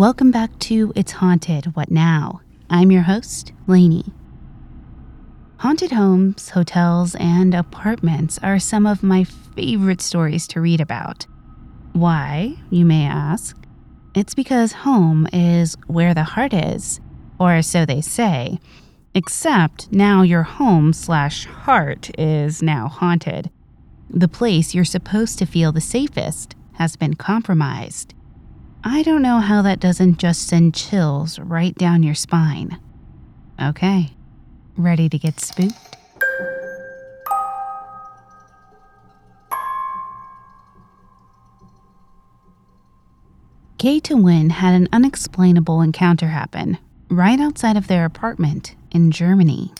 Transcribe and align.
Welcome 0.00 0.30
back 0.30 0.58
to 0.60 0.94
It's 0.96 1.12
Haunted, 1.12 1.76
What 1.76 1.90
Now? 1.90 2.40
I'm 2.70 2.90
your 2.90 3.02
host, 3.02 3.52
Lainey. 3.66 4.06
Haunted 5.58 5.92
homes, 5.92 6.48
hotels, 6.48 7.14
and 7.16 7.54
apartments 7.54 8.38
are 8.42 8.58
some 8.58 8.86
of 8.86 9.02
my 9.02 9.24
favorite 9.24 10.00
stories 10.00 10.48
to 10.48 10.60
read 10.62 10.80
about. 10.80 11.26
Why, 11.92 12.54
you 12.70 12.86
may 12.86 13.04
ask? 13.04 13.54
It's 14.14 14.34
because 14.34 14.72
home 14.72 15.28
is 15.34 15.76
where 15.86 16.14
the 16.14 16.24
heart 16.24 16.54
is, 16.54 16.98
or 17.38 17.60
so 17.60 17.84
they 17.84 18.00
say. 18.00 18.58
Except 19.14 19.92
now 19.92 20.22
your 20.22 20.44
home 20.44 20.94
slash 20.94 21.44
heart 21.44 22.10
is 22.18 22.62
now 22.62 22.88
haunted. 22.88 23.50
The 24.08 24.28
place 24.28 24.74
you're 24.74 24.86
supposed 24.86 25.38
to 25.40 25.44
feel 25.44 25.72
the 25.72 25.82
safest 25.82 26.56
has 26.78 26.96
been 26.96 27.16
compromised. 27.16 28.14
I 28.82 29.02
don't 29.02 29.20
know 29.22 29.40
how 29.40 29.60
that 29.62 29.78
doesn't 29.78 30.18
just 30.18 30.48
send 30.48 30.74
chills 30.74 31.38
right 31.38 31.74
down 31.74 32.02
your 32.02 32.14
spine. 32.14 32.78
Okay, 33.60 34.12
ready 34.76 35.08
to 35.08 35.18
get 35.18 35.38
spooked? 35.38 35.96
Kate 43.76 44.10
and 44.10 44.24
Win 44.24 44.50
had 44.50 44.74
an 44.74 44.88
unexplainable 44.92 45.80
encounter 45.80 46.28
happen 46.28 46.78
right 47.10 47.40
outside 47.40 47.76
of 47.76 47.86
their 47.86 48.04
apartment 48.04 48.74
in 48.90 49.10
Germany. 49.10 49.72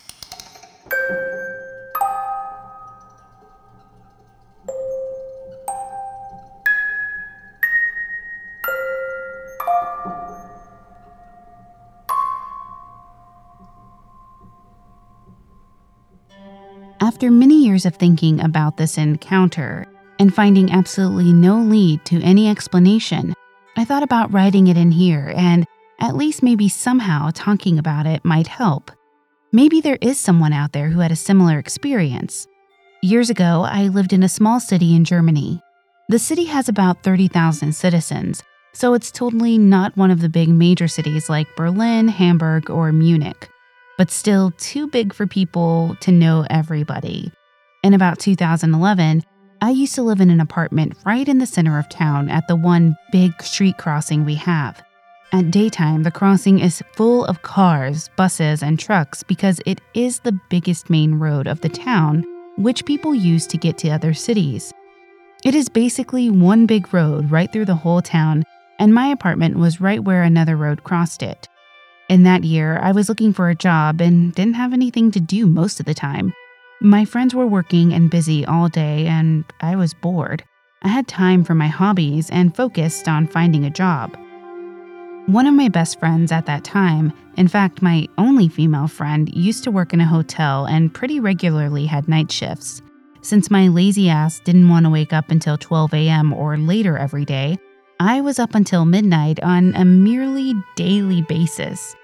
Years 17.80 17.86
of 17.86 17.96
thinking 17.96 18.42
about 18.42 18.76
this 18.76 18.98
encounter 18.98 19.86
and 20.18 20.34
finding 20.34 20.70
absolutely 20.70 21.32
no 21.32 21.60
lead 21.60 22.04
to 22.04 22.20
any 22.20 22.46
explanation, 22.46 23.32
I 23.74 23.86
thought 23.86 24.02
about 24.02 24.30
writing 24.32 24.66
it 24.66 24.76
in 24.76 24.90
here 24.90 25.32
and 25.34 25.64
at 25.98 26.14
least 26.14 26.42
maybe 26.42 26.68
somehow 26.68 27.30
talking 27.32 27.78
about 27.78 28.04
it 28.04 28.22
might 28.22 28.48
help. 28.48 28.90
Maybe 29.50 29.80
there 29.80 29.96
is 30.02 30.20
someone 30.20 30.52
out 30.52 30.72
there 30.72 30.90
who 30.90 31.00
had 31.00 31.10
a 31.10 31.16
similar 31.16 31.58
experience. 31.58 32.46
Years 33.02 33.30
ago, 33.30 33.64
I 33.66 33.88
lived 33.88 34.12
in 34.12 34.22
a 34.22 34.28
small 34.28 34.60
city 34.60 34.94
in 34.94 35.04
Germany. 35.06 35.58
The 36.10 36.18
city 36.18 36.44
has 36.44 36.68
about 36.68 37.02
30,000 37.02 37.74
citizens, 37.74 38.42
so 38.74 38.92
it's 38.92 39.10
totally 39.10 39.56
not 39.56 39.96
one 39.96 40.10
of 40.10 40.20
the 40.20 40.28
big 40.28 40.50
major 40.50 40.86
cities 40.86 41.30
like 41.30 41.56
Berlin, 41.56 42.08
Hamburg, 42.08 42.68
or 42.68 42.92
Munich, 42.92 43.48
but 43.96 44.10
still 44.10 44.50
too 44.58 44.86
big 44.86 45.14
for 45.14 45.26
people 45.26 45.96
to 46.00 46.12
know 46.12 46.44
everybody. 46.50 47.32
In 47.82 47.94
about 47.94 48.18
2011, 48.18 49.22
I 49.62 49.70
used 49.70 49.94
to 49.94 50.02
live 50.02 50.20
in 50.20 50.28
an 50.28 50.40
apartment 50.40 50.98
right 51.06 51.26
in 51.26 51.38
the 51.38 51.46
center 51.46 51.78
of 51.78 51.88
town 51.88 52.28
at 52.28 52.46
the 52.46 52.56
one 52.56 52.94
big 53.10 53.42
street 53.42 53.78
crossing 53.78 54.26
we 54.26 54.34
have. 54.34 54.82
At 55.32 55.50
daytime, 55.50 56.02
the 56.02 56.10
crossing 56.10 56.58
is 56.58 56.82
full 56.92 57.24
of 57.24 57.40
cars, 57.40 58.10
buses, 58.16 58.62
and 58.62 58.78
trucks 58.78 59.22
because 59.22 59.62
it 59.64 59.80
is 59.94 60.18
the 60.18 60.38
biggest 60.50 60.90
main 60.90 61.14
road 61.14 61.46
of 61.46 61.62
the 61.62 61.70
town, 61.70 62.22
which 62.58 62.84
people 62.84 63.14
use 63.14 63.46
to 63.46 63.56
get 63.56 63.78
to 63.78 63.88
other 63.88 64.12
cities. 64.12 64.74
It 65.42 65.54
is 65.54 65.70
basically 65.70 66.28
one 66.28 66.66
big 66.66 66.92
road 66.92 67.30
right 67.30 67.50
through 67.50 67.64
the 67.64 67.76
whole 67.76 68.02
town, 68.02 68.44
and 68.78 68.92
my 68.92 69.06
apartment 69.06 69.56
was 69.56 69.80
right 69.80 70.04
where 70.04 70.22
another 70.22 70.56
road 70.56 70.84
crossed 70.84 71.22
it. 71.22 71.48
In 72.10 72.24
that 72.24 72.44
year, 72.44 72.78
I 72.82 72.92
was 72.92 73.08
looking 73.08 73.32
for 73.32 73.48
a 73.48 73.54
job 73.54 74.02
and 74.02 74.34
didn't 74.34 74.54
have 74.54 74.74
anything 74.74 75.10
to 75.12 75.20
do 75.20 75.46
most 75.46 75.80
of 75.80 75.86
the 75.86 75.94
time. 75.94 76.34
My 76.82 77.04
friends 77.04 77.34
were 77.34 77.46
working 77.46 77.92
and 77.92 78.08
busy 78.08 78.46
all 78.46 78.70
day, 78.70 79.06
and 79.06 79.44
I 79.60 79.76
was 79.76 79.92
bored. 79.92 80.42
I 80.80 80.88
had 80.88 81.06
time 81.06 81.44
for 81.44 81.54
my 81.54 81.66
hobbies 81.66 82.30
and 82.30 82.56
focused 82.56 83.06
on 83.06 83.26
finding 83.26 83.66
a 83.66 83.70
job. 83.70 84.16
One 85.26 85.46
of 85.46 85.52
my 85.52 85.68
best 85.68 86.00
friends 86.00 86.32
at 86.32 86.46
that 86.46 86.64
time, 86.64 87.12
in 87.36 87.48
fact, 87.48 87.82
my 87.82 88.06
only 88.16 88.48
female 88.48 88.88
friend, 88.88 89.28
used 89.34 89.62
to 89.64 89.70
work 89.70 89.92
in 89.92 90.00
a 90.00 90.06
hotel 90.06 90.64
and 90.64 90.94
pretty 90.94 91.20
regularly 91.20 91.84
had 91.84 92.08
night 92.08 92.32
shifts. 92.32 92.80
Since 93.20 93.50
my 93.50 93.68
lazy 93.68 94.08
ass 94.08 94.40
didn't 94.40 94.70
want 94.70 94.86
to 94.86 94.90
wake 94.90 95.12
up 95.12 95.30
until 95.30 95.58
12 95.58 95.92
a.m. 95.92 96.32
or 96.32 96.56
later 96.56 96.96
every 96.96 97.26
day, 97.26 97.58
I 98.00 98.22
was 98.22 98.38
up 98.38 98.54
until 98.54 98.86
midnight 98.86 99.38
on 99.42 99.74
a 99.74 99.84
merely 99.84 100.54
daily 100.76 101.20
basis. 101.28 101.94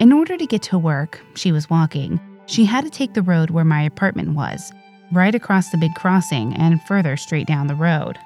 In 0.00 0.12
order 0.12 0.36
to 0.36 0.46
get 0.46 0.60
to 0.64 0.78
work, 0.78 1.18
she 1.34 1.50
was 1.50 1.70
walking. 1.70 2.20
She 2.48 2.64
had 2.64 2.84
to 2.84 2.90
take 2.90 3.12
the 3.12 3.22
road 3.22 3.50
where 3.50 3.64
my 3.64 3.82
apartment 3.82 4.34
was, 4.34 4.72
right 5.12 5.34
across 5.34 5.68
the 5.68 5.76
big 5.76 5.94
crossing 5.94 6.54
and 6.56 6.82
further 6.82 7.16
straight 7.18 7.46
down 7.46 7.66
the 7.66 7.74
road. 7.74 8.18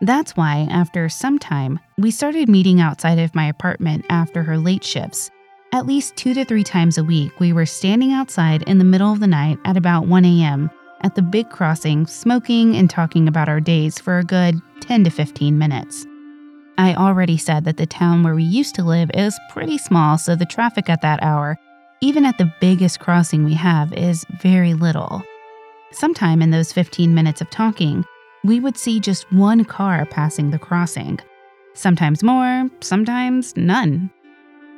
That's 0.00 0.34
why, 0.34 0.66
after 0.70 1.10
some 1.10 1.38
time, 1.38 1.78
we 1.98 2.10
started 2.10 2.48
meeting 2.48 2.80
outside 2.80 3.18
of 3.18 3.34
my 3.34 3.46
apartment 3.46 4.06
after 4.08 4.42
her 4.42 4.56
late 4.56 4.82
shifts. 4.82 5.30
At 5.72 5.84
least 5.84 6.16
two 6.16 6.32
to 6.32 6.44
three 6.46 6.64
times 6.64 6.96
a 6.96 7.04
week, 7.04 7.38
we 7.38 7.52
were 7.52 7.66
standing 7.66 8.12
outside 8.12 8.62
in 8.62 8.78
the 8.78 8.84
middle 8.84 9.12
of 9.12 9.20
the 9.20 9.26
night 9.26 9.58
at 9.66 9.76
about 9.76 10.06
1 10.06 10.24
a.m. 10.24 10.70
at 11.02 11.14
the 11.14 11.22
big 11.22 11.50
crossing, 11.50 12.06
smoking 12.06 12.74
and 12.76 12.88
talking 12.88 13.28
about 13.28 13.50
our 13.50 13.60
days 13.60 13.98
for 13.98 14.18
a 14.18 14.24
good 14.24 14.58
10 14.80 15.04
to 15.04 15.10
15 15.10 15.58
minutes. 15.58 16.06
I 16.78 16.94
already 16.94 17.36
said 17.36 17.66
that 17.66 17.76
the 17.76 17.84
town 17.84 18.22
where 18.22 18.34
we 18.34 18.42
used 18.42 18.74
to 18.76 18.84
live 18.84 19.10
is 19.12 19.38
pretty 19.50 19.76
small, 19.76 20.16
so 20.16 20.34
the 20.34 20.46
traffic 20.46 20.88
at 20.88 21.02
that 21.02 21.22
hour, 21.22 21.58
even 22.00 22.24
at 22.24 22.38
the 22.38 22.52
biggest 22.60 23.00
crossing 23.00 23.44
we 23.44 23.54
have, 23.54 23.92
is 23.92 24.24
very 24.40 24.74
little. 24.74 25.22
Sometime 25.92 26.40
in 26.40 26.50
those 26.50 26.72
15 26.72 27.14
minutes 27.14 27.40
of 27.40 27.50
talking, 27.50 28.04
we 28.44 28.60
would 28.60 28.78
see 28.78 29.00
just 29.00 29.30
one 29.32 29.64
car 29.64 30.06
passing 30.06 30.50
the 30.50 30.58
crossing. 30.58 31.18
Sometimes 31.74 32.22
more, 32.22 32.68
sometimes 32.80 33.56
none. 33.56 34.10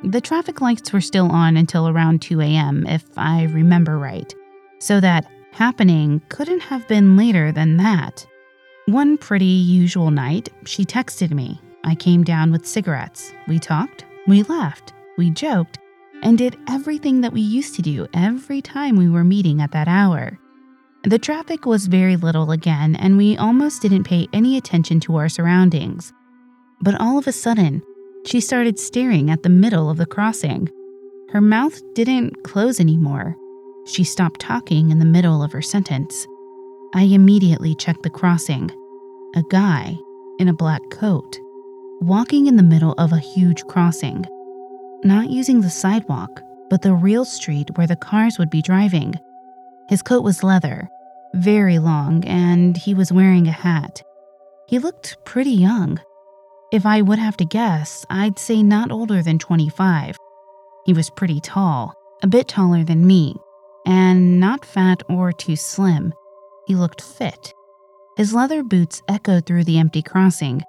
The 0.03 0.21
traffic 0.21 0.59
lights 0.59 0.91
were 0.91 1.01
still 1.01 1.31
on 1.31 1.55
until 1.55 1.87
around 1.87 2.21
2 2.21 2.41
a.m., 2.41 2.85
if 2.87 3.05
I 3.17 3.43
remember 3.43 3.97
right, 3.97 4.33
so 4.79 4.99
that 4.99 5.25
happening 5.51 6.21
couldn't 6.27 6.59
have 6.59 6.87
been 6.89 7.15
later 7.15 7.53
than 7.53 7.77
that. 7.77 8.25
One 8.87 9.17
pretty 9.17 9.45
usual 9.45 10.11
night, 10.11 10.49
she 10.65 10.83
texted 10.83 11.31
me. 11.31 11.61
I 11.85 11.95
came 11.95 12.23
down 12.23 12.51
with 12.51 12.65
cigarettes. 12.65 13.31
We 13.47 13.59
talked, 13.59 14.03
we 14.27 14.43
laughed, 14.43 14.91
we 15.17 15.29
joked, 15.29 15.79
and 16.23 16.37
did 16.37 16.57
everything 16.67 17.21
that 17.21 17.33
we 17.33 17.41
used 17.41 17.75
to 17.75 17.81
do 17.81 18.07
every 18.13 18.61
time 18.61 18.95
we 18.95 19.09
were 19.09 19.23
meeting 19.23 19.61
at 19.61 19.71
that 19.73 19.87
hour. 19.87 20.39
The 21.03 21.19
traffic 21.19 21.65
was 21.65 21.87
very 21.87 22.15
little 22.15 22.51
again, 22.51 22.95
and 22.95 23.17
we 23.17 23.37
almost 23.37 23.81
didn't 23.81 24.05
pay 24.05 24.27
any 24.31 24.57
attention 24.57 25.01
to 25.01 25.17
our 25.17 25.27
surroundings. 25.27 26.13
But 26.81 26.99
all 26.99 27.17
of 27.17 27.27
a 27.27 27.33
sudden, 27.33 27.83
she 28.25 28.39
started 28.39 28.79
staring 28.79 29.29
at 29.29 29.43
the 29.43 29.49
middle 29.49 29.89
of 29.89 29.97
the 29.97 30.05
crossing. 30.05 30.69
Her 31.29 31.41
mouth 31.41 31.81
didn't 31.93 32.43
close 32.43 32.79
anymore. 32.79 33.35
She 33.85 34.05
stopped 34.05 34.39
talking 34.39 34.91
in 34.91 34.99
the 34.99 35.05
middle 35.05 35.43
of 35.43 35.51
her 35.51 35.61
sentence. 35.61 36.25
I 36.95 37.03
immediately 37.03 37.75
checked 37.75 38.03
the 38.03 38.09
crossing. 38.09 38.71
A 39.35 39.43
guy 39.49 39.97
in 40.39 40.47
a 40.47 40.53
black 40.53 40.81
coat, 40.89 41.37
walking 41.99 42.47
in 42.47 42.55
the 42.55 42.63
middle 42.63 42.93
of 42.97 43.11
a 43.11 43.19
huge 43.19 43.63
crossing, 43.65 44.25
not 45.03 45.29
using 45.29 45.61
the 45.61 45.69
sidewalk, 45.69 46.41
but 46.69 46.81
the 46.81 46.93
real 46.93 47.25
street 47.25 47.77
where 47.77 47.87
the 47.87 47.95
cars 47.95 48.37
would 48.39 48.49
be 48.49 48.61
driving. 48.61 49.15
His 49.89 50.01
coat 50.01 50.23
was 50.23 50.43
leather, 50.43 50.89
very 51.33 51.79
long, 51.79 52.23
and 52.25 52.77
he 52.77 52.93
was 52.93 53.11
wearing 53.11 53.47
a 53.47 53.51
hat. 53.51 54.01
He 54.67 54.79
looked 54.79 55.17
pretty 55.25 55.51
young. 55.51 55.99
If 56.71 56.85
I 56.85 57.01
would 57.01 57.19
have 57.19 57.37
to 57.37 57.45
guess, 57.45 58.05
I'd 58.09 58.39
say 58.39 58.63
not 58.63 58.91
older 58.91 59.21
than 59.21 59.39
25. 59.39 60.17
He 60.85 60.93
was 60.93 61.09
pretty 61.09 61.39
tall, 61.39 61.93
a 62.21 62.27
bit 62.27 62.47
taller 62.47 62.83
than 62.83 63.05
me, 63.05 63.35
and 63.85 64.39
not 64.39 64.65
fat 64.65 65.03
or 65.09 65.31
too 65.31 65.55
slim. 65.55 66.13
He 66.65 66.75
looked 66.75 67.01
fit. 67.01 67.53
His 68.17 68.33
leather 68.33 68.63
boots 68.63 69.01
echoed 69.07 69.45
through 69.45 69.65
the 69.65 69.79
empty 69.79 70.01
crossing. 70.01 70.63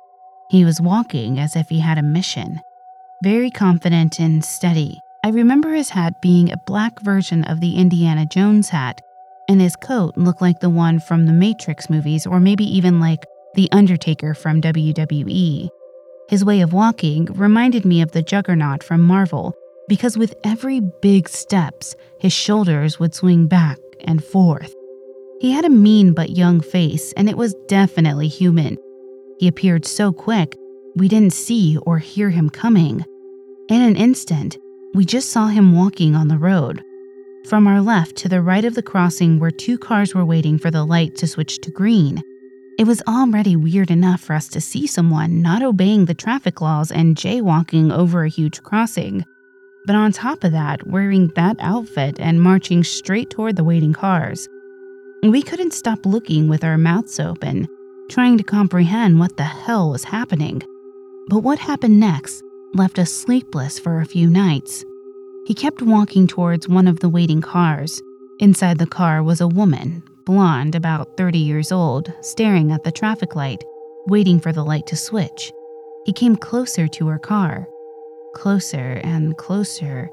He 0.51 0.65
was 0.65 0.81
walking 0.81 1.39
as 1.39 1.57
if 1.57 1.69
he 1.69 1.81
had 1.81 1.99
a 1.99 2.03
mission. 2.03 2.61
Very 3.23 3.51
confident 3.51 4.21
and 4.21 4.45
steady. 4.45 5.01
I 5.25 5.31
remember 5.31 5.73
his 5.73 5.91
hat 5.91 6.21
being 6.21 6.53
a 6.53 6.63
black 6.67 7.01
version 7.01 7.45
of 7.45 7.61
the 7.61 7.77
Indiana 7.77 8.27
Jones 8.27 8.69
hat 8.69 9.01
and 9.49 9.61
his 9.61 9.77
coat 9.77 10.17
looked 10.17 10.41
like 10.41 10.61
the 10.61 10.71
one 10.71 10.99
from 10.99 11.27
the 11.27 11.33
Matrix 11.33 11.91
movies, 11.91 12.27
or 12.27 12.41
maybe 12.41 12.65
even 12.65 13.01
like 13.01 13.25
The 13.55 13.71
Undertaker 13.73 14.35
from 14.35 14.61
WWE. 14.61 15.69
His 16.29 16.45
way 16.45 16.61
of 16.61 16.73
walking 16.73 17.27
reminded 17.27 17.85
me 17.85 18.01
of 18.01 18.13
the 18.13 18.23
Juggernaut 18.23 18.83
from 18.83 19.03
Marvel, 19.03 19.55
because 19.89 20.17
with 20.17 20.35
every 20.45 20.81
big 20.81 21.29
steps, 21.29 21.95
his 22.19 22.33
shoulders 22.33 22.99
would 22.99 23.15
swing 23.15 23.47
back 23.47 23.79
and 24.01 24.25
forth. 24.25 24.75
He 25.41 25.53
had 25.53 25.67
a 25.67 25.71
mean 25.71 26.15
but 26.15 26.31
young 26.31 26.61
face, 26.61 27.13
and 27.15 27.29
it 27.29 27.37
was 27.37 27.55
definitely 27.69 28.29
human. 28.29 28.79
He 29.39 29.49
appeared 29.49 29.85
so 29.85 30.13
quick, 30.13 30.57
we 30.97 31.09
didn't 31.09 31.33
see 31.33 31.79
or 31.79 31.99
hear 31.99 32.31
him 32.31 32.49
coming. 32.51 33.05
In 33.69 33.81
an 33.81 33.97
instant, 33.97 34.59
we 34.95 35.05
just 35.05 35.31
saw 35.31 35.49
him 35.49 35.75
walking 35.75 36.15
on 36.15 36.29
the 36.29 36.39
road. 36.39 36.83
From 37.47 37.67
our 37.67 37.81
left 37.81 38.17
to 38.17 38.29
the 38.29 38.41
right 38.41 38.65
of 38.65 38.75
the 38.75 38.83
crossing, 38.83 39.39
where 39.39 39.51
two 39.51 39.77
cars 39.77 40.15
were 40.15 40.25
waiting 40.25 40.59
for 40.59 40.71
the 40.71 40.85
light 40.85 41.17
to 41.17 41.27
switch 41.27 41.61
to 41.61 41.71
green, 41.71 42.23
it 42.79 42.87
was 42.87 43.03
already 43.07 43.55
weird 43.55 43.91
enough 43.91 44.21
for 44.21 44.35
us 44.35 44.49
to 44.49 44.61
see 44.61 44.87
someone 44.87 45.43
not 45.43 45.63
obeying 45.63 46.07
the 46.07 46.15
traffic 46.15 46.61
laws 46.61 46.91
and 46.91 47.17
jaywalking 47.17 47.93
over 47.93 48.25
a 48.25 48.29
huge 48.29 48.63
crossing. 48.63 49.25
But 49.87 49.97
on 49.97 50.13
top 50.13 50.43
of 50.43 50.53
that, 50.53 50.87
wearing 50.87 51.29
that 51.37 51.57
outfit 51.61 52.19
and 52.19 52.43
marching 52.43 52.83
straight 52.83 53.31
toward 53.31 53.57
the 53.57 53.65
waiting 53.65 53.93
cars. 53.93 54.49
We 55.23 55.43
couldn't 55.43 55.73
stop 55.73 56.07
looking 56.07 56.49
with 56.49 56.65
our 56.65 56.79
mouths 56.79 57.21
open, 57.21 57.69
trying 58.11 58.39
to 58.39 58.45
comprehend 58.45 59.19
what 59.19 59.37
the 59.37 59.45
hell 59.45 59.91
was 59.91 60.05
happening. 60.05 60.63
But 61.29 61.39
what 61.39 61.59
happened 61.59 61.99
next 61.99 62.43
left 62.75 62.99
us 62.99 63.11
sleepless 63.11 63.79
for 63.79 64.01
a 64.01 64.07
few 64.07 64.29
nights. 64.29 64.85
He 65.47 65.55
kept 65.55 65.81
walking 65.81 66.27
towards 66.27 66.69
one 66.69 66.87
of 66.87 67.01
the 67.01 67.09
waiting 67.09 67.41
cars. 67.41 68.03
Inside 68.41 68.79
the 68.79 68.87
car 68.87 69.23
was 69.23 69.41
a 69.41 69.49
woman, 69.49 70.03
blonde, 70.27 70.75
about 70.75 71.17
30 71.17 71.39
years 71.39 71.73
old, 71.73 72.13
staring 72.21 72.73
at 72.73 72.85
the 72.85 72.93
traffic 72.93 73.35
light, 73.35 73.65
waiting 74.07 74.39
for 74.39 74.53
the 74.53 74.65
light 74.65 74.87
to 74.89 74.97
switch. 74.97 75.51
He 76.05 76.13
came 76.13 76.37
closer 76.37 76.89
to 76.89 77.07
her 77.09 77.19
car, 77.19 77.67
closer 78.35 79.01
and 79.03 79.37
closer, 79.39 80.11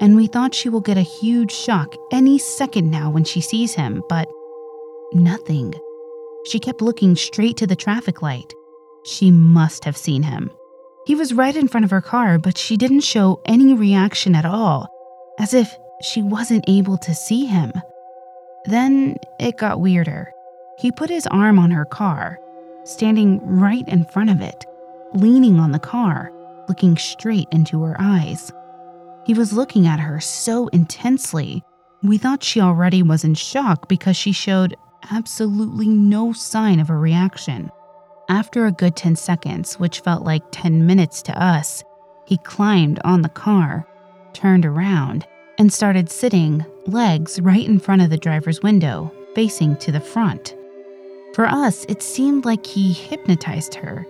and 0.00 0.16
we 0.16 0.26
thought 0.26 0.54
she 0.54 0.70
will 0.70 0.80
get 0.80 0.96
a 0.96 1.02
huge 1.02 1.52
shock 1.52 1.94
any 2.10 2.38
second 2.38 2.90
now 2.90 3.10
when 3.10 3.24
she 3.24 3.40
sees 3.40 3.74
him, 3.74 4.02
but 4.08 4.28
nothing. 5.12 5.74
She 6.46 6.58
kept 6.58 6.80
looking 6.80 7.16
straight 7.16 7.58
to 7.58 7.66
the 7.66 7.76
traffic 7.76 8.22
light. 8.22 8.54
She 9.04 9.30
must 9.30 9.84
have 9.84 9.96
seen 9.96 10.22
him. 10.22 10.50
He 11.06 11.14
was 11.14 11.34
right 11.34 11.54
in 11.54 11.68
front 11.68 11.84
of 11.84 11.90
her 11.90 12.00
car, 12.00 12.38
but 12.38 12.56
she 12.56 12.76
didn't 12.76 13.00
show 13.00 13.40
any 13.44 13.74
reaction 13.74 14.34
at 14.34 14.46
all, 14.46 14.88
as 15.38 15.52
if 15.52 15.76
she 16.00 16.22
wasn't 16.22 16.64
able 16.66 16.96
to 16.98 17.14
see 17.14 17.44
him. 17.44 17.72
Then 18.64 19.16
it 19.38 19.58
got 19.58 19.80
weirder. 19.80 20.32
He 20.78 20.90
put 20.90 21.10
his 21.10 21.26
arm 21.26 21.58
on 21.58 21.70
her 21.70 21.84
car, 21.84 22.38
standing 22.84 23.40
right 23.44 23.86
in 23.88 24.06
front 24.06 24.30
of 24.30 24.40
it, 24.40 24.64
leaning 25.12 25.60
on 25.60 25.72
the 25.72 25.78
car, 25.78 26.32
looking 26.68 26.96
straight 26.96 27.48
into 27.52 27.82
her 27.82 27.96
eyes. 27.98 28.50
He 29.26 29.34
was 29.34 29.52
looking 29.52 29.86
at 29.86 30.00
her 30.00 30.20
so 30.20 30.68
intensely, 30.68 31.62
we 32.02 32.18
thought 32.18 32.42
she 32.42 32.60
already 32.60 33.02
was 33.02 33.24
in 33.24 33.34
shock 33.34 33.88
because 33.88 34.16
she 34.16 34.32
showed 34.32 34.76
absolutely 35.10 35.88
no 35.88 36.32
sign 36.32 36.78
of 36.78 36.90
a 36.90 36.96
reaction. 36.96 37.70
After 38.28 38.64
a 38.64 38.72
good 38.72 38.96
10 38.96 39.16
seconds, 39.16 39.74
which 39.74 40.00
felt 40.00 40.24
like 40.24 40.42
10 40.50 40.86
minutes 40.86 41.20
to 41.22 41.42
us, 41.42 41.84
he 42.24 42.38
climbed 42.38 42.98
on 43.04 43.20
the 43.20 43.28
car, 43.28 43.86
turned 44.32 44.64
around, 44.64 45.26
and 45.58 45.70
started 45.70 46.10
sitting, 46.10 46.64
legs 46.86 47.38
right 47.40 47.66
in 47.66 47.78
front 47.78 48.00
of 48.00 48.08
the 48.08 48.16
driver's 48.16 48.62
window, 48.62 49.12
facing 49.34 49.76
to 49.76 49.92
the 49.92 50.00
front. 50.00 50.56
For 51.34 51.46
us, 51.46 51.84
it 51.86 52.02
seemed 52.02 52.46
like 52.46 52.64
he 52.64 52.92
hypnotized 52.94 53.74
her. 53.74 54.06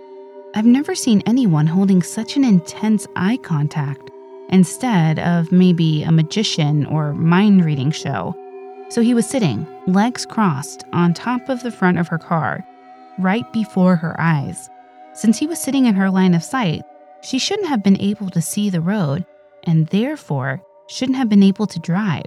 I've 0.53 0.65
never 0.65 0.95
seen 0.95 1.21
anyone 1.25 1.67
holding 1.67 2.01
such 2.01 2.37
an 2.37 2.45
intense 2.45 3.05
eye 3.17 3.37
contact 3.43 4.11
instead 4.49 5.19
of 5.19 5.51
maybe 5.51 6.03
a 6.03 6.11
magician 6.11 6.85
or 6.85 7.13
mind 7.13 7.65
reading 7.65 7.91
show. 7.91 8.33
So 8.89 9.01
he 9.01 9.13
was 9.13 9.27
sitting, 9.27 9.67
legs 9.87 10.25
crossed, 10.25 10.85
on 10.93 11.13
top 11.13 11.49
of 11.49 11.63
the 11.63 11.71
front 11.71 11.97
of 11.97 12.07
her 12.07 12.19
car, 12.19 12.65
right 13.19 13.51
before 13.53 13.95
her 13.95 14.19
eyes. 14.19 14.69
Since 15.13 15.37
he 15.37 15.47
was 15.47 15.59
sitting 15.59 15.85
in 15.85 15.95
her 15.95 16.09
line 16.09 16.33
of 16.33 16.43
sight, 16.43 16.83
she 17.21 17.39
shouldn't 17.39 17.69
have 17.69 17.83
been 17.83 17.99
able 17.99 18.29
to 18.29 18.41
see 18.41 18.69
the 18.69 18.81
road, 18.81 19.25
and 19.63 19.87
therefore 19.87 20.61
shouldn't 20.87 21.17
have 21.17 21.29
been 21.29 21.43
able 21.43 21.67
to 21.67 21.79
drive. 21.79 22.25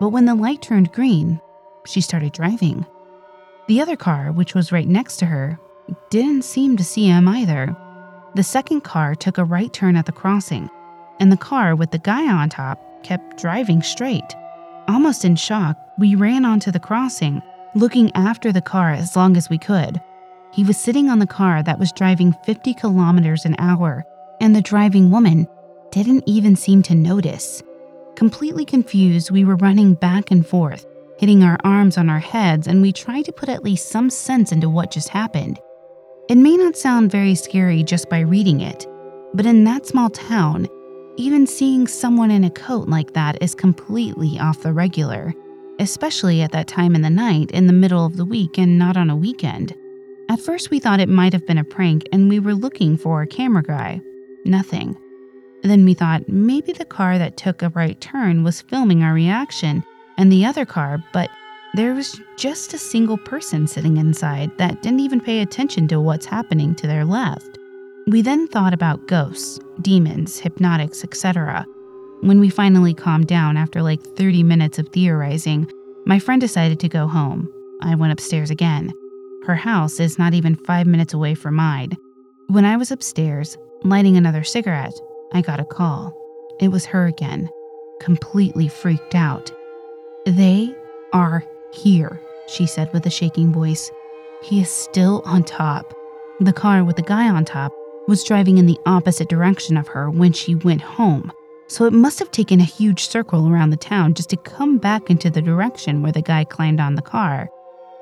But 0.00 0.10
when 0.10 0.26
the 0.26 0.34
light 0.34 0.60
turned 0.60 0.92
green, 0.92 1.40
she 1.86 2.00
started 2.00 2.32
driving. 2.32 2.84
The 3.68 3.80
other 3.80 3.96
car, 3.96 4.32
which 4.32 4.54
was 4.54 4.72
right 4.72 4.86
next 4.86 5.16
to 5.18 5.26
her, 5.26 5.58
didn't 6.10 6.42
seem 6.42 6.76
to 6.76 6.84
see 6.84 7.06
him 7.06 7.28
either. 7.28 7.74
The 8.34 8.42
second 8.42 8.82
car 8.82 9.14
took 9.14 9.38
a 9.38 9.44
right 9.44 9.72
turn 9.72 9.96
at 9.96 10.06
the 10.06 10.12
crossing, 10.12 10.68
and 11.20 11.32
the 11.32 11.36
car 11.36 11.74
with 11.74 11.90
the 11.90 11.98
guy 11.98 12.30
on 12.30 12.48
top 12.48 12.80
kept 13.02 13.40
driving 13.40 13.82
straight. 13.82 14.34
Almost 14.88 15.24
in 15.24 15.36
shock, 15.36 15.78
we 15.98 16.14
ran 16.14 16.44
onto 16.44 16.70
the 16.70 16.80
crossing, 16.80 17.40
looking 17.74 18.14
after 18.14 18.52
the 18.52 18.60
car 18.60 18.90
as 18.90 19.16
long 19.16 19.36
as 19.36 19.48
we 19.48 19.58
could. 19.58 20.00
He 20.56 20.64
was 20.64 20.78
sitting 20.78 21.10
on 21.10 21.18
the 21.18 21.26
car 21.26 21.62
that 21.62 21.78
was 21.78 21.92
driving 21.92 22.32
50 22.46 22.72
kilometers 22.72 23.44
an 23.44 23.56
hour, 23.58 24.06
and 24.40 24.56
the 24.56 24.62
driving 24.62 25.10
woman 25.10 25.46
didn't 25.90 26.24
even 26.26 26.56
seem 26.56 26.82
to 26.84 26.94
notice. 26.94 27.62
Completely 28.14 28.64
confused, 28.64 29.30
we 29.30 29.44
were 29.44 29.56
running 29.56 29.92
back 29.92 30.30
and 30.30 30.46
forth, 30.46 30.86
hitting 31.18 31.44
our 31.44 31.58
arms 31.62 31.98
on 31.98 32.08
our 32.08 32.20
heads, 32.20 32.66
and 32.66 32.80
we 32.80 32.90
tried 32.90 33.26
to 33.26 33.32
put 33.32 33.50
at 33.50 33.64
least 33.64 33.90
some 33.90 34.08
sense 34.08 34.50
into 34.50 34.70
what 34.70 34.90
just 34.90 35.10
happened. 35.10 35.60
It 36.30 36.36
may 36.36 36.56
not 36.56 36.74
sound 36.74 37.10
very 37.10 37.34
scary 37.34 37.82
just 37.82 38.08
by 38.08 38.20
reading 38.20 38.62
it, 38.62 38.86
but 39.34 39.44
in 39.44 39.64
that 39.64 39.84
small 39.84 40.08
town, 40.08 40.68
even 41.18 41.46
seeing 41.46 41.86
someone 41.86 42.30
in 42.30 42.44
a 42.44 42.50
coat 42.50 42.88
like 42.88 43.12
that 43.12 43.42
is 43.42 43.54
completely 43.54 44.38
off 44.38 44.62
the 44.62 44.72
regular, 44.72 45.34
especially 45.80 46.40
at 46.40 46.52
that 46.52 46.66
time 46.66 46.94
in 46.94 47.02
the 47.02 47.10
night 47.10 47.50
in 47.50 47.66
the 47.66 47.74
middle 47.74 48.06
of 48.06 48.16
the 48.16 48.24
week 48.24 48.56
and 48.56 48.78
not 48.78 48.96
on 48.96 49.10
a 49.10 49.16
weekend. 49.16 49.74
At 50.28 50.40
first, 50.40 50.70
we 50.70 50.80
thought 50.80 51.00
it 51.00 51.08
might 51.08 51.32
have 51.32 51.46
been 51.46 51.58
a 51.58 51.64
prank 51.64 52.08
and 52.12 52.28
we 52.28 52.40
were 52.40 52.54
looking 52.54 52.96
for 52.96 53.22
a 53.22 53.26
camera 53.26 53.62
guy. 53.62 54.00
Nothing. 54.44 54.96
Then 55.62 55.84
we 55.84 55.94
thought 55.94 56.28
maybe 56.28 56.72
the 56.72 56.84
car 56.84 57.18
that 57.18 57.36
took 57.36 57.62
a 57.62 57.70
right 57.70 58.00
turn 58.00 58.44
was 58.44 58.62
filming 58.62 59.02
our 59.02 59.12
reaction 59.14 59.84
and 60.18 60.30
the 60.30 60.44
other 60.44 60.64
car, 60.64 61.02
but 61.12 61.30
there 61.74 61.94
was 61.94 62.20
just 62.36 62.74
a 62.74 62.78
single 62.78 63.18
person 63.18 63.66
sitting 63.66 63.98
inside 63.98 64.56
that 64.58 64.82
didn't 64.82 65.00
even 65.00 65.20
pay 65.20 65.42
attention 65.42 65.86
to 65.88 66.00
what's 66.00 66.26
happening 66.26 66.74
to 66.76 66.86
their 66.86 67.04
left. 67.04 67.58
We 68.06 68.22
then 68.22 68.46
thought 68.48 68.72
about 68.72 69.06
ghosts, 69.08 69.60
demons, 69.82 70.38
hypnotics, 70.38 71.04
etc. 71.04 71.66
When 72.20 72.40
we 72.40 72.48
finally 72.48 72.94
calmed 72.94 73.26
down 73.26 73.56
after 73.56 73.82
like 73.82 74.02
30 74.02 74.42
minutes 74.42 74.78
of 74.78 74.88
theorizing, 74.88 75.70
my 76.06 76.18
friend 76.18 76.40
decided 76.40 76.80
to 76.80 76.88
go 76.88 77.06
home. 77.06 77.52
I 77.82 77.94
went 77.94 78.12
upstairs 78.12 78.50
again. 78.50 78.92
Her 79.46 79.54
house 79.54 80.00
is 80.00 80.18
not 80.18 80.34
even 80.34 80.56
five 80.56 80.88
minutes 80.88 81.14
away 81.14 81.36
from 81.36 81.54
mine. 81.54 81.96
When 82.48 82.64
I 82.64 82.76
was 82.76 82.90
upstairs, 82.90 83.56
lighting 83.84 84.16
another 84.16 84.42
cigarette, 84.42 84.98
I 85.32 85.40
got 85.40 85.60
a 85.60 85.64
call. 85.64 86.12
It 86.60 86.72
was 86.72 86.84
her 86.86 87.06
again, 87.06 87.48
completely 88.00 88.66
freaked 88.66 89.14
out. 89.14 89.52
They 90.26 90.74
are 91.12 91.44
here, 91.72 92.20
she 92.48 92.66
said 92.66 92.92
with 92.92 93.06
a 93.06 93.10
shaking 93.10 93.52
voice. 93.52 93.88
He 94.42 94.60
is 94.60 94.68
still 94.68 95.22
on 95.24 95.44
top. 95.44 95.94
The 96.40 96.52
car 96.52 96.82
with 96.82 96.96
the 96.96 97.02
guy 97.02 97.28
on 97.28 97.44
top 97.44 97.72
was 98.08 98.24
driving 98.24 98.58
in 98.58 98.66
the 98.66 98.80
opposite 98.84 99.28
direction 99.28 99.76
of 99.76 99.86
her 99.86 100.10
when 100.10 100.32
she 100.32 100.56
went 100.56 100.82
home, 100.82 101.32
so 101.68 101.84
it 101.84 101.92
must 101.92 102.18
have 102.18 102.32
taken 102.32 102.58
a 102.58 102.64
huge 102.64 103.06
circle 103.06 103.48
around 103.48 103.70
the 103.70 103.76
town 103.76 104.14
just 104.14 104.30
to 104.30 104.36
come 104.36 104.78
back 104.78 105.08
into 105.08 105.30
the 105.30 105.40
direction 105.40 106.02
where 106.02 106.10
the 106.10 106.20
guy 106.20 106.42
climbed 106.42 106.80
on 106.80 106.96
the 106.96 107.02
car. 107.02 107.48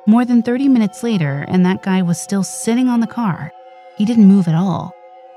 More 0.07 0.27
than 0.27 0.43
30 0.43 0.69
minutes 0.69 1.03
later, 1.03 1.47
and 1.49 1.65
that 1.65 1.83
guy 1.83 2.03
was 2.03 2.21
still 2.21 2.43
sitting 2.43 2.89
on 2.89 3.01
the 3.01 3.07
car. 3.07 3.51
He 3.97 4.05
didn't 4.05 4.29
move 4.29 4.49
at 4.49 4.55
all. 4.55 4.93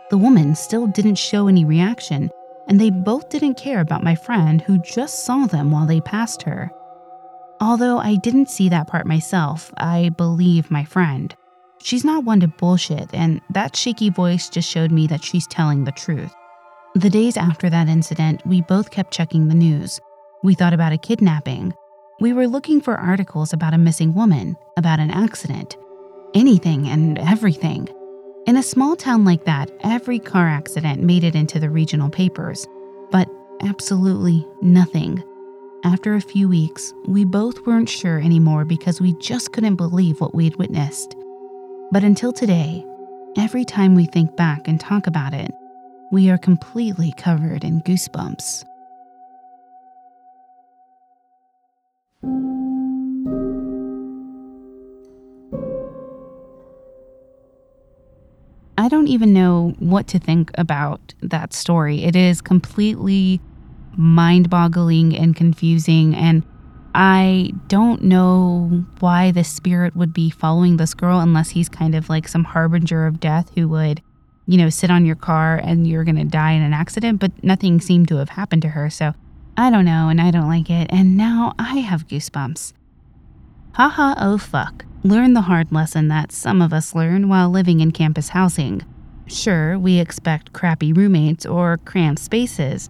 The 0.09 0.17
woman 0.17 0.55
still 0.55 0.87
didn't 0.87 1.15
show 1.15 1.47
any 1.47 1.63
reaction, 1.63 2.29
and 2.67 2.79
they 2.79 2.89
both 2.89 3.29
didn't 3.29 3.55
care 3.55 3.79
about 3.79 4.03
my 4.03 4.13
friend 4.13 4.61
who 4.61 4.77
just 4.79 5.23
saw 5.23 5.45
them 5.45 5.71
while 5.71 5.85
they 5.85 6.01
passed 6.01 6.41
her. 6.43 6.69
Although 7.61 7.97
I 7.97 8.15
didn't 8.15 8.49
see 8.49 8.67
that 8.69 8.87
part 8.87 9.05
myself, 9.05 9.71
I 9.77 10.09
believe 10.09 10.69
my 10.69 10.83
friend. 10.83 11.33
She's 11.81 12.03
not 12.03 12.25
one 12.25 12.41
to 12.41 12.49
bullshit, 12.49 13.13
and 13.13 13.39
that 13.51 13.75
shaky 13.75 14.09
voice 14.09 14.49
just 14.49 14.69
showed 14.69 14.91
me 14.91 15.07
that 15.07 15.23
she's 15.23 15.47
telling 15.47 15.85
the 15.85 15.93
truth. 15.93 16.33
The 16.93 17.09
days 17.09 17.37
after 17.37 17.69
that 17.69 17.87
incident, 17.87 18.45
we 18.45 18.61
both 18.61 18.91
kept 18.91 19.13
checking 19.13 19.47
the 19.47 19.55
news. 19.55 19.99
We 20.43 20.55
thought 20.55 20.73
about 20.73 20.93
a 20.93 20.97
kidnapping. 20.97 21.73
We 22.19 22.33
were 22.33 22.47
looking 22.47 22.81
for 22.81 22.95
articles 22.95 23.53
about 23.53 23.75
a 23.75 23.77
missing 23.77 24.15
woman, 24.15 24.57
about 24.75 24.99
an 24.99 25.11
accident, 25.11 25.77
anything 26.33 26.87
and 26.87 27.19
everything. 27.19 27.87
In 28.47 28.57
a 28.57 28.63
small 28.63 28.95
town 28.95 29.23
like 29.23 29.45
that, 29.45 29.69
every 29.81 30.17
car 30.17 30.47
accident 30.47 31.03
made 31.03 31.23
it 31.23 31.35
into 31.35 31.59
the 31.59 31.69
regional 31.69 32.09
papers, 32.09 32.65
but 33.11 33.29
absolutely 33.61 34.47
nothing. 34.63 35.23
After 35.83 36.15
a 36.15 36.21
few 36.21 36.49
weeks, 36.49 36.91
we 37.05 37.23
both 37.23 37.67
weren't 37.67 37.87
sure 37.87 38.19
anymore 38.19 38.65
because 38.65 38.99
we 38.99 39.13
just 39.19 39.51
couldn't 39.51 39.75
believe 39.75 40.19
what 40.19 40.33
we'd 40.33 40.55
witnessed. 40.55 41.15
But 41.91 42.03
until 42.03 42.33
today, 42.33 42.83
every 43.37 43.63
time 43.63 43.93
we 43.93 44.07
think 44.07 44.35
back 44.35 44.67
and 44.67 44.79
talk 44.79 45.05
about 45.05 45.35
it, 45.35 45.53
we 46.09 46.31
are 46.31 46.39
completely 46.39 47.11
covered 47.11 47.63
in 47.63 47.81
goosebumps. 47.81 48.65
Don't 59.07 59.13
even 59.13 59.31
know 59.33 59.73
what 59.79 60.05
to 60.07 60.19
think 60.19 60.51
about 60.55 61.13
that 61.21 61.53
story. 61.53 62.03
It 62.03 62.15
is 62.15 62.41
completely 62.41 63.39
mind 63.95 64.49
boggling 64.49 65.15
and 65.15 65.33
confusing. 65.33 66.13
And 66.13 66.43
I 66.93 67.51
don't 67.67 68.03
know 68.03 68.85
why 68.99 69.31
the 69.31 69.45
spirit 69.45 69.95
would 69.95 70.13
be 70.13 70.29
following 70.29 70.75
this 70.75 70.93
girl 70.93 71.21
unless 71.21 71.51
he's 71.51 71.69
kind 71.69 71.95
of 71.95 72.09
like 72.09 72.27
some 72.27 72.43
harbinger 72.43 73.07
of 73.07 73.21
death 73.21 73.49
who 73.55 73.69
would, 73.69 74.01
you 74.45 74.57
know, 74.57 74.69
sit 74.69 74.91
on 74.91 75.05
your 75.05 75.15
car 75.15 75.55
and 75.55 75.87
you're 75.87 76.03
going 76.03 76.17
to 76.17 76.25
die 76.25 76.51
in 76.51 76.61
an 76.61 76.73
accident. 76.73 77.21
But 77.21 77.31
nothing 77.41 77.79
seemed 77.79 78.09
to 78.09 78.17
have 78.17 78.29
happened 78.29 78.63
to 78.63 78.69
her. 78.69 78.89
So 78.89 79.13
I 79.55 79.69
don't 79.69 79.85
know 79.85 80.09
and 80.09 80.19
I 80.19 80.31
don't 80.31 80.49
like 80.49 80.69
it. 80.69 80.87
And 80.89 81.15
now 81.15 81.53
I 81.57 81.77
have 81.77 82.07
goosebumps. 82.07 82.73
Haha, 83.75 84.15
oh 84.17 84.37
fuck. 84.37 84.83
Learn 85.03 85.33
the 85.33 85.41
hard 85.41 85.71
lesson 85.71 86.09
that 86.09 86.33
some 86.33 86.61
of 86.61 86.73
us 86.73 86.93
learn 86.93 87.29
while 87.29 87.49
living 87.49 87.79
in 87.79 87.91
campus 87.91 88.29
housing. 88.29 88.83
Sure, 89.27 89.77
we 89.77 89.99
expect 89.99 90.53
crappy 90.53 90.93
roommates 90.93 91.45
or 91.45 91.77
cramped 91.79 92.21
spaces, 92.21 92.89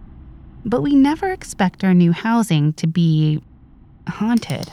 but 0.64 0.82
we 0.82 0.94
never 0.94 1.32
expect 1.32 1.82
our 1.82 1.94
new 1.94 2.12
housing 2.12 2.72
to 2.74 2.86
be 2.86 3.42
haunted. 4.08 4.68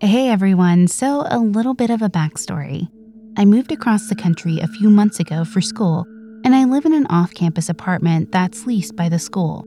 Hey 0.00 0.28
everyone, 0.28 0.88
so 0.88 1.24
a 1.30 1.38
little 1.38 1.74
bit 1.74 1.90
of 1.90 2.02
a 2.02 2.08
backstory. 2.10 2.88
I 3.34 3.46
moved 3.46 3.72
across 3.72 4.08
the 4.08 4.14
country 4.14 4.60
a 4.60 4.68
few 4.68 4.90
months 4.90 5.18
ago 5.18 5.44
for 5.44 5.62
school, 5.62 6.04
and 6.44 6.54
I 6.54 6.64
live 6.64 6.84
in 6.84 6.92
an 6.92 7.06
off 7.06 7.32
campus 7.32 7.70
apartment 7.70 8.30
that's 8.30 8.66
leased 8.66 8.94
by 8.94 9.08
the 9.08 9.18
school. 9.18 9.64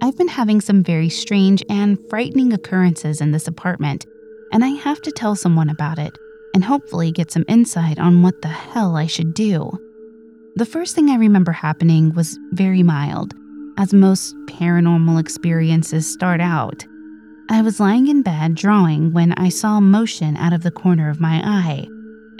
I've 0.00 0.16
been 0.16 0.28
having 0.28 0.60
some 0.60 0.84
very 0.84 1.08
strange 1.08 1.62
and 1.68 1.98
frightening 2.08 2.52
occurrences 2.52 3.20
in 3.20 3.32
this 3.32 3.48
apartment, 3.48 4.06
and 4.52 4.64
I 4.64 4.68
have 4.68 5.02
to 5.02 5.10
tell 5.10 5.34
someone 5.34 5.68
about 5.68 5.98
it 5.98 6.16
and 6.54 6.62
hopefully 6.62 7.10
get 7.10 7.32
some 7.32 7.44
insight 7.48 7.98
on 7.98 8.22
what 8.22 8.42
the 8.42 8.48
hell 8.48 8.96
I 8.96 9.06
should 9.06 9.34
do. 9.34 9.70
The 10.54 10.66
first 10.66 10.94
thing 10.94 11.10
I 11.10 11.16
remember 11.16 11.52
happening 11.52 12.14
was 12.14 12.38
very 12.52 12.84
mild, 12.84 13.34
as 13.76 13.92
most 13.92 14.36
paranormal 14.46 15.18
experiences 15.20 16.10
start 16.10 16.40
out. 16.40 16.86
I 17.48 17.62
was 17.62 17.80
lying 17.80 18.06
in 18.06 18.22
bed 18.22 18.54
drawing 18.54 19.12
when 19.12 19.32
I 19.32 19.48
saw 19.48 19.80
motion 19.80 20.36
out 20.36 20.52
of 20.52 20.62
the 20.62 20.70
corner 20.70 21.10
of 21.10 21.20
my 21.20 21.42
eye. 21.44 21.88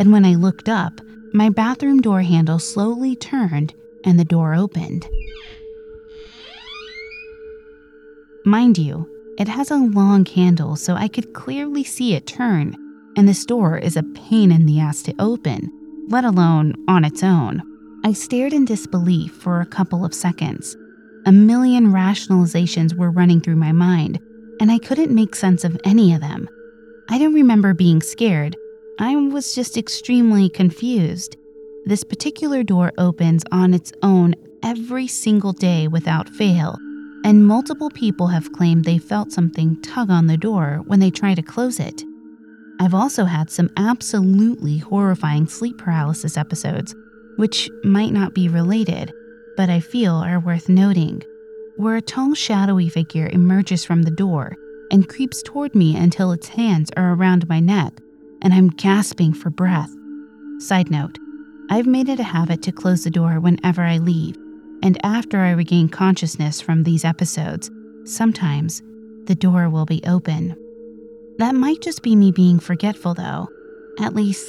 And 0.01 0.11
when 0.13 0.25
I 0.25 0.35
looked 0.35 0.69
up, 0.69 1.01
my 1.35 1.51
bathroom 1.51 2.01
door 2.01 2.23
handle 2.23 2.59
slowly 2.59 3.15
turned 3.15 3.75
and 4.05 4.19
the 4.19 4.25
door 4.25 4.55
opened. 4.55 5.07
Mind 8.47 8.79
you, 8.79 9.07
it 9.39 9.47
has 9.47 9.71
a 9.71 9.77
long 9.77 10.25
handle 10.25 10.75
so 10.75 10.95
I 10.95 11.07
could 11.07 11.35
clearly 11.35 11.85
see 11.85 12.15
it 12.15 12.27
turn, 12.27 12.75
and 13.17 13.29
this 13.29 13.45
door 13.45 13.77
is 13.77 13.97
a 13.97 14.03
pain 14.03 14.51
in 14.51 14.65
the 14.65 14.81
ass 14.81 15.03
to 15.03 15.15
open, 15.19 15.71
let 16.09 16.25
alone 16.25 16.75
on 16.89 17.05
its 17.05 17.23
own. 17.23 17.63
I 18.03 18.15
stared 18.15 18.55
in 18.55 18.65
disbelief 18.65 19.33
for 19.33 19.61
a 19.61 19.67
couple 19.67 20.05
of 20.05 20.15
seconds. 20.15 20.75
A 21.27 21.33
million 21.33 21.89
rationalizations 21.89 22.97
were 22.97 23.11
running 23.11 23.43
through 23.43 23.57
my 23.57 23.73
mind, 23.73 24.19
and 24.61 24.73
I 24.73 24.79
couldn't 24.79 25.15
make 25.15 25.35
sense 25.37 25.63
of 25.63 25.79
any 25.85 26.15
of 26.15 26.23
them. 26.23 26.49
I 27.11 27.19
don't 27.19 27.35
remember 27.35 27.75
being 27.75 28.01
scared, 28.01 28.57
I 29.03 29.17
was 29.17 29.55
just 29.55 29.79
extremely 29.79 30.51
confused. 30.51 31.39
This 31.87 32.05
particular 32.05 32.63
door 32.63 32.93
opens 32.99 33.43
on 33.51 33.73
its 33.73 33.95
own 34.03 34.35
every 34.63 35.07
single 35.07 35.55
day 35.55 35.89
without 35.89 36.29
fail, 36.29 36.77
and 37.25 37.47
multiple 37.47 37.89
people 37.89 38.27
have 38.27 38.53
claimed 38.53 38.85
they 38.85 38.99
felt 38.99 39.33
something 39.33 39.81
tug 39.81 40.11
on 40.11 40.27
the 40.27 40.37
door 40.37 40.83
when 40.85 41.01
they 41.01 41.11
try 41.11 41.35
to 41.35 41.41
close 41.41 41.81
it. 41.81 42.03
I've 42.79 42.93
also 42.93 43.25
had 43.25 43.49
some 43.49 43.71
absolutely 43.79 44.77
horrifying 44.77 45.47
sleep 45.47 45.79
paralysis 45.79 46.37
episodes, 46.37 46.95
which 47.37 47.71
might 47.83 48.13
not 48.13 48.35
be 48.35 48.51
related, 48.51 49.15
but 49.57 49.71
I 49.71 49.81
feel 49.81 50.17
are 50.17 50.41
worth 50.41 50.69
noting 50.69 51.23
where 51.77 51.97
a 51.97 52.03
tall, 52.03 52.35
shadowy 52.35 52.91
figure 52.91 53.31
emerges 53.33 53.83
from 53.83 54.03
the 54.03 54.11
door 54.11 54.57
and 54.91 55.09
creeps 55.09 55.43
toward 55.43 55.75
me 55.75 55.97
until 55.97 56.33
its 56.33 56.49
hands 56.49 56.91
are 56.99 57.15
around 57.15 57.49
my 57.49 57.61
neck 57.61 57.95
and 58.43 58.55
I'm 58.55 58.69
gasping 58.69 59.33
for 59.33 59.51
breath. 59.51 59.91
Side 60.59 60.91
note 60.91 61.19
I've 61.71 61.87
made 61.87 62.09
it 62.09 62.21
a 62.21 62.25
habit 62.25 62.63
to 62.63 62.73
close 62.73 63.05
the 63.05 63.11
door 63.11 63.39
whenever 63.41 63.83
I 63.83 63.99
leave, 63.99 64.37
and 64.83 64.99
after 65.05 65.39
I 65.39 65.51
regain 65.51 65.89
consciousness 65.89 66.61
from 66.61 66.83
these 66.83 67.05
episodes, 67.05 67.71
sometimes 68.05 68.83
the 69.27 69.35
door 69.35 69.69
will 69.69 69.87
be 69.87 70.03
open. 70.07 70.57
That 71.39 71.55
might 71.55 71.81
just 71.81 72.03
be 72.03 72.17
me 72.17 72.33
being 72.33 72.59
forgetful, 72.59 73.15
though. 73.15 73.49
At 74.01 74.15
least, 74.15 74.49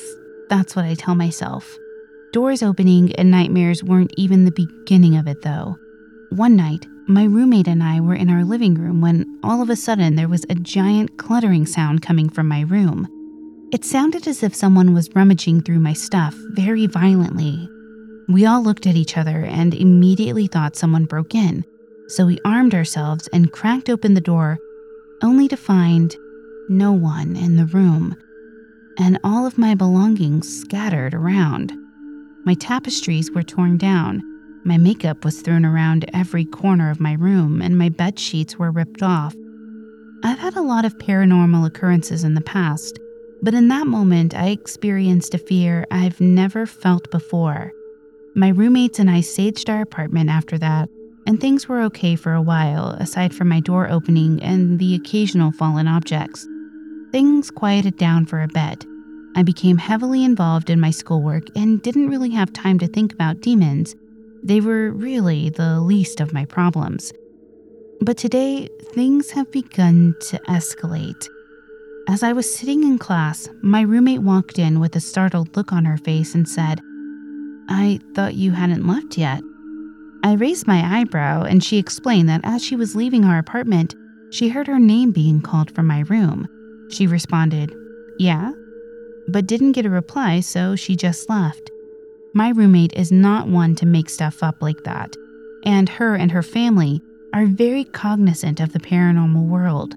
that's 0.50 0.76
what 0.76 0.86
I 0.86 0.96
tell 0.96 1.16
myself. 1.16 1.78
Doors 2.34 2.64
opening 2.64 3.14
and 3.16 3.30
nightmares 3.30 3.84
weren't 3.84 4.14
even 4.18 4.46
the 4.46 4.52
beginning 4.52 5.18
of 5.18 5.28
it, 5.28 5.42
though. 5.42 5.78
One 6.32 6.56
night, 6.56 6.86
my 7.08 7.26
roommate 7.26 7.68
and 7.68 7.84
I 7.84 8.00
were 8.00 8.16
in 8.16 8.30
our 8.30 8.44
living 8.44 8.76
room 8.76 9.02
when 9.02 9.40
all 9.44 9.62
of 9.62 9.70
a 9.70 9.76
sudden 9.76 10.16
there 10.16 10.30
was 10.30 10.46
a 10.50 10.56
giant 10.56 11.18
cluttering 11.18 11.66
sound 11.66 12.02
coming 12.02 12.30
from 12.30 12.48
my 12.48 12.62
room. 12.62 13.08
It 13.72 13.86
sounded 13.86 14.28
as 14.28 14.44
if 14.44 14.54
someone 14.54 14.94
was 14.94 15.16
rummaging 15.16 15.62
through 15.62 15.80
my 15.80 15.94
stuff 15.94 16.36
very 16.50 16.88
violently. 16.88 17.70
We 18.28 18.46
all 18.46 18.62
looked 18.62 18.86
at 18.86 18.96
each 18.96 19.18
other 19.18 19.46
and 19.46 19.74
immediately 19.74 20.48
thought 20.48 20.76
someone 20.76 21.06
broke 21.06 21.34
in, 21.34 21.64
so 22.08 22.26
we 22.26 22.40
armed 22.44 22.76
ourselves 22.76 23.28
and 23.34 23.52
cracked 23.52 23.90
open 23.90 24.14
the 24.14 24.22
door, 24.22 24.58
only 25.24 25.48
to 25.48 25.58
find 25.58 26.16
no 26.70 26.92
one 26.92 27.36
in 27.36 27.56
the 27.56 27.66
room, 27.66 28.16
and 28.98 29.20
all 29.24 29.46
of 29.46 29.58
my 29.58 29.76
belongings 29.76 30.48
scattered 30.48 31.14
around. 31.14 31.74
My 32.46 32.54
tapestries 32.54 33.32
were 33.32 33.44
torn 33.44 33.78
down 33.78 34.22
my 34.64 34.78
makeup 34.78 35.26
was 35.26 35.42
thrown 35.42 35.66
around 35.66 36.06
every 36.14 36.46
corner 36.46 36.92
of 36.92 37.00
my 37.00 37.14
room, 37.14 37.64
and 37.64 37.78
my 37.78 37.90
bed 37.90 38.20
sheets 38.20 38.60
were 38.60 38.70
ripped 38.70 39.02
off. 39.02 39.36
I've 40.24 40.38
had 40.38 40.56
a 40.56 40.62
lot 40.62 40.86
of 40.86 41.00
paranormal 41.00 41.66
occurrences 41.66 42.24
in 42.24 42.36
the 42.36 42.42
past, 42.42 43.00
but 43.42 43.54
in 43.54 43.68
that 43.70 43.88
moment, 43.88 44.36
I 44.36 44.48
experienced 44.48 45.34
a 45.34 45.38
fear 45.38 45.86
I've 45.92 46.20
never 46.22 46.66
felt 46.66 47.10
before. 47.12 47.72
My 48.36 48.50
roommates 48.50 49.00
and 49.00 49.10
I 49.10 49.20
saged 49.20 49.70
our 49.70 49.82
apartment 49.82 50.30
after 50.30 50.58
that, 50.60 50.90
and 51.28 51.40
things 51.40 51.68
were 51.68 51.82
okay 51.84 52.16
for 52.16 52.34
a 52.34 52.42
while, 52.42 52.92
aside 52.92 53.34
from 53.34 53.50
my 53.50 53.60
door 53.60 53.90
opening 53.90 54.42
and 54.42 54.80
the 54.80 54.96
occasional 54.96 55.52
fallen 55.52 55.88
objects. 55.88 56.48
Things 57.12 57.52
quieted 57.52 57.98
down 57.98 58.26
for 58.26 58.42
a 58.42 58.48
bit. 58.48 58.86
I 59.36 59.44
became 59.44 59.78
heavily 59.78 60.24
involved 60.24 60.70
in 60.70 60.80
my 60.80 60.92
schoolwork 60.92 61.44
and 61.56 61.82
didn't 61.82 62.10
really 62.10 62.32
have 62.32 62.54
time 62.54 62.80
to 62.80 62.88
think 62.88 63.14
about 63.14 63.42
demons 63.42 63.96
they 64.44 64.60
were 64.60 64.92
really 64.92 65.50
the 65.50 65.80
least 65.82 66.20
of 66.20 66.34
my 66.34 66.46
problems. 66.46 67.12
But 68.00 68.18
today, 68.18 68.70
things 68.94 69.32
have 69.32 69.52
begun 69.52 70.16
to 70.30 70.40
escalate. 70.50 71.28
As 72.12 72.24
I 72.24 72.34
was 72.34 72.54
sitting 72.54 72.84
in 72.84 72.98
class, 72.98 73.48
my 73.62 73.80
roommate 73.80 74.22
walked 74.22 74.60
in 74.60 74.82
with 74.82 74.98
a 74.98 75.00
startled 75.00 75.56
look 75.56 75.72
on 75.72 75.86
her 75.86 75.96
face 75.96 76.36
and 76.36 76.46
said, 76.46 76.82
I 77.70 78.02
thought 78.14 78.36
you 78.36 78.52
hadn't 78.52 78.86
left 78.86 79.18
yet. 79.18 79.42
I 80.22 80.34
raised 80.34 80.68
my 80.68 81.00
eyebrow 81.00 81.44
and 81.44 81.64
she 81.64 81.78
explained 81.78 82.28
that 82.28 82.42
as 82.44 82.62
she 82.62 82.76
was 82.76 82.98
leaving 82.98 83.24
our 83.24 83.38
apartment, 83.38 83.96
she 84.30 84.50
heard 84.50 84.68
her 84.68 84.78
name 84.78 85.14
being 85.14 85.40
called 85.40 85.72
from 85.72 85.88
my 85.88 86.02
room. 86.02 86.50
She 86.90 87.08
responded, 87.08 87.74
Yeah, 88.20 88.52
but 89.30 89.48
didn't 89.48 89.72
get 89.72 89.86
a 89.86 89.90
reply, 89.90 90.42
so 90.42 90.76
she 90.76 90.98
just 90.98 91.30
left. 91.30 91.72
My 92.34 92.50
roommate 92.50 92.92
is 92.92 93.14
not 93.14 93.48
one 93.48 93.74
to 93.76 93.86
make 93.86 94.10
stuff 94.10 94.44
up 94.44 94.62
like 94.62 94.84
that, 94.84 95.16
and 95.64 95.88
her 95.88 96.16
and 96.16 96.30
her 96.34 96.44
family 96.44 97.00
are 97.34 97.46
very 97.46 97.86
cognizant 97.86 98.60
of 98.60 98.74
the 98.74 98.82
paranormal 98.82 99.48
world. 99.48 99.96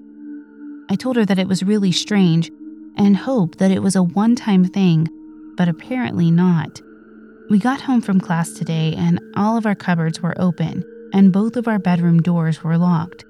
I 0.89 0.95
told 0.95 1.15
her 1.15 1.25
that 1.25 1.39
it 1.39 1.47
was 1.47 1.63
really 1.63 1.91
strange 1.91 2.51
and 2.97 3.17
hoped 3.17 3.57
that 3.57 3.71
it 3.71 3.81
was 3.81 3.95
a 3.95 4.03
one 4.03 4.35
time 4.35 4.65
thing, 4.65 5.07
but 5.57 5.67
apparently 5.67 6.31
not. 6.31 6.81
We 7.49 7.59
got 7.59 7.81
home 7.81 8.01
from 8.01 8.19
class 8.19 8.51
today 8.53 8.95
and 8.97 9.19
all 9.35 9.57
of 9.57 9.65
our 9.65 9.75
cupboards 9.75 10.21
were 10.21 10.39
open 10.39 10.83
and 11.13 11.31
both 11.31 11.55
of 11.55 11.67
our 11.67 11.79
bedroom 11.79 12.21
doors 12.21 12.63
were 12.63 12.77
locked. 12.77 13.23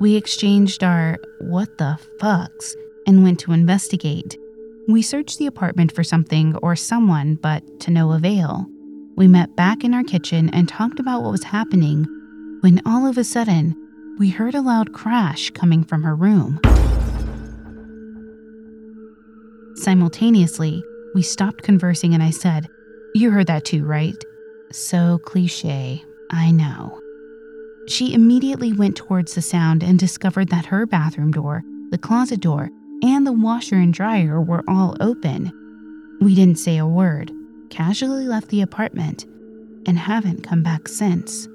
We 0.00 0.16
exchanged 0.16 0.84
our 0.84 1.18
what 1.40 1.78
the 1.78 1.98
fucks 2.20 2.74
and 3.06 3.22
went 3.22 3.40
to 3.40 3.52
investigate. 3.52 4.36
We 4.88 5.02
searched 5.02 5.38
the 5.38 5.46
apartment 5.46 5.92
for 5.92 6.04
something 6.04 6.56
or 6.56 6.76
someone, 6.76 7.36
but 7.36 7.80
to 7.80 7.90
no 7.90 8.12
avail. 8.12 8.66
We 9.16 9.26
met 9.26 9.56
back 9.56 9.82
in 9.82 9.94
our 9.94 10.04
kitchen 10.04 10.50
and 10.50 10.68
talked 10.68 11.00
about 11.00 11.22
what 11.22 11.32
was 11.32 11.44
happening 11.44 12.06
when 12.60 12.80
all 12.86 13.06
of 13.06 13.18
a 13.18 13.24
sudden, 13.24 13.76
we 14.18 14.30
heard 14.30 14.54
a 14.54 14.62
loud 14.62 14.92
crash 14.92 15.50
coming 15.50 15.84
from 15.84 16.02
her 16.02 16.14
room. 16.14 16.60
Simultaneously, 19.76 20.82
we 21.14 21.22
stopped 21.22 21.62
conversing 21.62 22.14
and 22.14 22.22
I 22.22 22.30
said, 22.30 22.66
You 23.14 23.30
heard 23.30 23.46
that 23.48 23.64
too, 23.64 23.84
right? 23.84 24.16
So 24.72 25.18
cliche, 25.18 26.02
I 26.30 26.50
know. 26.50 27.00
She 27.86 28.14
immediately 28.14 28.72
went 28.72 28.96
towards 28.96 29.34
the 29.34 29.42
sound 29.42 29.82
and 29.82 29.98
discovered 29.98 30.48
that 30.48 30.66
her 30.66 30.86
bathroom 30.86 31.30
door, 31.30 31.62
the 31.90 31.98
closet 31.98 32.40
door, 32.40 32.70
and 33.02 33.26
the 33.26 33.32
washer 33.32 33.76
and 33.76 33.92
dryer 33.92 34.40
were 34.40 34.64
all 34.66 34.96
open. 35.00 35.52
We 36.20 36.34
didn't 36.34 36.58
say 36.58 36.78
a 36.78 36.86
word, 36.86 37.30
casually 37.70 38.26
left 38.26 38.48
the 38.48 38.62
apartment, 38.62 39.24
and 39.86 39.98
haven't 39.98 40.42
come 40.42 40.62
back 40.62 40.88
since. 40.88 41.48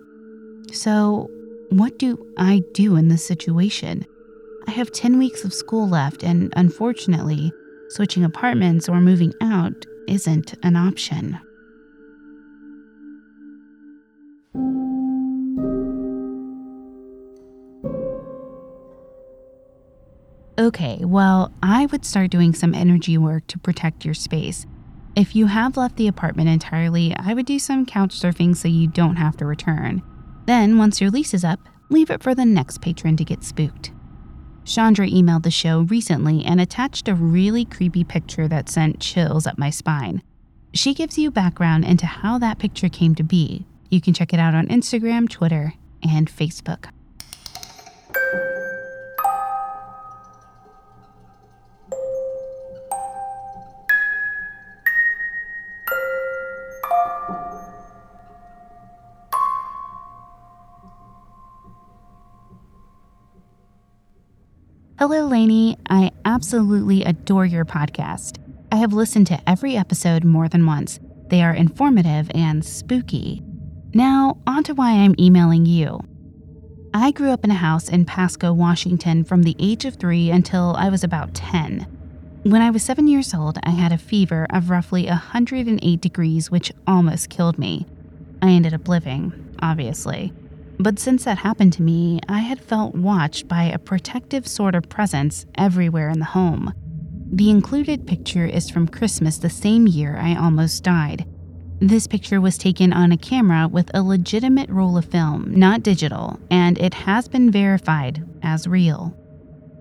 So, 0.72 1.30
what 1.70 1.98
do 2.00 2.18
I 2.38 2.62
do 2.74 2.96
in 2.96 3.08
this 3.08 3.26
situation? 3.26 4.06
I 4.68 4.72
have 4.72 4.92
10 4.92 5.18
weeks 5.18 5.44
of 5.44 5.54
school 5.54 5.90
left, 5.90 6.24
and 6.24 6.54
unfortunately, 6.56 7.52
switching 7.92 8.24
apartments 8.24 8.88
or 8.88 9.02
moving 9.02 9.34
out 9.42 9.86
isn't 10.08 10.54
an 10.64 10.76
option. 10.76 11.40
Okay, 20.60 21.00
well, 21.04 21.52
I 21.64 21.88
would 21.88 22.06
start 22.06 22.30
doing 22.30 22.54
some 22.54 22.76
energy 22.76 23.18
work 23.18 23.48
to 23.48 23.58
protect 23.58 24.06
your 24.06 24.14
space. 24.14 24.66
If 25.16 25.36
you 25.36 25.48
have 25.48 25.76
left 25.76 25.98
the 25.98 26.08
apartment 26.08 26.50
entirely, 26.50 27.16
I 27.18 27.34
would 27.34 27.46
do 27.46 27.58
some 27.58 27.86
couch 27.86 28.12
surfing 28.12 28.56
so 28.56 28.68
you 28.68 28.88
don't 28.88 29.16
have 29.16 29.36
to 29.38 29.46
return. 29.46 30.04
Then, 30.46 30.78
once 30.78 31.02
your 31.02 31.10
lease 31.10 31.34
is 31.34 31.44
up, 31.44 31.60
leave 31.90 32.10
it 32.10 32.22
for 32.22 32.36
the 32.36 32.46
next 32.46 32.82
patron 32.82 33.18
to 33.18 33.26
get 33.26 33.44
spooked. 33.44 33.92
Shawndra 34.66 35.12
emailed 35.12 35.44
the 35.44 35.52
show 35.52 35.82
recently 35.82 36.46
and 36.46 36.62
attached 36.62 37.08
a 37.08 37.16
really 37.16 37.66
creepy 37.66 38.04
picture 38.04 38.48
that 38.48 38.70
sent 38.70 39.00
chills 39.00 39.48
up 39.48 39.58
my 39.58 39.70
spine. 39.70 40.22
She 40.74 40.94
gives 40.94 41.18
you 41.18 41.32
background 41.32 41.84
into 41.84 42.06
how 42.06 42.38
that 42.38 42.60
picture 42.60 42.90
came 42.90 43.16
to 43.16 43.24
be. 43.24 43.66
You 43.90 44.00
can 44.00 44.14
check 44.14 44.34
it 44.34 44.40
out 44.40 44.56
on 44.56 44.68
Instagram, 44.68 45.28
Twitter, 45.30 45.74
and 46.02 46.32
Facebook. 46.32 46.86
Hello, 65.02 65.26
Lainey. 65.26 65.80
I 65.90 66.12
absolutely 66.26 67.04
adore 67.04 67.48
your 67.48 67.66
podcast. 67.66 68.38
I 68.72 68.76
have 68.76 68.94
listened 68.94 69.26
to 69.28 69.50
every 69.50 69.76
episode 69.76 70.24
more 70.24 70.48
than 70.48 70.68
once. 70.68 71.00
They 71.30 71.42
are 71.42 71.56
informative 71.56 72.30
and 72.36 72.64
spooky. 72.64 73.42
Now, 73.96 74.38
on 74.46 74.64
to 74.66 74.76
why 74.76 74.92
I'm 74.92 75.16
emailing 75.18 75.66
you. 75.66 76.02
I 76.94 77.10
grew 77.10 77.32
up 77.32 77.44
in 77.44 77.50
a 77.50 77.56
house 77.56 77.90
in 77.90 78.06
Pasco, 78.06 78.54
Washington 78.54 79.24
from 79.24 79.42
the 79.42 79.56
age 79.58 79.86
of 79.86 79.96
three 79.96 80.30
until 80.30 80.76
I 80.78 80.90
was 80.90 81.04
about 81.04 81.34
10. 81.34 81.80
When 82.44 82.62
I 82.62 82.70
was 82.70 82.84
seven 82.84 83.08
years 83.08 83.34
old, 83.34 83.58
I 83.64 83.72
had 83.72 83.92
a 83.92 83.98
fever 83.98 84.46
of 84.52 84.70
roughly 84.70 85.08
108 85.08 86.00
degrees, 86.00 86.52
which 86.52 86.72
almost 86.86 87.32
killed 87.32 87.58
me. 87.58 87.88
I 88.44 88.52
ended 88.52 88.76
up 88.76 88.88
living, 88.88 89.56
obviously. 89.64 90.32
But 90.82 90.98
since 90.98 91.26
that 91.26 91.38
happened 91.38 91.74
to 91.74 91.84
me, 91.84 92.20
I 92.28 92.40
had 92.40 92.60
felt 92.60 92.96
watched 92.96 93.48
by 93.48 93.66
a 93.66 93.78
protective 93.78 94.48
sort 94.48 94.74
of 94.74 94.90
presence 94.90 95.46
everywhere 95.54 96.10
in 96.10 96.18
the 96.18 96.26
home. 96.26 96.74
The 97.32 97.52
included 97.52 98.08
picture 98.08 98.48
is 98.48 98.72
from 98.72 98.88
Christmas 98.88 99.38
the 99.38 99.50
same 99.50 99.86
year 99.86 100.18
I 100.18 100.36
almost 100.36 100.84
died. 100.84 101.28
This 101.80 102.08
picture 102.08 102.42
was 102.42 102.58
taken 102.58 102.94
on 102.94 103.12
a 103.12 103.18
camera 103.18 103.68
with 103.68 103.92
a 103.94 104.02
legitimate 104.02 104.72
roll 104.72 104.98
of 104.98 105.06
film, 105.06 105.54
not 105.54 105.84
digital, 105.84 106.40
and 106.50 106.80
it 106.80 106.96
has 106.96 107.28
been 107.28 107.52
verified 107.52 108.28
as 108.42 108.68
real. 108.68 109.16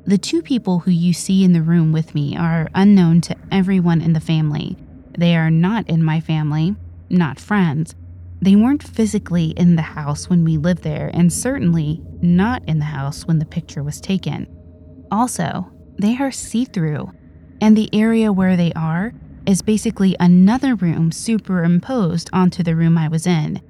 The 0.04 0.18
two 0.18 0.42
people 0.42 0.80
who 0.80 0.90
you 0.90 1.14
see 1.14 1.44
in 1.44 1.54
the 1.54 1.62
room 1.62 1.92
with 1.92 2.14
me 2.14 2.36
are 2.36 2.68
unknown 2.74 3.22
to 3.22 3.36
everyone 3.50 4.02
in 4.02 4.12
the 4.12 4.20
family. 4.20 4.76
They 5.16 5.34
are 5.34 5.50
not 5.50 5.88
in 5.88 6.04
my 6.04 6.20
family, 6.20 6.76
not 7.08 7.40
friends, 7.40 7.94
they 8.42 8.56
weren't 8.56 8.82
physically 8.82 9.48
in 9.56 9.76
the 9.76 9.82
house 9.82 10.30
when 10.30 10.44
we 10.44 10.56
lived 10.56 10.82
there, 10.82 11.10
and 11.12 11.32
certainly 11.32 12.00
not 12.22 12.62
in 12.66 12.78
the 12.78 12.84
house 12.86 13.26
when 13.26 13.38
the 13.38 13.44
picture 13.44 13.82
was 13.82 14.00
taken. 14.00 14.46
Also, 15.10 15.70
they 15.98 16.16
are 16.16 16.30
see 16.30 16.64
through, 16.64 17.12
and 17.60 17.76
the 17.76 17.90
area 17.92 18.32
where 18.32 18.56
they 18.56 18.72
are 18.72 19.12
is 19.46 19.62
basically 19.62 20.16
another 20.20 20.74
room 20.74 21.12
superimposed 21.12 22.30
onto 22.32 22.62
the 22.62 22.76
room 22.76 22.96
I 22.96 23.08
was 23.08 23.26
in. 23.26 23.60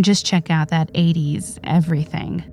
Just 0.00 0.26
check 0.26 0.50
out 0.50 0.68
that 0.68 0.92
80s 0.94 1.58
everything. 1.64 2.44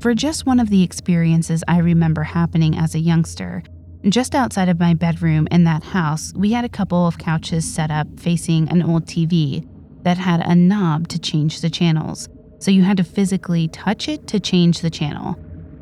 For 0.00 0.14
just 0.14 0.46
one 0.46 0.60
of 0.60 0.70
the 0.70 0.82
experiences 0.82 1.62
I 1.68 1.78
remember 1.78 2.22
happening 2.22 2.76
as 2.78 2.94
a 2.94 2.98
youngster, 3.00 3.62
just 4.08 4.34
outside 4.34 4.70
of 4.70 4.80
my 4.80 4.94
bedroom 4.94 5.46
in 5.50 5.64
that 5.64 5.82
house, 5.82 6.32
we 6.34 6.52
had 6.52 6.64
a 6.64 6.70
couple 6.70 7.06
of 7.06 7.18
couches 7.18 7.70
set 7.70 7.90
up 7.90 8.06
facing 8.18 8.68
an 8.70 8.82
old 8.82 9.04
TV 9.04 9.66
that 10.02 10.18
had 10.18 10.40
a 10.40 10.54
knob 10.54 11.08
to 11.08 11.18
change 11.18 11.60
the 11.60 11.70
channels, 11.70 12.28
so 12.58 12.70
you 12.70 12.82
had 12.82 12.96
to 12.96 13.04
physically 13.04 13.68
touch 13.68 14.08
it 14.08 14.26
to 14.28 14.40
change 14.40 14.80
the 14.80 14.90
channel. 14.90 15.38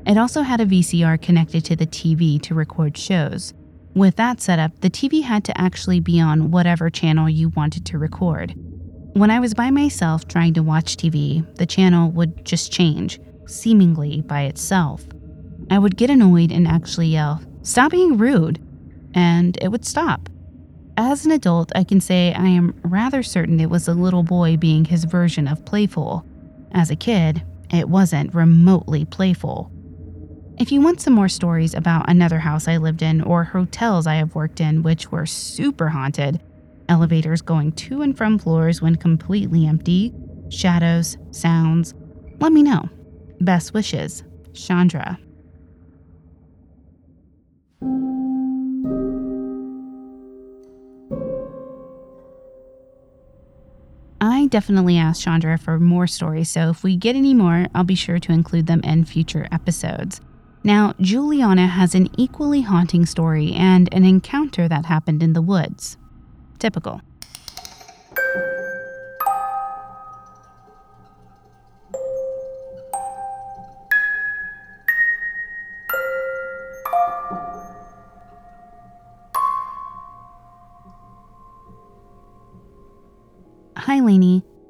It 0.06 0.16
also 0.16 0.42
had 0.42 0.60
a 0.60 0.66
VCR 0.66 1.20
connected 1.20 1.64
to 1.66 1.76
the 1.76 1.86
TV 1.86 2.40
to 2.42 2.54
record 2.54 2.96
shows. 2.96 3.52
With 3.94 4.16
that 4.16 4.40
setup, 4.40 4.80
the 4.80 4.90
TV 4.90 5.22
had 5.22 5.44
to 5.44 5.60
actually 5.60 6.00
be 6.00 6.20
on 6.20 6.50
whatever 6.50 6.88
channel 6.88 7.28
you 7.28 7.48
wanted 7.50 7.84
to 7.86 7.98
record. 7.98 8.54
When 9.14 9.30
I 9.30 9.40
was 9.40 9.54
by 9.54 9.70
myself 9.70 10.28
trying 10.28 10.54
to 10.54 10.62
watch 10.62 10.96
TV, 10.96 11.44
the 11.56 11.66
channel 11.66 12.10
would 12.12 12.44
just 12.44 12.72
change, 12.72 13.20
seemingly 13.46 14.22
by 14.22 14.42
itself. 14.42 15.04
I 15.70 15.78
would 15.78 15.96
get 15.96 16.10
annoyed 16.10 16.52
and 16.52 16.68
actually 16.68 17.08
yell, 17.08 17.42
Stop 17.62 17.90
being 17.90 18.16
rude! 18.16 18.60
And 19.14 19.58
it 19.60 19.68
would 19.68 19.84
stop. 19.84 20.28
As 21.00 21.24
an 21.24 21.30
adult, 21.30 21.70
I 21.76 21.84
can 21.84 22.00
say 22.00 22.34
I 22.34 22.48
am 22.48 22.74
rather 22.82 23.22
certain 23.22 23.60
it 23.60 23.70
was 23.70 23.86
a 23.86 23.94
little 23.94 24.24
boy 24.24 24.56
being 24.56 24.84
his 24.84 25.04
version 25.04 25.46
of 25.46 25.64
playful. 25.64 26.26
As 26.72 26.90
a 26.90 26.96
kid, 26.96 27.44
it 27.72 27.88
wasn't 27.88 28.34
remotely 28.34 29.04
playful. 29.04 29.70
If 30.58 30.72
you 30.72 30.80
want 30.80 31.00
some 31.00 31.12
more 31.12 31.28
stories 31.28 31.72
about 31.72 32.10
another 32.10 32.40
house 32.40 32.66
I 32.66 32.78
lived 32.78 33.02
in 33.02 33.22
or 33.22 33.44
hotels 33.44 34.08
I 34.08 34.16
have 34.16 34.34
worked 34.34 34.60
in 34.60 34.82
which 34.82 35.12
were 35.12 35.24
super 35.24 35.88
haunted, 35.88 36.42
elevators 36.88 37.42
going 37.42 37.70
to 37.72 38.02
and 38.02 38.16
from 38.16 38.36
floors 38.36 38.82
when 38.82 38.96
completely 38.96 39.68
empty, 39.68 40.12
shadows, 40.48 41.16
sounds, 41.30 41.94
let 42.40 42.50
me 42.50 42.64
know. 42.64 42.88
Best 43.40 43.72
wishes, 43.72 44.24
Shawndra. 44.50 45.16
I 54.20 54.46
definitely 54.46 54.98
asked 54.98 55.24
Shawndra 55.24 55.60
for 55.60 55.78
more 55.78 56.06
stories, 56.06 56.50
so 56.50 56.70
if 56.70 56.82
we 56.82 56.96
get 56.96 57.14
any 57.14 57.34
more, 57.34 57.68
I'll 57.74 57.84
be 57.84 57.94
sure 57.94 58.18
to 58.18 58.32
include 58.32 58.66
them 58.66 58.80
in 58.82 59.04
future 59.04 59.46
episodes. 59.52 60.20
Now, 60.64 60.94
Juliana 61.00 61.68
has 61.68 61.94
an 61.94 62.08
equally 62.18 62.62
haunting 62.62 63.06
story 63.06 63.52
and 63.52 63.88
an 63.92 64.04
encounter 64.04 64.66
that 64.66 64.86
happened 64.86 65.22
in 65.22 65.34
the 65.34 65.42
woods. 65.42 65.96
Typical. 66.58 67.00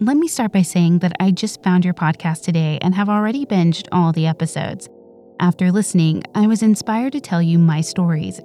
Let 0.09 0.17
me 0.17 0.27
start 0.27 0.53
by 0.53 0.63
saying 0.63 1.01
that 1.01 1.13
I 1.21 1.33
just 1.33 1.63
found 1.63 1.85
your 1.85 1.93
podcast 1.93 2.43
today 2.43 2.79
and 2.81 2.95
have 2.95 3.11
already 3.11 3.45
binged 3.45 3.89
all 3.93 4.11
the 4.11 4.27
episodes. 4.27 4.89
After 5.39 5.71
listening, 5.71 6.23
I 6.35 6.47
was 6.47 6.63
inspired 6.63 7.13
to 7.13 7.21
tell 7.21 7.43
you 7.43 7.59
my 7.59 7.83
stories. 7.83 8.41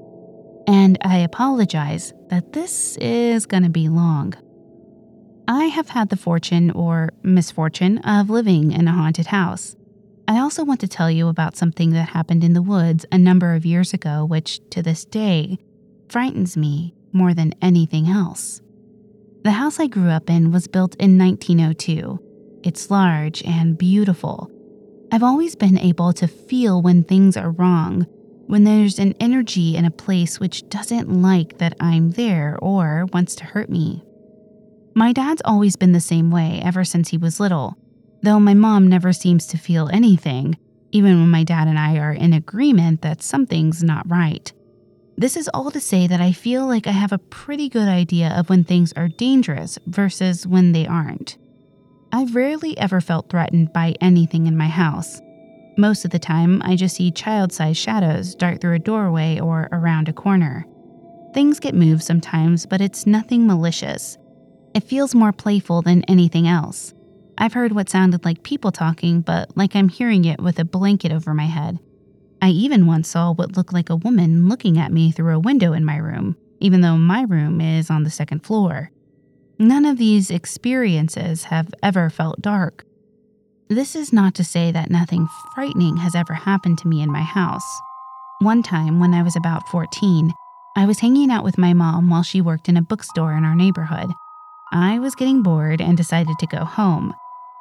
And 0.68 0.98
I 1.06 1.20
apologize 1.20 2.14
that 2.28 2.52
this 2.52 2.98
is 2.98 3.46
going 3.46 3.64
to 3.64 3.70
be 3.70 3.88
long. 3.88 4.34
I 5.48 5.68
have 5.68 5.88
had 5.88 6.10
the 6.10 6.18
fortune 6.18 6.70
or 6.72 7.14
misfortune 7.24 8.00
of 8.00 8.30
living 8.30 8.74
in 8.74 8.90
a 8.90 8.92
haunted 8.92 9.28
house. 9.28 9.78
I 10.28 10.40
also 10.40 10.66
want 10.66 10.82
to 10.82 10.90
tell 10.90 11.10
you 11.10 11.30
about 11.30 11.56
something 11.56 11.92
that 11.92 12.10
happened 12.10 12.44
in 12.44 12.52
the 12.52 12.62
woods 12.62 13.06
a 13.10 13.18
number 13.18 13.56
of 13.56 13.66
years 13.66 13.94
ago, 13.94 14.26
which 14.26 14.60
to 14.72 14.84
this 14.84 15.06
day 15.06 15.58
frightens 16.10 16.58
me 16.58 16.94
more 17.14 17.34
than 17.34 17.54
anything 17.62 18.10
else. 18.10 18.60
The 19.44 19.52
house 19.52 19.78
I 19.78 19.88
grew 19.88 20.10
up 20.10 20.30
in 20.30 20.54
was 20.54 20.70
built 20.70 20.96
in 20.96 21.18
1902. 21.18 22.18
It's 22.64 22.90
large 22.90 23.44
and 23.44 23.78
beautiful. 23.78 24.50
I've 25.12 25.22
always 25.22 25.54
been 25.54 25.78
able 25.78 26.14
to 26.14 26.28
feel 26.30 26.82
when 26.82 27.04
things 27.04 27.36
are 27.36 27.52
wrong, 27.52 28.08
when 28.48 28.64
there's 28.64 29.00
an 29.00 29.14
energy 29.20 29.76
in 29.76 29.84
a 29.84 29.92
place 29.92 30.40
which 30.40 30.70
doesn't 30.70 31.22
like 31.22 31.58
that 31.58 31.76
I'm 31.82 32.12
there 32.12 32.58
or 32.62 33.06
wants 33.12 33.36
to 33.36 33.44
hurt 33.44 33.70
me. 33.70 34.02
My 34.96 35.12
dad's 35.12 35.42
always 35.44 35.76
been 35.76 35.92
the 35.92 36.00
same 36.00 36.32
way 36.32 36.62
ever 36.64 36.86
since 36.86 37.10
he 37.10 37.18
was 37.18 37.42
little, 37.42 37.76
though 38.22 38.40
my 38.40 38.54
mom 38.54 38.88
never 38.88 39.12
seems 39.12 39.46
to 39.48 39.58
feel 39.58 39.90
anything, 39.92 40.58
even 40.94 41.20
when 41.20 41.30
my 41.30 41.44
dad 41.44 41.68
and 41.68 41.78
I 41.78 41.98
are 41.98 42.14
in 42.14 42.32
agreement 42.32 43.02
that 43.02 43.22
something's 43.22 43.84
not 43.84 44.10
right. 44.10 44.54
This 45.18 45.38
is 45.38 45.50
all 45.54 45.70
to 45.72 45.80
say 45.80 46.08
that 46.08 46.22
I 46.22 46.32
feel 46.32 46.66
like 46.66 46.88
I 46.88 46.92
have 46.92 47.12
a 47.12 47.20
pretty 47.20 47.70
good 47.70 47.88
idea 47.88 48.30
of 48.30 48.50
when 48.50 48.64
things 48.64 48.94
are 48.94 49.08
dangerous 49.08 49.78
versus 49.86 50.48
when 50.48 50.72
they 50.72 50.88
aren't. 50.88 51.38
I've 52.12 52.36
rarely 52.36 52.78
ever 52.78 53.00
felt 53.00 53.30
threatened 53.30 53.74
by 53.74 53.96
anything 54.02 54.48
in 54.48 54.58
my 54.58 54.68
house. 54.68 55.22
Most 55.78 56.06
of 56.06 56.12
the 56.12 56.20
time, 56.20 56.62
I 56.64 56.76
just 56.76 56.96
see 56.96 57.12
child 57.12 57.52
sized 57.52 57.80
shadows 57.80 58.36
dart 58.36 58.62
through 58.62 58.76
a 58.76 58.80
doorway 58.80 59.40
or 59.40 59.70
around 59.72 60.10
a 60.10 60.14
corner. 60.14 60.66
Things 61.34 61.60
get 61.60 61.74
moved 61.74 62.04
sometimes, 62.04 62.66
but 62.66 62.82
it's 62.82 63.08
nothing 63.08 63.48
malicious. 63.48 64.18
It 64.76 64.84
feels 64.84 65.16
more 65.16 65.32
playful 65.32 65.82
than 65.82 66.04
anything 66.04 66.48
else. 66.48 66.94
I've 67.38 67.54
heard 67.54 67.72
what 67.72 67.90
sounded 67.90 68.26
like 68.26 68.44
people 68.44 68.72
talking, 68.72 69.22
but 69.22 69.56
like 69.58 69.76
I'm 69.76 69.90
hearing 69.90 70.26
it 70.26 70.40
with 70.40 70.60
a 70.60 70.66
blanket 70.66 71.12
over 71.12 71.34
my 71.34 71.46
head. 71.46 71.80
I 72.44 72.50
even 72.50 72.88
once 72.88 73.08
saw 73.08 73.32
what 73.32 73.56
looked 73.56 73.72
like 73.72 73.90
a 73.90 73.96
woman 73.96 74.50
looking 74.50 74.78
at 74.78 74.92
me 74.92 75.14
through 75.14 75.34
a 75.34 75.40
window 75.40 75.72
in 75.72 75.86
my 75.86 75.96
room, 75.96 76.36
even 76.60 76.82
though 76.82 76.98
my 76.98 77.22
room 77.22 77.62
is 77.62 77.90
on 77.90 78.04
the 78.04 78.10
second 78.10 78.44
floor. 78.44 78.92
None 79.58 79.86
of 79.86 79.98
these 79.98 80.30
experiences 80.30 81.46
have 81.46 81.74
ever 81.82 82.10
felt 82.10 82.42
dark. 82.42 82.84
This 83.70 83.96
is 83.96 84.12
not 84.12 84.36
to 84.36 84.44
say 84.44 84.74
that 84.74 84.92
nothing 84.92 85.30
frightening 85.56 85.96
has 85.96 86.16
ever 86.16 86.34
happened 86.34 86.80
to 86.80 86.88
me 86.90 87.02
in 87.02 87.10
my 87.10 87.22
house. 87.22 87.64
One 88.40 88.62
time, 88.62 89.00
when 89.00 89.14
I 89.14 89.24
was 89.24 89.38
about 89.38 89.70
14, 89.70 90.34
I 90.76 90.86
was 90.86 91.00
hanging 91.00 91.32
out 91.32 91.46
with 91.46 91.58
my 91.58 91.72
mom 91.72 92.10
while 92.10 92.24
she 92.24 92.42
worked 92.42 92.68
in 92.68 92.76
a 92.76 92.82
bookstore 92.82 93.32
in 93.32 93.46
our 93.46 93.56
neighborhood. 93.56 94.10
I 94.74 95.00
was 95.00 95.16
getting 95.16 95.44
bored 95.44 95.80
and 95.80 95.96
decided 95.96 96.38
to 96.40 96.48
go 96.48 96.66
home. 96.66 97.14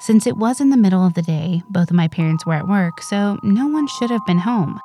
Since 0.02 0.26
it 0.26 0.36
was 0.36 0.60
in 0.60 0.70
the 0.70 0.76
middle 0.76 1.06
of 1.06 1.14
the 1.14 1.22
day, 1.22 1.62
both 1.70 1.90
of 1.90 1.94
my 1.96 2.08
parents 2.08 2.44
were 2.44 2.54
at 2.54 2.66
work, 2.66 3.00
so 3.00 3.38
no 3.44 3.68
one 3.68 3.86
should 3.86 4.10
have 4.10 4.26
been 4.26 4.38
home. 4.38 4.80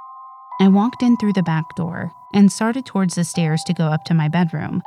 I 0.61 0.67
walked 0.67 1.01
in 1.01 1.17
through 1.17 1.33
the 1.33 1.41
back 1.41 1.75
door 1.75 2.11
and 2.35 2.51
started 2.51 2.85
towards 2.85 3.15
the 3.15 3.23
stairs 3.23 3.63
to 3.65 3.73
go 3.73 3.85
up 3.85 4.03
to 4.03 4.13
my 4.13 4.27
bedroom. 4.27 4.83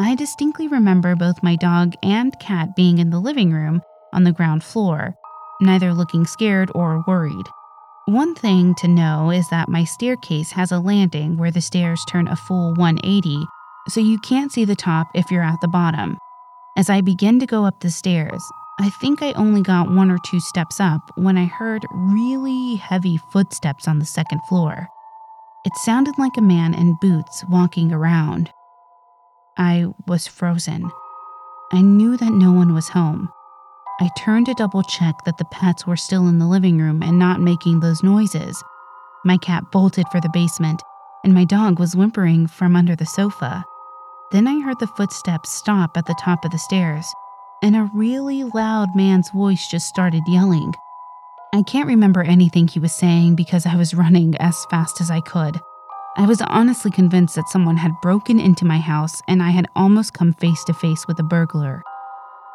I 0.00 0.16
distinctly 0.16 0.66
remember 0.66 1.14
both 1.14 1.44
my 1.44 1.54
dog 1.54 1.94
and 2.02 2.36
cat 2.40 2.74
being 2.74 2.98
in 2.98 3.10
the 3.10 3.20
living 3.20 3.52
room 3.52 3.80
on 4.12 4.24
the 4.24 4.32
ground 4.32 4.64
floor, 4.64 5.14
neither 5.60 5.94
looking 5.94 6.26
scared 6.26 6.72
or 6.74 7.04
worried. 7.06 7.46
One 8.06 8.34
thing 8.34 8.74
to 8.78 8.88
know 8.88 9.30
is 9.30 9.48
that 9.50 9.68
my 9.68 9.84
staircase 9.84 10.50
has 10.50 10.72
a 10.72 10.80
landing 10.80 11.36
where 11.36 11.52
the 11.52 11.60
stairs 11.60 12.04
turn 12.08 12.26
a 12.26 12.34
full 12.34 12.74
180, 12.74 13.46
so 13.88 14.00
you 14.00 14.18
can't 14.18 14.50
see 14.50 14.64
the 14.64 14.74
top 14.74 15.06
if 15.14 15.30
you're 15.30 15.44
at 15.44 15.60
the 15.60 15.68
bottom. 15.68 16.18
As 16.76 16.90
I 16.90 17.02
begin 17.02 17.38
to 17.38 17.46
go 17.46 17.64
up 17.64 17.78
the 17.80 17.90
stairs, 17.90 18.42
I 18.80 18.88
think 18.88 19.22
I 19.22 19.32
only 19.32 19.60
got 19.60 19.90
one 19.90 20.10
or 20.10 20.16
two 20.24 20.40
steps 20.40 20.80
up 20.80 21.02
when 21.14 21.36
I 21.36 21.44
heard 21.44 21.84
really 21.92 22.76
heavy 22.76 23.18
footsteps 23.30 23.86
on 23.86 23.98
the 23.98 24.06
second 24.06 24.40
floor. 24.48 24.88
It 25.66 25.76
sounded 25.84 26.14
like 26.16 26.38
a 26.38 26.42
man 26.42 26.72
in 26.72 26.96
boots 26.98 27.44
walking 27.50 27.92
around. 27.92 28.50
I 29.58 29.88
was 30.06 30.26
frozen. 30.26 30.90
I 31.70 31.82
knew 31.82 32.16
that 32.16 32.32
no 32.32 32.52
one 32.52 32.72
was 32.72 32.88
home. 32.88 33.28
I 34.00 34.08
turned 34.16 34.46
to 34.46 34.54
double 34.54 34.82
check 34.82 35.14
that 35.26 35.36
the 35.36 35.44
pets 35.44 35.86
were 35.86 35.96
still 35.96 36.26
in 36.26 36.38
the 36.38 36.46
living 36.46 36.78
room 36.78 37.02
and 37.02 37.18
not 37.18 37.42
making 37.42 37.80
those 37.80 38.02
noises. 38.02 38.64
My 39.26 39.36
cat 39.36 39.64
bolted 39.70 40.06
for 40.10 40.22
the 40.22 40.30
basement, 40.32 40.82
and 41.22 41.34
my 41.34 41.44
dog 41.44 41.78
was 41.78 41.94
whimpering 41.94 42.46
from 42.46 42.74
under 42.74 42.96
the 42.96 43.04
sofa. 43.04 43.62
Then 44.32 44.48
I 44.48 44.60
heard 44.60 44.78
the 44.80 44.86
footsteps 44.86 45.50
stop 45.50 45.98
at 45.98 46.06
the 46.06 46.18
top 46.18 46.46
of 46.46 46.50
the 46.50 46.58
stairs, 46.58 47.04
and 47.62 47.76
a 47.76 47.90
really 47.94 48.44
loud 48.44 48.94
man's 48.94 49.30
voice 49.30 49.68
just 49.68 49.86
started 49.86 50.22
yelling. 50.26 50.74
I 51.52 51.62
can't 51.62 51.88
remember 51.88 52.22
anything 52.22 52.68
he 52.68 52.78
was 52.78 52.92
saying 52.92 53.34
because 53.34 53.66
I 53.66 53.76
was 53.76 53.94
running 54.02 54.36
as 54.38 54.64
fast 54.70 55.00
as 55.00 55.10
I 55.10 55.20
could. 55.20 55.60
I 56.16 56.26
was 56.26 56.42
honestly 56.42 56.90
convinced 56.90 57.36
that 57.36 57.48
someone 57.48 57.76
had 57.76 58.00
broken 58.02 58.40
into 58.40 58.64
my 58.64 58.78
house 58.78 59.22
and 59.28 59.42
I 59.42 59.50
had 59.50 59.68
almost 59.76 60.14
come 60.14 60.32
face 60.32 60.62
to 60.64 60.74
face 60.74 61.06
with 61.06 61.18
a 61.20 61.24
burglar. 61.24 61.82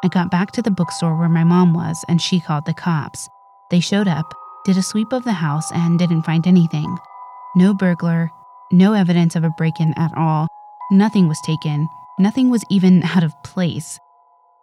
I 0.04 0.08
got 0.08 0.30
back 0.30 0.52
to 0.52 0.62
the 0.62 0.70
bookstore 0.70 1.16
where 1.18 1.28
my 1.28 1.44
mom 1.44 1.72
was 1.72 2.04
and 2.08 2.20
she 2.20 2.38
called 2.38 2.66
the 2.66 2.74
cops. 2.74 3.28
They 3.70 3.80
showed 3.80 4.08
up, 4.08 4.32
did 4.64 4.76
a 4.76 4.82
sweep 4.82 5.12
of 5.12 5.24
the 5.24 5.32
house, 5.32 5.70
and 5.72 5.98
didn't 5.98 6.22
find 6.22 6.46
anything. 6.46 6.96
No 7.56 7.72
burglar, 7.72 8.30
no 8.70 8.92
evidence 8.92 9.34
of 9.36 9.44
a 9.44 9.50
break 9.56 9.80
in 9.80 9.94
at 9.96 10.12
all. 10.16 10.48
Nothing 10.92 11.26
was 11.26 11.40
taken, 11.46 11.88
nothing 12.18 12.50
was 12.50 12.64
even 12.70 13.02
out 13.16 13.24
of 13.24 13.42
place. 13.42 13.98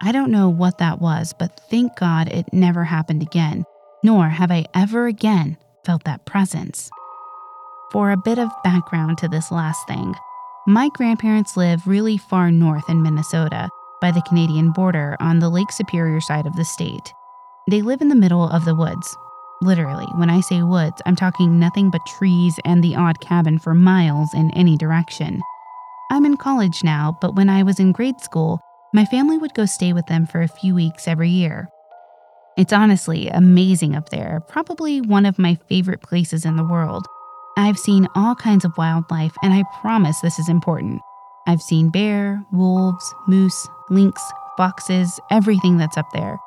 I 0.06 0.12
don't 0.12 0.32
know 0.32 0.50
what 0.50 0.80
that 0.80 1.00
was, 1.00 1.34
but 1.40 1.58
thank 1.70 1.96
God 1.96 2.28
it 2.28 2.52
never 2.52 2.84
happened 2.84 3.22
again, 3.22 3.64
nor 4.04 4.28
have 4.28 4.52
I 4.52 4.66
ever 4.76 5.08
again 5.08 5.56
felt 5.86 6.04
that 6.04 6.26
presence. 6.26 6.90
For 7.94 8.12
a 8.12 8.18
bit 8.18 8.38
of 8.38 8.50
background 8.66 9.18
to 9.20 9.30
this 9.30 9.50
last 9.50 9.88
thing, 9.88 10.14
my 10.68 10.90
grandparents 10.94 11.56
live 11.56 11.88
really 11.88 12.18
far 12.18 12.52
north 12.52 12.90
in 12.90 13.02
Minnesota, 13.02 13.70
by 14.02 14.12
the 14.12 14.22
Canadian 14.24 14.74
border 14.74 15.16
on 15.22 15.40
the 15.40 15.48
Lake 15.48 15.72
Superior 15.72 16.20
side 16.20 16.46
of 16.46 16.56
the 16.58 16.66
state. 16.66 17.14
They 17.70 17.82
live 17.82 18.02
in 18.02 18.10
the 18.10 18.16
middle 18.16 18.50
of 18.50 18.66
the 18.66 18.76
woods. 18.76 19.16
Literally, 19.62 20.08
when 20.16 20.30
I 20.30 20.42
say 20.42 20.64
woods, 20.64 21.02
I'm 21.06 21.16
talking 21.16 21.58
nothing 21.60 21.90
but 21.90 22.06
trees 22.18 22.60
and 22.66 22.84
the 22.84 22.98
odd 22.98 23.22
cabin 23.22 23.58
for 23.58 23.74
miles 23.74 24.34
in 24.34 24.52
any 24.52 24.76
direction. 24.76 25.42
I'm 26.12 26.26
in 26.26 26.36
college 26.36 26.84
now, 26.84 27.18
but 27.22 27.36
when 27.36 27.50
I 27.50 27.64
was 27.64 27.80
in 27.80 27.94
grade 27.94 28.20
school, 28.20 28.60
my 28.94 29.06
family 29.06 29.38
would 29.38 29.56
go 29.56 29.66
stay 29.66 29.92
with 29.92 30.06
them 30.06 30.28
for 30.28 30.42
a 30.42 30.48
few 30.48 30.76
weeks 30.76 31.08
every 31.08 31.30
year. 31.30 31.68
It's 32.56 32.72
honestly 32.72 33.28
amazing 33.28 33.96
up 33.96 34.10
there, 34.10 34.40
probably 34.48 35.02
one 35.02 35.26
of 35.26 35.40
my 35.40 35.56
favorite 35.68 36.04
places 36.04 36.46
in 36.46 36.56
the 36.56 36.64
world. 36.64 37.08
I've 37.58 37.80
seen 37.80 38.08
all 38.16 38.36
kinds 38.36 38.64
of 38.64 38.78
wildlife, 38.78 39.36
and 39.42 39.52
I 39.52 39.64
promise 39.82 40.20
this 40.20 40.38
is 40.38 40.50
important. 40.50 41.02
I've 41.48 41.62
seen 41.62 41.90
bear, 41.90 42.46
wolves, 42.52 43.14
moose, 43.28 43.68
lynx, 43.90 44.22
foxes, 44.56 45.20
everything 45.32 45.78
that's 45.78 45.98
up 45.98 46.12
there. 46.14 46.38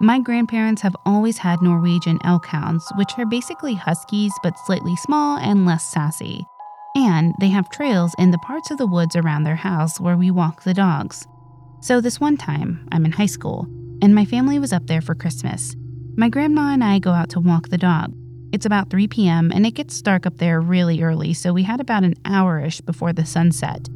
My 0.00 0.20
grandparents 0.20 0.82
have 0.82 0.94
always 1.04 1.38
had 1.38 1.60
Norwegian 1.60 2.20
elk 2.22 2.46
hounds, 2.46 2.86
which 2.96 3.12
are 3.18 3.26
basically 3.26 3.74
huskies 3.74 4.32
but 4.42 4.58
slightly 4.66 4.94
small 4.96 5.38
and 5.38 5.66
less 5.66 5.84
sassy. 5.84 6.46
And 6.94 7.34
they 7.40 7.48
have 7.48 7.70
trails 7.70 8.14
in 8.18 8.30
the 8.30 8.38
parts 8.38 8.70
of 8.70 8.78
the 8.78 8.86
woods 8.86 9.16
around 9.16 9.42
their 9.42 9.56
house 9.56 9.98
where 9.98 10.16
we 10.16 10.30
walk 10.30 10.62
the 10.62 10.74
dogs. 10.74 11.26
So, 11.86 12.00
this 12.00 12.18
one 12.18 12.36
time, 12.36 12.84
I'm 12.90 13.04
in 13.04 13.12
high 13.12 13.26
school, 13.26 13.68
and 14.02 14.12
my 14.12 14.24
family 14.24 14.58
was 14.58 14.72
up 14.72 14.88
there 14.88 15.00
for 15.00 15.14
Christmas. 15.14 15.76
My 16.16 16.28
grandma 16.28 16.72
and 16.72 16.82
I 16.82 16.98
go 16.98 17.12
out 17.12 17.28
to 17.28 17.38
walk 17.38 17.68
the 17.68 17.78
dog. 17.78 18.12
It's 18.50 18.66
about 18.66 18.90
3 18.90 19.06
p.m., 19.06 19.52
and 19.54 19.64
it 19.64 19.74
gets 19.74 20.02
dark 20.02 20.26
up 20.26 20.38
there 20.38 20.60
really 20.60 21.00
early, 21.00 21.32
so 21.32 21.52
we 21.52 21.62
had 21.62 21.80
about 21.80 22.02
an 22.02 22.16
hour 22.24 22.58
ish 22.58 22.80
before 22.80 23.12
the 23.12 23.24
sunset. 23.24 23.88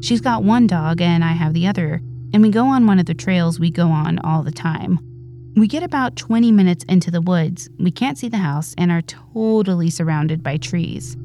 She's 0.00 0.20
got 0.20 0.44
one 0.44 0.68
dog 0.68 1.00
and 1.00 1.24
I 1.24 1.32
have 1.32 1.52
the 1.52 1.66
other, 1.66 2.00
and 2.32 2.42
we 2.42 2.50
go 2.50 2.66
on 2.66 2.86
one 2.86 3.00
of 3.00 3.06
the 3.06 3.12
trails 3.12 3.58
we 3.58 3.72
go 3.72 3.88
on 3.88 4.20
all 4.20 4.44
the 4.44 4.52
time. 4.52 5.00
We 5.56 5.66
get 5.66 5.82
about 5.82 6.14
20 6.14 6.52
minutes 6.52 6.84
into 6.88 7.10
the 7.10 7.20
woods, 7.20 7.68
we 7.76 7.90
can't 7.90 8.18
see 8.18 8.28
the 8.28 8.36
house, 8.36 8.72
and 8.78 8.92
are 8.92 9.02
totally 9.02 9.90
surrounded 9.90 10.44
by 10.44 10.58
trees. 10.58 11.16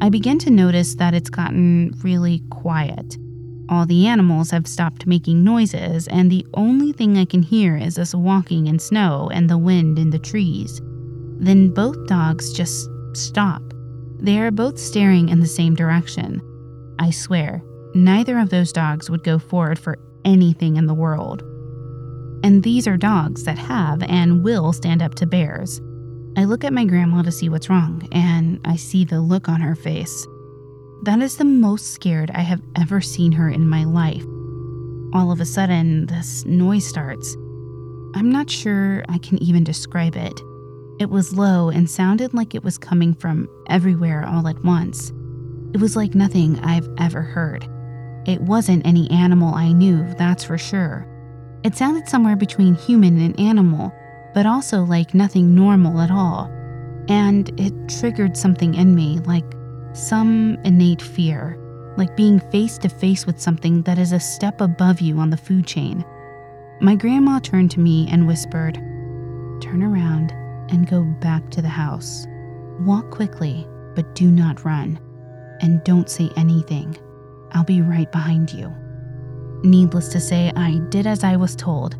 I 0.00 0.08
begin 0.08 0.38
to 0.38 0.50
notice 0.50 0.94
that 0.94 1.14
it's 1.14 1.30
gotten 1.30 1.98
really 2.04 2.44
quiet. 2.48 3.18
All 3.68 3.84
the 3.84 4.06
animals 4.06 4.50
have 4.50 4.66
stopped 4.66 5.06
making 5.06 5.44
noises, 5.44 6.08
and 6.08 6.30
the 6.30 6.46
only 6.54 6.92
thing 6.92 7.18
I 7.18 7.26
can 7.26 7.42
hear 7.42 7.76
is 7.76 7.98
us 7.98 8.14
walking 8.14 8.66
in 8.66 8.78
snow 8.78 9.28
and 9.32 9.48
the 9.48 9.58
wind 9.58 9.98
in 9.98 10.10
the 10.10 10.18
trees. 10.18 10.80
Then 11.38 11.68
both 11.68 12.06
dogs 12.06 12.52
just 12.52 12.88
stop. 13.12 13.62
They 14.18 14.38
are 14.38 14.50
both 14.50 14.78
staring 14.78 15.28
in 15.28 15.40
the 15.40 15.46
same 15.46 15.74
direction. 15.74 16.40
I 16.98 17.10
swear, 17.10 17.62
neither 17.94 18.38
of 18.38 18.48
those 18.48 18.72
dogs 18.72 19.10
would 19.10 19.22
go 19.22 19.38
forward 19.38 19.78
for 19.78 19.98
anything 20.24 20.76
in 20.76 20.86
the 20.86 20.94
world. 20.94 21.42
And 22.42 22.62
these 22.62 22.88
are 22.88 22.96
dogs 22.96 23.44
that 23.44 23.58
have 23.58 24.02
and 24.04 24.42
will 24.42 24.72
stand 24.72 25.02
up 25.02 25.14
to 25.16 25.26
bears. 25.26 25.80
I 26.36 26.44
look 26.44 26.64
at 26.64 26.72
my 26.72 26.84
grandma 26.84 27.22
to 27.22 27.32
see 27.32 27.48
what's 27.48 27.68
wrong, 27.68 28.08
and 28.12 28.60
I 28.64 28.76
see 28.76 29.04
the 29.04 29.20
look 29.20 29.48
on 29.48 29.60
her 29.60 29.74
face. 29.74 30.26
That 31.02 31.20
is 31.20 31.36
the 31.36 31.44
most 31.44 31.92
scared 31.92 32.30
I 32.34 32.40
have 32.40 32.60
ever 32.76 33.00
seen 33.00 33.32
her 33.32 33.48
in 33.48 33.68
my 33.68 33.84
life. 33.84 34.24
All 35.14 35.30
of 35.30 35.40
a 35.40 35.46
sudden, 35.46 36.06
this 36.06 36.44
noise 36.44 36.86
starts. 36.86 37.36
I'm 38.14 38.30
not 38.30 38.50
sure 38.50 39.04
I 39.08 39.18
can 39.18 39.42
even 39.42 39.64
describe 39.64 40.16
it. 40.16 40.40
It 40.98 41.08
was 41.08 41.36
low 41.36 41.68
and 41.68 41.88
sounded 41.88 42.34
like 42.34 42.54
it 42.54 42.64
was 42.64 42.78
coming 42.78 43.14
from 43.14 43.48
everywhere 43.68 44.26
all 44.26 44.48
at 44.48 44.64
once. 44.64 45.12
It 45.72 45.80
was 45.80 45.94
like 45.94 46.14
nothing 46.14 46.58
I've 46.60 46.88
ever 46.98 47.22
heard. 47.22 47.68
It 48.26 48.40
wasn't 48.40 48.86
any 48.86 49.08
animal 49.10 49.54
I 49.54 49.72
knew, 49.72 50.02
that's 50.14 50.44
for 50.44 50.58
sure. 50.58 51.06
It 51.62 51.76
sounded 51.76 52.08
somewhere 52.08 52.36
between 52.36 52.74
human 52.74 53.20
and 53.20 53.38
animal, 53.38 53.92
but 54.34 54.46
also 54.46 54.82
like 54.82 55.14
nothing 55.14 55.54
normal 55.54 56.00
at 56.00 56.10
all. 56.10 56.50
And 57.08 57.48
it 57.60 57.72
triggered 57.88 58.36
something 58.36 58.74
in 58.74 58.94
me, 58.94 59.20
like 59.20 59.44
some 59.92 60.58
innate 60.64 61.02
fear, 61.02 61.56
like 61.96 62.16
being 62.16 62.40
face 62.50 62.78
to 62.78 62.88
face 62.88 63.26
with 63.26 63.40
something 63.40 63.82
that 63.82 63.98
is 63.98 64.12
a 64.12 64.20
step 64.20 64.60
above 64.60 65.00
you 65.00 65.18
on 65.18 65.30
the 65.30 65.36
food 65.36 65.66
chain. 65.66 66.04
My 66.80 66.94
grandma 66.94 67.40
turned 67.40 67.70
to 67.72 67.80
me 67.80 68.08
and 68.10 68.26
whispered, 68.26 68.74
Turn 69.60 69.82
around 69.82 70.32
and 70.70 70.88
go 70.88 71.02
back 71.02 71.50
to 71.50 71.62
the 71.62 71.68
house. 71.68 72.26
Walk 72.80 73.10
quickly, 73.10 73.66
but 73.96 74.14
do 74.14 74.30
not 74.30 74.64
run. 74.64 75.00
And 75.60 75.82
don't 75.82 76.08
say 76.08 76.30
anything. 76.36 76.96
I'll 77.52 77.64
be 77.64 77.82
right 77.82 78.10
behind 78.12 78.52
you. 78.52 78.72
Needless 79.64 80.08
to 80.10 80.20
say, 80.20 80.52
I 80.54 80.78
did 80.90 81.06
as 81.06 81.24
I 81.24 81.34
was 81.36 81.56
told. 81.56 81.96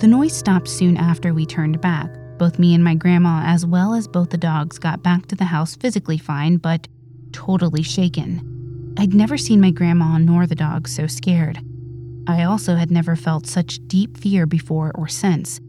The 0.00 0.06
noise 0.06 0.34
stopped 0.34 0.68
soon 0.68 0.96
after 0.96 1.34
we 1.34 1.44
turned 1.44 1.80
back. 1.82 2.10
Both 2.38 2.58
me 2.58 2.74
and 2.74 2.82
my 2.82 2.94
grandma, 2.94 3.42
as 3.44 3.66
well 3.66 3.94
as 3.94 4.08
both 4.08 4.30
the 4.30 4.38
dogs, 4.38 4.78
got 4.78 5.02
back 5.02 5.26
to 5.26 5.36
the 5.36 5.44
house 5.44 5.76
physically 5.76 6.18
fine, 6.18 6.56
but 6.56 6.88
totally 7.36 7.82
shaken. 7.82 8.94
I'd 8.96 9.12
never 9.12 9.36
seen 9.36 9.60
my 9.60 9.70
grandma 9.70 10.16
nor 10.16 10.46
the 10.46 10.54
dogs 10.54 10.94
so 10.94 11.06
scared. 11.06 11.60
I 12.26 12.44
also 12.44 12.76
had 12.76 12.90
never 12.90 13.14
felt 13.14 13.46
such 13.46 13.78
deep 13.86 14.16
fear 14.16 14.46
before 14.46 14.90
or 14.94 15.06
since. 15.06 15.60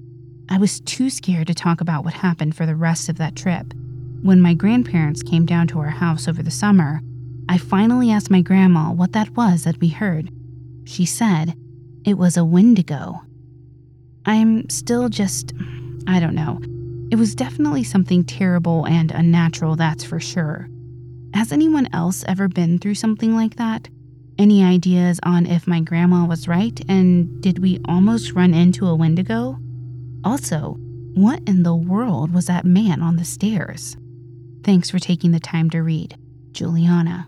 I 0.49 0.59
was 0.59 0.79
too 0.79 1.09
scared 1.09 1.47
to 1.47 1.53
talk 1.53 1.81
about 1.81 2.05
what 2.05 2.13
happened 2.13 2.55
for 2.55 2.65
the 2.65 2.75
rest 2.75 3.09
of 3.09 3.17
that 3.17 3.35
trip. 3.35 3.73
When 4.21 4.41
my 4.41 4.53
grandparents 4.53 5.21
came 5.21 5.45
down 5.45 5.67
to 5.67 5.79
our 5.79 5.89
house 5.89 6.29
over 6.29 6.41
the 6.41 6.49
summer, 6.49 7.01
I 7.49 7.57
finally 7.57 8.11
asked 8.11 8.31
my 8.31 8.41
grandma 8.41 8.91
what 8.93 9.11
that 9.11 9.35
was 9.35 9.65
that 9.65 9.79
we 9.81 9.89
heard. 9.89 10.31
She 10.85 11.05
said 11.05 11.53
it 12.05 12.17
was 12.17 12.37
a 12.37 12.45
wendigo. 12.45 13.21
I'm 14.25 14.69
still 14.69 15.09
just, 15.09 15.53
I 16.07 16.21
don't 16.21 16.33
know. 16.33 16.61
It 17.11 17.17
was 17.17 17.35
definitely 17.35 17.83
something 17.83 18.23
terrible 18.23 18.85
and 18.85 19.11
unnatural, 19.11 19.75
that's 19.75 20.05
for 20.05 20.21
sure. 20.21 20.69
Has 21.37 21.51
anyone 21.51 21.87
else 21.93 22.25
ever 22.27 22.47
been 22.47 22.79
through 22.79 22.95
something 22.95 23.35
like 23.35 23.57
that? 23.57 23.89
Any 24.39 24.63
ideas 24.63 25.19
on 25.21 25.45
if 25.45 25.67
my 25.67 25.81
grandma 25.81 26.25
was 26.25 26.47
right 26.47 26.81
and 26.89 27.39
did 27.43 27.59
we 27.59 27.79
almost 27.85 28.31
run 28.31 28.55
into 28.55 28.87
a 28.87 28.95
wendigo? 28.95 29.59
Also, 30.23 30.79
what 31.13 31.39
in 31.45 31.61
the 31.61 31.75
world 31.75 32.33
was 32.33 32.47
that 32.47 32.65
man 32.65 33.03
on 33.03 33.17
the 33.17 33.23
stairs? 33.23 33.95
Thanks 34.63 34.89
for 34.89 34.97
taking 34.97 35.29
the 35.29 35.39
time 35.39 35.69
to 35.69 35.83
read, 35.83 36.17
Juliana. 36.53 37.27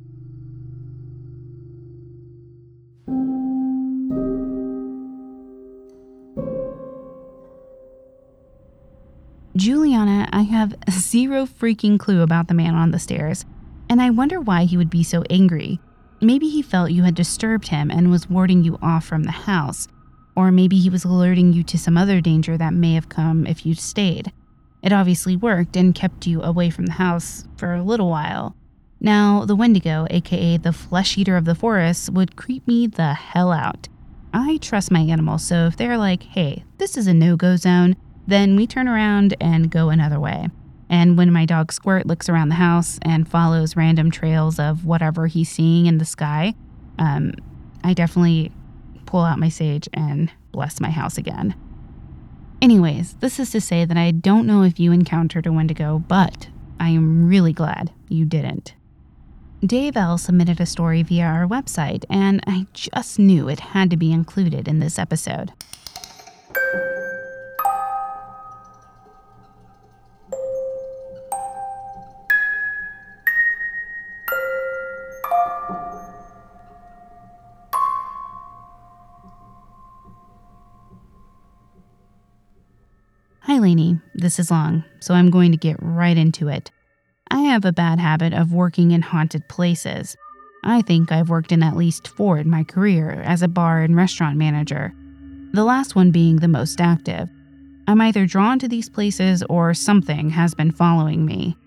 Juliana, 9.56 10.28
I 10.34 10.42
have 10.42 10.74
zero 10.90 11.46
freaking 11.46 12.00
clue 12.00 12.24
about 12.24 12.48
the 12.48 12.56
man 12.56 12.74
on 12.74 12.90
the 12.90 12.98
stairs, 12.98 13.46
and 13.90 14.02
I 14.02 14.10
wonder 14.12 14.40
why 14.40 14.66
he 14.66 14.78
would 14.78 14.90
be 14.90 15.04
so 15.04 15.24
angry. 15.30 15.80
Maybe 16.22 16.50
he 16.50 16.62
felt 16.62 16.92
you 16.92 17.04
had 17.04 17.16
disturbed 17.16 17.70
him 17.70 17.90
and 17.90 18.12
was 18.12 18.30
warding 18.30 18.64
you 18.64 18.78
off 18.82 19.06
from 19.06 19.24
the 19.24 19.32
house, 19.32 19.88
or 20.36 20.52
maybe 20.52 20.78
he 20.78 20.90
was 20.90 21.06
alerting 21.06 21.54
you 21.54 21.64
to 21.64 21.78
some 21.78 21.98
other 21.98 22.22
danger 22.22 22.58
that 22.58 22.74
may 22.74 22.94
have 22.94 23.10
come 23.10 23.48
if 23.48 23.66
you'd 23.66 23.80
stayed. 23.80 24.32
It 24.82 24.94
obviously 24.94 25.36
worked 25.36 25.76
and 25.76 25.96
kept 25.96 26.28
you 26.28 26.42
away 26.42 26.70
from 26.70 26.86
the 26.86 26.94
house 26.94 27.48
for 27.58 27.74
a 27.74 27.84
little 27.84 28.10
while. 28.10 28.56
Now, 29.02 29.46
the 29.46 29.56
Wendigo, 29.56 30.08
aka 30.10 30.58
the 30.58 30.74
flesh 30.74 31.18
eater 31.18 31.38
of 31.38 31.46
the 31.46 31.56
forest, 31.56 32.10
would 32.12 32.36
creep 32.36 32.68
me 32.68 32.86
the 32.88 33.14
hell 33.14 33.52
out. 33.52 33.88
I 34.34 34.58
trust 34.58 34.92
my 34.92 35.00
animals, 35.00 35.44
so 35.44 35.68
if 35.68 35.78
they're 35.78 35.98
like, 35.98 36.24
hey, 36.24 36.64
this 36.78 36.98
is 36.98 37.08
a 37.08 37.14
no 37.14 37.36
go 37.36 37.56
zone, 37.56 37.96
then 38.28 38.56
we 38.56 38.68
turn 38.68 38.88
around 38.88 39.36
and 39.42 39.72
go 39.72 39.90
another 39.90 40.20
way. 40.20 40.50
And 40.90 41.18
when 41.18 41.32
my 41.32 41.46
dog 41.46 41.72
Squirt 41.72 42.08
looks 42.08 42.30
around 42.30 42.50
the 42.50 42.56
house 42.56 43.00
and 43.04 43.30
follows 43.30 43.76
random 43.76 44.10
trails 44.10 44.60
of 44.60 44.86
whatever 44.86 45.28
he's 45.28 45.50
seeing 45.50 45.86
in 45.86 46.00
the 46.00 46.06
sky, 46.06 46.56
um, 46.98 47.34
I 47.84 47.94
definitely 47.94 48.52
pull 49.06 49.22
out 49.22 49.40
my 49.40 49.50
sage 49.50 49.88
and 49.94 50.32
bless 50.52 50.80
my 50.80 50.90
house 50.90 51.18
again. 51.18 51.56
Anyways, 52.62 53.14
this 53.22 53.40
is 53.40 53.52
to 53.52 53.62
say 53.62 53.86
that 53.86 53.98
I 53.98 54.12
don't 54.12 54.48
know 54.48 54.64
if 54.64 54.80
you 54.80 54.92
encountered 54.92 55.46
a 55.46 55.52
Wendigo, 55.52 56.00
but 56.00 56.50
I 56.80 56.90
am 56.90 57.28
really 57.28 57.54
glad 57.54 57.92
you 58.10 58.26
didn't. 58.26 58.74
Dave 59.66 59.98
L. 59.98 60.18
submitted 60.18 60.60
a 60.60 60.66
story 60.66 61.04
via 61.04 61.26
our 61.26 61.46
website, 61.46 62.06
and 62.10 62.42
I 62.48 62.66
just 62.74 63.20
knew 63.20 63.50
it 63.50 63.60
had 63.60 63.90
to 63.90 63.98
be 63.98 64.12
included 64.12 64.68
in 64.68 64.80
this 64.80 64.98
episode. 64.98 65.52
This 84.30 84.38
is 84.38 84.52
long, 84.52 84.84
so 85.00 85.16
I'm 85.16 85.32
going 85.32 85.52
to 85.54 85.58
get 85.58 85.78
right 85.82 86.16
into 86.16 86.50
it. 86.50 86.70
I 87.32 87.40
have 87.40 87.66
a 87.66 87.72
bad 87.72 87.98
habit 87.98 88.32
of 88.32 88.54
working 88.54 88.92
in 88.92 89.02
haunted 89.02 89.50
places. 89.50 90.16
I 90.64 90.84
think 90.84 91.12
I've 91.12 91.32
worked 91.32 91.52
in 91.52 91.64
at 91.64 91.76
least 91.76 92.10
four 92.10 92.38
in 92.38 92.48
my 92.48 92.64
career 92.64 93.24
as 93.26 93.42
a 93.42 93.48
bar 93.48 93.82
and 93.82 93.96
restaurant 93.96 94.38
manager, 94.38 94.94
the 95.54 95.64
last 95.64 95.96
one 95.96 96.12
being 96.12 96.36
the 96.36 96.48
most 96.48 96.80
active. 96.80 97.28
I'm 97.88 98.02
either 98.02 98.28
drawn 98.28 98.60
to 98.60 98.68
these 98.68 98.88
places 98.88 99.42
or 99.50 99.74
something 99.74 100.30
has 100.30 100.54
been 100.54 100.74
following 100.74 101.26
me. 101.26 101.58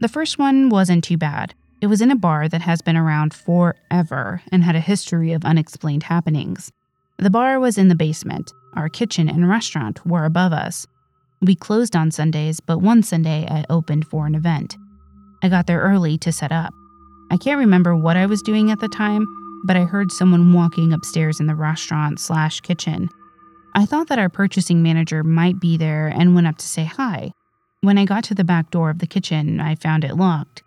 The 0.00 0.08
first 0.08 0.38
one 0.38 0.68
wasn't 0.68 1.04
too 1.04 1.16
bad. 1.16 1.54
It 1.80 1.86
was 1.86 2.02
in 2.02 2.10
a 2.10 2.14
bar 2.14 2.46
that 2.46 2.60
has 2.60 2.82
been 2.82 2.98
around 2.98 3.32
forever 3.32 4.42
and 4.52 4.62
had 4.62 4.76
a 4.76 4.80
history 4.80 5.32
of 5.32 5.46
unexplained 5.46 6.02
happenings. 6.02 6.70
The 7.16 7.30
bar 7.30 7.58
was 7.58 7.78
in 7.78 7.88
the 7.88 7.94
basement. 7.94 8.52
Our 8.74 8.90
kitchen 8.90 9.30
and 9.30 9.48
restaurant 9.48 10.04
were 10.04 10.26
above 10.26 10.52
us. 10.52 10.86
We 11.42 11.56
closed 11.56 11.96
on 11.96 12.12
Sundays, 12.12 12.60
but 12.60 12.78
one 12.78 13.02
Sunday 13.02 13.48
I 13.50 13.64
opened 13.68 14.06
for 14.06 14.26
an 14.28 14.36
event. 14.36 14.76
I 15.42 15.48
got 15.48 15.66
there 15.66 15.80
early 15.80 16.16
to 16.18 16.30
set 16.30 16.52
up. 16.52 16.72
I 17.32 17.36
can't 17.36 17.58
remember 17.58 17.96
what 17.96 18.16
I 18.16 18.26
was 18.26 18.42
doing 18.42 18.70
at 18.70 18.78
the 18.78 18.88
time, 18.88 19.26
but 19.64 19.76
I 19.76 19.82
heard 19.82 20.12
someone 20.12 20.52
walking 20.52 20.92
upstairs 20.92 21.40
in 21.40 21.48
the 21.48 21.56
restaurant 21.56 22.20
slash 22.20 22.60
kitchen. 22.60 23.08
I 23.74 23.86
thought 23.86 24.06
that 24.06 24.20
our 24.20 24.28
purchasing 24.28 24.84
manager 24.84 25.24
might 25.24 25.58
be 25.58 25.76
there 25.76 26.06
and 26.06 26.36
went 26.36 26.46
up 26.46 26.58
to 26.58 26.68
say 26.68 26.84
hi. 26.84 27.32
When 27.80 27.98
I 27.98 28.04
got 28.04 28.22
to 28.24 28.36
the 28.36 28.44
back 28.44 28.70
door 28.70 28.90
of 28.90 29.00
the 29.00 29.08
kitchen, 29.08 29.60
I 29.60 29.74
found 29.74 30.04
it 30.04 30.16
locked. 30.16 30.62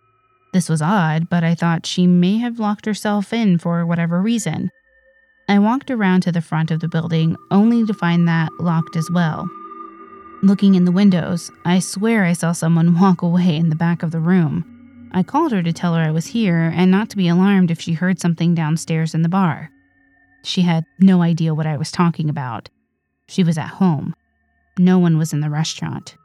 This 0.52 0.68
was 0.68 0.82
odd, 0.82 1.30
but 1.30 1.46
I 1.46 1.56
thought 1.56 1.86
she 1.86 2.06
may 2.06 2.38
have 2.40 2.60
locked 2.60 2.86
herself 2.86 3.32
in 3.32 3.60
for 3.60 3.86
whatever 3.86 4.22
reason. 4.22 4.72
I 5.48 5.60
walked 5.60 5.90
around 5.90 6.22
to 6.22 6.34
the 6.34 6.42
front 6.42 6.70
of 6.70 6.82
the 6.82 6.90
building 6.90 7.38
only 7.50 7.86
to 7.86 7.94
find 7.94 8.28
that 8.28 8.52
locked 8.60 8.98
as 8.98 9.10
well. 9.10 9.48
Looking 10.46 10.76
in 10.76 10.86
the 10.86 10.92
windows, 10.92 11.50
I 11.66 11.80
swear 11.80 12.24
I 12.24 12.34
saw 12.34 12.52
someone 12.52 13.00
walk 13.00 13.24
away 13.24 13.56
in 13.56 13.70
the 13.70 13.76
back 13.76 14.04
of 14.04 14.12
the 14.12 14.20
room. 14.20 15.10
I 15.12 15.24
called 15.24 15.52
her 15.52 15.64
to 15.64 15.74
tell 15.74 15.96
her 15.96 16.04
I 16.04 16.12
was 16.12 16.28
here 16.28 16.72
and 16.76 16.92
not 16.92 17.10
to 17.10 17.18
be 17.18 17.28
alarmed 17.28 17.72
if 17.72 17.82
she 17.82 17.94
heard 17.94 18.20
something 18.20 18.54
downstairs 18.54 19.16
in 19.16 19.24
the 19.24 19.28
bar. 19.28 19.72
She 20.44 20.62
had 20.62 20.86
no 21.00 21.24
idea 21.24 21.56
what 21.56 21.66
I 21.66 21.78
was 21.78 21.92
talking 21.92 22.30
about. 22.30 22.70
She 23.28 23.44
was 23.44 23.58
at 23.58 23.70
home. 23.70 24.14
No 24.78 25.00
one 25.00 25.18
was 25.18 25.34
in 25.34 25.40
the 25.40 25.50
restaurant. 25.50 26.16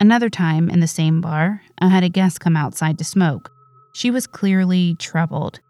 Another 0.00 0.28
time, 0.28 0.68
in 0.68 0.80
the 0.80 0.88
same 0.88 1.20
bar, 1.20 1.62
I 1.78 1.90
had 1.90 2.02
a 2.02 2.08
guest 2.08 2.40
come 2.40 2.56
outside 2.56 2.98
to 2.98 3.04
smoke. 3.04 3.52
She 3.94 4.10
was 4.10 4.26
clearly 4.26 4.96
troubled. 4.98 5.60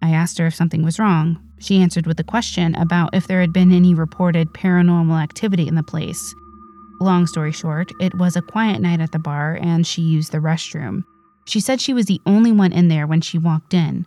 I 0.00 0.08
asked 0.08 0.38
her 0.38 0.46
if 0.46 0.54
something 0.54 0.82
was 0.82 0.98
wrong. 0.98 1.38
She 1.58 1.82
answered 1.82 2.06
with 2.06 2.18
a 2.18 2.24
question 2.24 2.74
about 2.76 3.14
if 3.14 3.26
there 3.26 3.42
had 3.42 3.52
been 3.52 3.72
any 3.72 3.92
reported 3.92 4.54
paranormal 4.54 5.22
activity 5.22 5.68
in 5.68 5.74
the 5.74 5.82
place. 5.82 6.34
Long 7.00 7.26
story 7.26 7.52
short, 7.52 7.90
it 7.98 8.14
was 8.14 8.36
a 8.36 8.42
quiet 8.42 8.80
night 8.80 9.00
at 9.00 9.12
the 9.12 9.18
bar 9.18 9.58
and 9.60 9.86
she 9.86 10.02
used 10.02 10.32
the 10.32 10.38
restroom. 10.38 11.04
She 11.46 11.60
said 11.60 11.80
she 11.80 11.94
was 11.94 12.06
the 12.06 12.20
only 12.26 12.52
one 12.52 12.72
in 12.72 12.88
there 12.88 13.06
when 13.06 13.22
she 13.22 13.38
walked 13.38 13.74
in. 13.74 14.06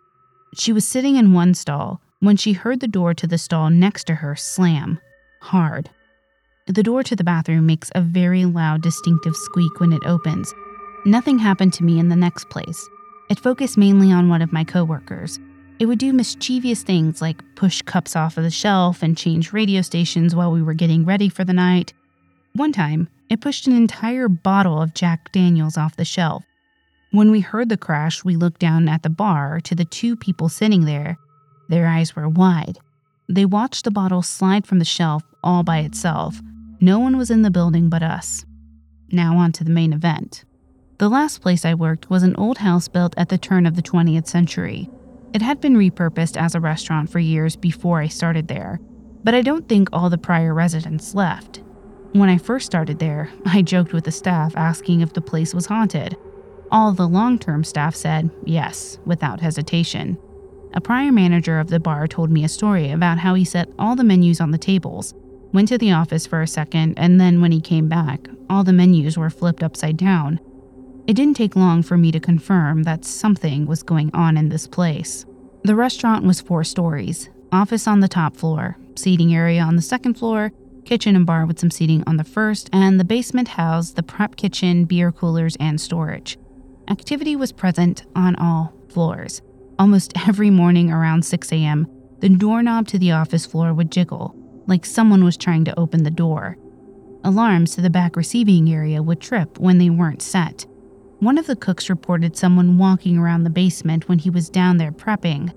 She 0.56 0.71
was 0.71 0.88
sitting 0.88 1.15
in 1.15 1.34
one 1.34 1.56
stall 1.56 1.99
when 2.19 2.38
she 2.38 2.53
heard 2.53 2.79
the 2.79 2.88
door 2.88 3.13
to 3.15 3.27
the 3.27 3.38
stall 3.38 3.69
next 3.69 4.06
to 4.06 4.15
her 4.15 4.36
slam 4.36 4.99
hard. 5.43 5.89
The 6.67 6.84
door 6.84 7.03
to 7.03 7.15
the 7.15 7.23
bathroom 7.23 7.65
makes 7.65 7.91
a 7.93 8.01
very 8.01 8.45
loud, 8.45 8.82
distinctive 8.82 9.36
squeak 9.36 9.79
when 9.79 9.91
it 9.91 10.06
opens. 10.06 10.53
Nothing 11.06 11.38
happened 11.38 11.73
to 11.73 11.84
me 11.84 11.99
in 11.99 12.08
the 12.08 12.15
next 12.15 12.49
place. 12.49 12.89
It 13.29 13.39
focused 13.39 13.77
mainly 13.77 14.12
on 14.12 14.29
one 14.29 14.41
of 14.41 14.53
my 14.53 14.63
coworkers. 14.63 15.39
It 15.79 15.88
would 15.88 15.99
do 15.99 16.13
mischievous 16.13 16.84
things 16.84 17.21
like 17.21 17.43
push 17.56 17.82
cups 17.82 18.15
off 18.15 18.38
of 18.38 18.43
the 18.43 18.49
shelf 18.49 19.03
and 19.03 19.17
change 19.17 19.51
radio 19.51 19.82
stations 19.82 20.34
while 20.34 20.51
we 20.51 20.62
were 20.62 20.73
getting 20.73 21.03
ready 21.03 21.27
for 21.27 21.43
the 21.43 21.53
night. 21.53 21.93
One 22.55 22.71
time, 22.71 23.09
it 23.31 23.41
pushed 23.41 23.65
an 23.65 23.75
entire 23.75 24.29
bottle 24.29 24.79
of 24.79 24.93
Jack 24.93 25.31
Daniels 25.31 25.75
off 25.75 25.95
the 25.95 26.05
shelf. 26.05 26.43
When 27.09 27.31
we 27.31 27.39
heard 27.39 27.67
the 27.67 27.77
crash, 27.77 28.23
we 28.23 28.35
looked 28.35 28.59
down 28.59 28.87
at 28.87 29.01
the 29.01 29.09
bar 29.09 29.59
to 29.61 29.73
the 29.73 29.85
two 29.85 30.15
people 30.15 30.49
sitting 30.49 30.85
there. 30.85 31.17
Their 31.69 31.87
eyes 31.87 32.15
were 32.15 32.29
wide. 32.29 32.77
They 33.27 33.45
watched 33.45 33.85
the 33.85 33.91
bottle 33.91 34.21
slide 34.21 34.67
from 34.67 34.77
the 34.77 34.85
shelf 34.85 35.23
all 35.43 35.63
by 35.63 35.79
itself. 35.79 36.41
No 36.79 36.99
one 36.99 37.17
was 37.17 37.31
in 37.31 37.41
the 37.41 37.49
building 37.49 37.89
but 37.89 38.03
us. 38.03 38.45
Now, 39.11 39.37
on 39.37 39.51
to 39.53 39.63
the 39.63 39.71
main 39.71 39.91
event. 39.91 40.45
The 40.99 41.09
last 41.09 41.41
place 41.41 41.65
I 41.65 41.73
worked 41.73 42.11
was 42.11 42.21
an 42.21 42.35
old 42.35 42.59
house 42.59 42.87
built 42.87 43.15
at 43.17 43.29
the 43.29 43.37
turn 43.39 43.65
of 43.65 43.75
the 43.75 43.81
20th 43.81 44.27
century. 44.27 44.91
It 45.33 45.41
had 45.41 45.59
been 45.59 45.75
repurposed 45.75 46.37
as 46.37 46.53
a 46.53 46.59
restaurant 46.59 47.09
for 47.09 47.17
years 47.17 47.55
before 47.55 47.99
I 47.99 48.09
started 48.09 48.47
there. 48.47 48.79
But 49.23 49.33
I 49.33 49.41
don't 49.41 49.67
think 49.67 49.89
all 49.91 50.11
the 50.11 50.19
prior 50.19 50.53
residents 50.53 51.15
left. 51.15 51.63
When 52.13 52.30
I 52.30 52.38
first 52.38 52.67
started 52.67 52.99
there, 52.99 53.32
I 53.45 53.63
joked 53.63 53.91
with 53.91 54.04
the 54.04 54.12
staff 54.12 54.56
asking 54.56 55.02
if 55.02 55.13
the 55.13 55.21
place 55.21 55.56
was 55.56 55.65
haunted. 55.65 56.15
All 56.71 56.91
the 56.91 57.08
long 57.08 57.39
term 57.39 57.63
staff 57.63 57.95
said 57.95 58.30
yes, 58.45 58.99
without 59.04 59.41
hesitation. 59.41 60.19
A 60.76 60.82
prior 60.82 61.12
manager 61.12 61.60
of 61.60 61.69
the 61.69 61.80
bar 61.80 62.08
told 62.08 62.30
me 62.30 62.43
a 62.43 62.49
story 62.49 62.91
about 62.91 63.17
how 63.17 63.34
he 63.34 63.43
set 63.43 63.69
all 63.80 63.95
the 63.95 64.04
menus 64.04 64.39
on 64.39 64.52
the 64.52 64.60
tables, 64.60 65.15
went 65.54 65.67
to 65.69 65.78
the 65.80 65.91
office 65.91 66.28
for 66.28 66.43
a 66.43 66.47
second, 66.47 66.93
and 66.97 67.19
then 67.19 67.41
when 67.41 67.52
he 67.52 67.60
came 67.60 67.89
back, 67.89 68.28
all 68.47 68.63
the 68.63 68.73
menus 68.73 69.17
were 69.17 69.32
flipped 69.32 69.63
upside 69.63 69.97
down. 69.97 70.39
It 71.08 71.15
didn't 71.15 71.36
take 71.36 71.56
long 71.56 71.82
for 71.82 71.97
me 71.97 72.12
to 72.12 72.19
confirm 72.19 72.84
that 72.84 73.06
something 73.06 73.65
was 73.65 73.82
going 73.82 74.12
on 74.13 74.38
in 74.38 74.49
this 74.49 74.67
place. 74.67 75.26
The 75.63 75.76
restaurant 75.76 76.26
was 76.26 76.41
four 76.41 76.63
stories 76.63 77.30
office 77.52 77.88
on 77.88 78.02
the 78.02 78.08
top 78.08 78.36
floor, 78.36 78.78
seating 78.95 79.34
area 79.34 79.62
on 79.62 79.76
the 79.76 79.82
second 79.82 80.15
floor, 80.15 80.52
kitchen 80.86 81.15
and 81.15 81.26
bar 81.26 81.46
with 81.46 81.60
some 81.60 81.72
seating 81.72 82.04
on 82.06 82.17
the 82.17 82.24
first, 82.24 82.69
and 82.74 83.00
the 83.00 83.06
basement 83.06 83.50
housed 83.50 83.96
the 83.96 84.04
prep 84.04 84.36
kitchen, 84.36 84.86
beer 84.86 85.12
coolers, 85.12 85.56
and 85.60 85.80
storage. 85.80 86.38
Activity 86.88 87.36
was 87.36 87.52
present 87.52 88.04
on 88.15 88.36
all 88.36 88.74
floors. 88.89 89.41
Almost 89.80 90.13
every 90.28 90.50
morning 90.50 90.91
around 90.91 91.26
6 91.26 91.52
a.m., 91.52 91.88
the 92.19 92.30
doorknob 92.30 92.88
to 92.88 93.00
the 93.00 93.12
office 93.12 93.46
floor 93.46 93.74
would 93.74 93.91
jiggle, 93.91 94.36
like 94.67 94.86
someone 94.86 95.24
was 95.24 95.38
trying 95.38 95.65
to 95.65 95.80
open 95.80 96.04
the 96.04 96.12
door. 96.12 96.58
Alarms 97.24 97.76
to 97.76 97.82
the 97.82 97.89
back 97.89 98.15
receiving 98.15 98.69
area 98.72 99.02
would 99.02 99.22
trip 99.22 99.58
when 99.60 99.78
they 99.78 99.89
weren't 99.89 100.22
set. 100.22 100.65
One 101.19 101.38
of 101.38 101.48
the 101.48 101.56
cooks 101.56 101.89
reported 101.89 102.36
someone 102.36 102.78
walking 102.78 103.17
around 103.17 103.43
the 103.43 103.50
basement 103.50 104.10
when 104.10 104.19
he 104.19 104.30
was 104.30 104.50
down 104.50 104.78
there 104.78 104.91
prepping. 104.91 105.54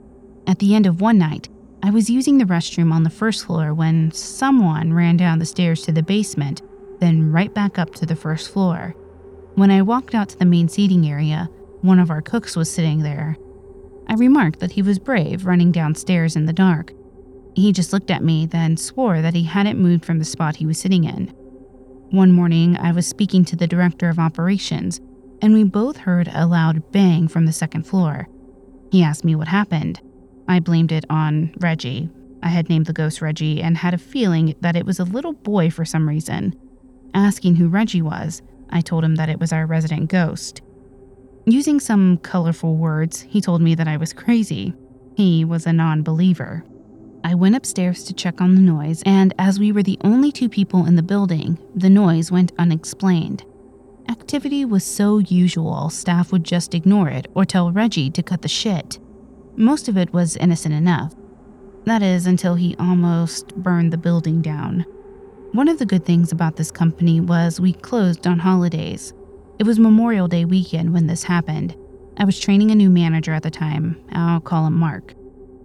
At 0.46 0.60
the 0.60 0.76
end 0.76 0.86
of 0.86 1.00
one 1.00 1.18
night, 1.18 1.48
I 1.82 1.90
was 1.90 2.10
using 2.10 2.38
the 2.38 2.44
restroom 2.44 2.92
on 2.92 3.02
the 3.02 3.10
first 3.10 3.44
floor 3.44 3.72
when 3.72 4.10
someone 4.12 4.92
ran 4.92 5.16
down 5.16 5.38
the 5.38 5.46
stairs 5.46 5.82
to 5.82 5.92
the 5.92 6.02
basement, 6.02 6.62
then 7.00 7.30
right 7.30 7.52
back 7.52 7.78
up 7.78 7.94
to 7.96 8.06
the 8.06 8.16
first 8.16 8.50
floor. 8.50 8.94
When 9.54 9.70
I 9.70 9.82
walked 9.82 10.14
out 10.14 10.30
to 10.30 10.38
the 10.38 10.44
main 10.44 10.68
seating 10.68 11.06
area, 11.06 11.48
one 11.82 11.98
of 11.98 12.10
our 12.10 12.22
cooks 12.22 12.56
was 12.56 12.70
sitting 12.70 13.02
there. 13.02 13.36
I 14.08 14.14
remarked 14.14 14.60
that 14.60 14.72
he 14.72 14.82
was 14.82 14.98
brave 14.98 15.46
running 15.46 15.72
downstairs 15.72 16.36
in 16.36 16.46
the 16.46 16.52
dark. 16.52 16.92
He 17.54 17.72
just 17.72 17.92
looked 17.92 18.10
at 18.10 18.24
me, 18.24 18.46
then 18.46 18.76
swore 18.76 19.22
that 19.22 19.34
he 19.34 19.44
hadn't 19.44 19.78
moved 19.78 20.04
from 20.04 20.18
the 20.18 20.24
spot 20.24 20.56
he 20.56 20.66
was 20.66 20.78
sitting 20.78 21.04
in. 21.04 21.28
One 22.10 22.32
morning, 22.32 22.76
I 22.76 22.92
was 22.92 23.06
speaking 23.06 23.44
to 23.46 23.56
the 23.56 23.66
director 23.66 24.08
of 24.08 24.18
operations, 24.18 25.00
and 25.42 25.52
we 25.52 25.64
both 25.64 25.98
heard 25.98 26.28
a 26.32 26.46
loud 26.46 26.92
bang 26.92 27.28
from 27.28 27.46
the 27.46 27.52
second 27.52 27.84
floor. 27.86 28.28
He 28.90 29.02
asked 29.02 29.24
me 29.24 29.34
what 29.34 29.48
happened. 29.48 30.00
I 30.48 30.60
blamed 30.60 30.92
it 30.92 31.04
on 31.10 31.52
Reggie. 31.58 32.08
I 32.42 32.48
had 32.48 32.68
named 32.68 32.86
the 32.86 32.92
ghost 32.92 33.20
Reggie 33.20 33.60
and 33.60 33.76
had 33.76 33.94
a 33.94 33.98
feeling 33.98 34.54
that 34.60 34.76
it 34.76 34.86
was 34.86 35.00
a 35.00 35.04
little 35.04 35.32
boy 35.32 35.70
for 35.70 35.84
some 35.84 36.08
reason. 36.08 36.54
Asking 37.14 37.56
who 37.56 37.68
Reggie 37.68 38.02
was, 38.02 38.42
I 38.70 38.80
told 38.80 39.04
him 39.04 39.16
that 39.16 39.28
it 39.28 39.40
was 39.40 39.52
our 39.52 39.66
resident 39.66 40.10
ghost. 40.10 40.62
Using 41.46 41.80
some 41.80 42.18
colorful 42.18 42.76
words, 42.76 43.22
he 43.22 43.40
told 43.40 43.62
me 43.62 43.74
that 43.74 43.88
I 43.88 43.96
was 43.96 44.12
crazy. 44.12 44.74
He 45.16 45.44
was 45.44 45.66
a 45.66 45.72
non 45.72 46.02
believer. 46.02 46.64
I 47.24 47.34
went 47.34 47.56
upstairs 47.56 48.04
to 48.04 48.14
check 48.14 48.40
on 48.40 48.54
the 48.54 48.60
noise, 48.60 49.02
and 49.04 49.34
as 49.38 49.58
we 49.58 49.72
were 49.72 49.82
the 49.82 49.98
only 50.02 50.30
two 50.30 50.48
people 50.48 50.86
in 50.86 50.94
the 50.94 51.02
building, 51.02 51.58
the 51.74 51.90
noise 51.90 52.30
went 52.30 52.52
unexplained. 52.58 53.44
Activity 54.08 54.64
was 54.64 54.84
so 54.84 55.18
usual, 55.18 55.90
staff 55.90 56.30
would 56.30 56.44
just 56.44 56.74
ignore 56.74 57.08
it 57.08 57.26
or 57.34 57.44
tell 57.44 57.72
Reggie 57.72 58.10
to 58.10 58.22
cut 58.22 58.42
the 58.42 58.48
shit. 58.48 59.00
Most 59.56 59.88
of 59.88 59.96
it 59.96 60.12
was 60.12 60.36
innocent 60.36 60.74
enough. 60.74 61.14
That 61.86 62.02
is, 62.02 62.26
until 62.26 62.56
he 62.56 62.76
almost 62.78 63.54
burned 63.56 63.92
the 63.92 63.98
building 63.98 64.42
down. 64.42 64.84
One 65.52 65.68
of 65.68 65.78
the 65.78 65.86
good 65.86 66.04
things 66.04 66.30
about 66.30 66.56
this 66.56 66.70
company 66.70 67.20
was 67.20 67.58
we 67.58 67.72
closed 67.72 68.26
on 68.26 68.38
holidays. 68.38 69.14
It 69.58 69.64
was 69.64 69.78
Memorial 69.78 70.28
Day 70.28 70.44
weekend 70.44 70.92
when 70.92 71.06
this 71.06 71.22
happened. 71.22 71.74
I 72.18 72.24
was 72.24 72.38
training 72.38 72.70
a 72.70 72.74
new 72.74 72.90
manager 72.90 73.32
at 73.32 73.42
the 73.42 73.50
time. 73.50 73.98
I'll 74.12 74.40
call 74.40 74.66
him 74.66 74.74
Mark. 74.74 75.14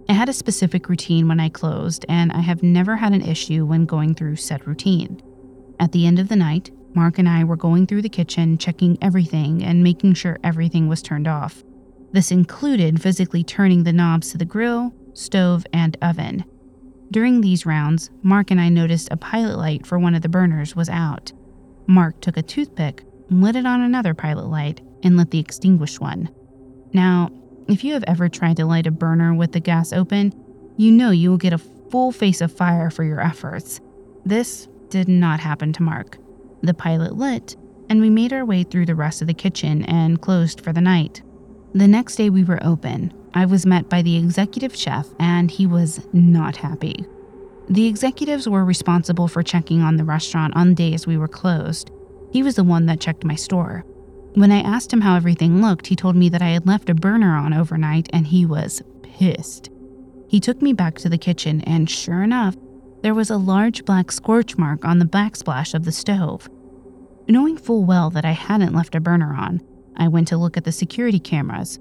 I 0.08 0.14
had 0.14 0.30
a 0.30 0.32
specific 0.32 0.88
routine 0.88 1.28
when 1.28 1.40
I 1.40 1.50
closed, 1.50 2.06
and 2.08 2.32
I 2.32 2.40
have 2.40 2.62
never 2.62 2.96
had 2.96 3.12
an 3.12 3.20
issue 3.22 3.66
when 3.66 3.84
going 3.84 4.14
through 4.14 4.36
said 4.36 4.66
routine. 4.66 5.20
At 5.78 5.92
the 5.92 6.06
end 6.06 6.18
of 6.18 6.28
the 6.28 6.36
night, 6.36 6.70
Mark 6.94 7.18
and 7.18 7.28
I 7.28 7.44
were 7.44 7.56
going 7.56 7.86
through 7.86 8.02
the 8.02 8.08
kitchen, 8.08 8.56
checking 8.56 8.96
everything 9.02 9.62
and 9.62 9.82
making 9.82 10.14
sure 10.14 10.38
everything 10.42 10.88
was 10.88 11.02
turned 11.02 11.28
off. 11.28 11.62
This 12.12 12.30
included 12.30 13.00
physically 13.00 13.42
turning 13.42 13.84
the 13.84 13.92
knobs 13.92 14.30
to 14.30 14.38
the 14.38 14.44
grill, 14.44 14.94
stove, 15.14 15.66
and 15.72 15.96
oven. 16.02 16.44
During 17.10 17.40
these 17.40 17.66
rounds, 17.66 18.10
Mark 18.22 18.50
and 18.50 18.60
I 18.60 18.68
noticed 18.68 19.08
a 19.10 19.16
pilot 19.16 19.58
light 19.58 19.86
for 19.86 19.98
one 19.98 20.14
of 20.14 20.22
the 20.22 20.28
burners 20.28 20.76
was 20.76 20.88
out. 20.88 21.32
Mark 21.86 22.20
took 22.20 22.36
a 22.36 22.42
toothpick, 22.42 23.04
lit 23.30 23.56
it 23.56 23.66
on 23.66 23.80
another 23.80 24.14
pilot 24.14 24.46
light, 24.46 24.80
and 25.02 25.16
lit 25.16 25.30
the 25.30 25.38
extinguished 25.38 26.00
one. 26.00 26.30
Now, 26.92 27.30
if 27.68 27.84
you 27.84 27.94
have 27.94 28.04
ever 28.06 28.28
tried 28.28 28.56
to 28.58 28.66
light 28.66 28.86
a 28.86 28.90
burner 28.90 29.34
with 29.34 29.52
the 29.52 29.60
gas 29.60 29.92
open, 29.92 30.32
you 30.76 30.90
know 30.90 31.10
you 31.10 31.30
will 31.30 31.38
get 31.38 31.52
a 31.52 31.58
full 31.58 32.12
face 32.12 32.40
of 32.40 32.52
fire 32.52 32.90
for 32.90 33.04
your 33.04 33.20
efforts. 33.20 33.80
This 34.24 34.68
did 34.88 35.08
not 35.08 35.40
happen 35.40 35.72
to 35.74 35.82
Mark. 35.82 36.18
The 36.62 36.74
pilot 36.74 37.16
lit, 37.16 37.56
and 37.88 38.00
we 38.00 38.10
made 38.10 38.32
our 38.32 38.44
way 38.44 38.62
through 38.62 38.86
the 38.86 38.94
rest 38.94 39.20
of 39.20 39.26
the 39.26 39.34
kitchen 39.34 39.84
and 39.84 40.20
closed 40.20 40.60
for 40.60 40.72
the 40.72 40.80
night. 40.80 41.22
The 41.74 41.88
next 41.88 42.16
day 42.16 42.28
we 42.28 42.44
were 42.44 42.62
open. 42.62 43.14
I 43.32 43.46
was 43.46 43.64
met 43.64 43.88
by 43.88 44.02
the 44.02 44.16
executive 44.16 44.76
chef, 44.76 45.08
and 45.18 45.50
he 45.50 45.66
was 45.66 46.06
not 46.12 46.56
happy. 46.56 47.06
The 47.68 47.86
executives 47.86 48.46
were 48.46 48.64
responsible 48.64 49.26
for 49.26 49.42
checking 49.42 49.80
on 49.80 49.96
the 49.96 50.04
restaurant 50.04 50.54
on 50.54 50.74
days 50.74 51.06
we 51.06 51.16
were 51.16 51.28
closed. 51.28 51.90
He 52.30 52.42
was 52.42 52.56
the 52.56 52.64
one 52.64 52.84
that 52.86 53.00
checked 53.00 53.24
my 53.24 53.36
store. 53.36 53.86
When 54.34 54.52
I 54.52 54.60
asked 54.60 54.92
him 54.92 55.00
how 55.00 55.16
everything 55.16 55.62
looked, 55.62 55.86
he 55.86 55.96
told 55.96 56.14
me 56.14 56.28
that 56.28 56.42
I 56.42 56.50
had 56.50 56.66
left 56.66 56.90
a 56.90 56.94
burner 56.94 57.34
on 57.36 57.54
overnight 57.54 58.08
and 58.12 58.26
he 58.26 58.44
was 58.44 58.82
pissed. 59.02 59.70
He 60.28 60.40
took 60.40 60.60
me 60.60 60.74
back 60.74 60.96
to 60.98 61.08
the 61.08 61.18
kitchen, 61.18 61.62
and 61.62 61.88
sure 61.88 62.22
enough, 62.22 62.56
there 63.02 63.14
was 63.14 63.30
a 63.30 63.36
large 63.36 63.84
black 63.84 64.12
scorch 64.12 64.58
mark 64.58 64.84
on 64.84 64.98
the 64.98 65.04
backsplash 65.04 65.72
of 65.72 65.84
the 65.84 65.92
stove. 65.92 66.48
Knowing 67.28 67.56
full 67.56 67.84
well 67.84 68.10
that 68.10 68.24
I 68.24 68.32
hadn't 68.32 68.74
left 68.74 68.94
a 68.94 69.00
burner 69.00 69.34
on, 69.34 69.62
I 69.96 70.08
went 70.08 70.28
to 70.28 70.36
look 70.36 70.56
at 70.56 70.64
the 70.64 70.72
security 70.72 71.18
cameras. 71.18 71.78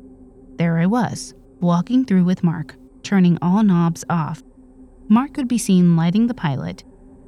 There 0.58 0.78
I 0.78 0.86
was, 0.86 1.34
walking 1.60 2.06
through 2.06 2.24
with 2.24 2.44
Mark, 2.44 2.76
turning 3.04 3.38
all 3.42 3.64
knobs 3.64 4.04
off. 4.10 4.44
Mark 5.08 5.34
could 5.34 5.48
be 5.48 5.58
seen 5.58 5.96
lighting 5.96 6.28
the 6.28 6.34
pilot. 6.34 6.84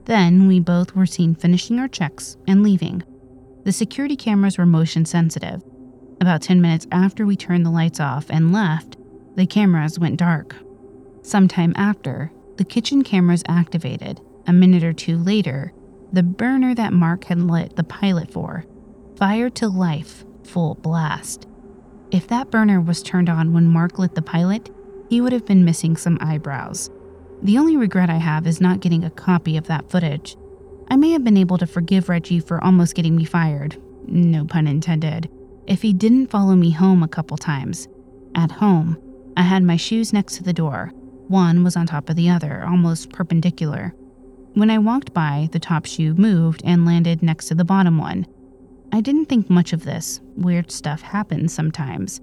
Then 0.06 0.48
we 0.48 0.60
both 0.60 0.96
were 0.96 1.06
seen 1.06 1.36
finishing 1.36 1.80
our 1.80 1.88
checks 1.88 2.38
and 2.48 2.64
leaving. 2.64 3.04
The 3.64 3.72
security 3.72 4.16
cameras 4.16 4.58
were 4.58 4.66
motion 4.66 5.06
sensitive. 5.06 5.64
About 6.20 6.42
10 6.42 6.62
minutes 6.62 6.88
after 6.92 7.26
we 7.26 7.36
turned 7.36 7.66
the 7.66 7.72
lights 7.72 8.00
off 8.00 8.30
and 8.30 8.52
left, 8.52 8.98
the 9.36 9.46
cameras 9.46 9.98
went 9.98 10.18
dark. 10.18 10.56
Sometime 11.22 11.74
after, 11.76 12.32
the 12.58 12.66
kitchen 12.66 13.04
cameras 13.04 13.44
activated. 13.48 14.22
A 14.46 14.54
minute 14.54 14.84
or 14.84 14.94
two 14.94 15.18
later, 15.18 15.74
the 16.12 16.24
burner 16.24 16.76
that 16.76 16.94
Mark 16.94 17.26
had 17.26 17.40
lit 17.40 17.76
the 17.76 17.84
pilot 17.84 18.32
for 18.32 18.66
fired 19.16 19.56
to 19.56 19.68
life, 19.68 20.26
full 20.44 20.76
blast. 20.76 21.48
If 22.12 22.28
that 22.28 22.52
burner 22.52 22.80
was 22.80 23.02
turned 23.02 23.30
on 23.30 23.54
when 23.54 23.68
Mark 23.68 23.98
lit 23.98 24.16
the 24.16 24.22
pilot, 24.22 24.70
he 25.10 25.20
would 25.22 25.34
have 25.34 25.46
been 25.46 25.66
missing 25.66 25.98
some 25.98 26.18
eyebrows. 26.22 26.90
The 27.42 27.58
only 27.58 27.76
regret 27.76 28.10
I 28.10 28.18
have 28.18 28.48
is 28.48 28.62
not 28.62 28.80
getting 28.80 29.04
a 29.04 29.10
copy 29.10 29.58
of 29.58 29.68
that 29.68 29.90
footage. 29.90 30.38
I 30.90 30.96
may 30.96 31.12
have 31.12 31.24
been 31.24 31.38
able 31.38 31.58
to 31.58 31.68
forgive 31.68 32.10
Reggie 32.10 32.40
for 32.40 32.64
almost 32.64 32.96
getting 32.96 33.16
me 33.16 33.26
fired, 33.26 33.82
no 34.08 34.46
pun 34.46 34.68
intended, 34.68 35.30
if 35.68 35.82
he 35.82 35.94
didn't 35.94 36.28
follow 36.28 36.56
me 36.56 36.72
home 36.72 37.04
a 37.04 37.08
couple 37.08 37.38
times. 37.38 37.88
At 38.36 38.52
home, 38.52 38.98
I 39.36 39.42
had 39.42 39.64
my 39.64 39.78
shoes 39.78 40.14
next 40.14 40.36
to 40.36 40.44
the 40.44 40.54
door. 40.54 40.92
One 41.28 41.64
was 41.64 41.76
on 41.76 41.88
top 41.88 42.10
of 42.10 42.16
the 42.16 42.30
other, 42.30 42.64
almost 42.64 43.12
perpendicular. 43.12 43.96
When 44.54 44.70
I 44.70 44.78
walked 44.78 45.14
by, 45.14 45.50
the 45.52 45.60
top 45.60 45.86
shoe 45.86 46.14
moved 46.14 46.62
and 46.64 46.86
landed 46.86 47.24
next 47.24 47.48
to 47.48 47.56
the 47.56 47.66
bottom 47.66 47.98
one. 47.98 48.28
I 48.94 49.02
didn't 49.02 49.26
think 49.26 49.50
much 49.50 49.74
of 49.74 49.86
this. 49.86 50.22
Weird 50.38 50.70
stuff 50.70 51.02
happens 51.02 51.52
sometimes. 51.52 52.22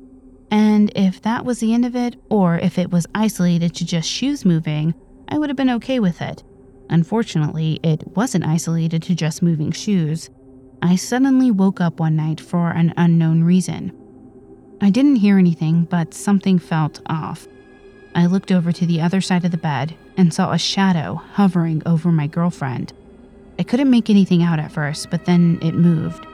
And 0.53 0.93
if 0.95 1.21
that 1.23 1.45
was 1.45 1.59
the 1.59 1.75
end 1.75 1.85
of 1.85 1.97
it, 1.97 2.15
or 2.29 2.61
if 2.61 2.79
it 2.79 2.93
was 2.93 3.09
isolated 3.13 3.75
to 3.75 3.85
just 3.85 4.09
shoes 4.09 4.45
moving, 4.45 4.95
I 5.29 5.37
would 5.37 5.51
have 5.51 5.57
been 5.57 5.71
okay 5.71 5.99
with 5.99 6.23
it. 6.23 6.45
Unfortunately, 6.89 7.81
it 7.83 8.05
wasn't 8.17 8.47
isolated 8.47 9.03
to 9.03 9.17
just 9.17 9.43
moving 9.43 9.73
shoes. 9.73 10.31
I 10.81 10.95
suddenly 10.95 11.51
woke 11.51 11.81
up 11.81 11.99
one 11.99 12.15
night 12.15 12.41
for 12.41 12.71
an 12.71 12.95
unknown 12.97 13.43
reason. 13.43 13.93
I 14.81 14.91
didn't 14.91 15.17
hear 15.17 15.39
anything, 15.39 15.89
but 15.91 16.15
something 16.15 16.61
felt 16.61 17.01
off. 17.07 17.49
I 18.15 18.27
looked 18.27 18.53
over 18.53 18.71
to 18.71 18.87
the 18.87 19.01
other 19.01 19.21
side 19.21 19.45
of 19.45 19.51
the 19.51 19.57
bed 19.57 19.97
and 20.17 20.33
saw 20.33 20.53
a 20.53 20.59
shadow 20.59 21.15
hovering 21.33 21.83
over 21.85 22.13
my 22.13 22.29
girlfriend. 22.29 22.93
I 23.59 23.65
couldn't 23.65 23.91
make 23.91 24.09
anything 24.09 24.45
out 24.45 24.61
at 24.61 24.71
first, 24.71 25.11
but 25.11 25.25
then 25.25 25.59
it 25.63 25.75
moved. 25.75 26.27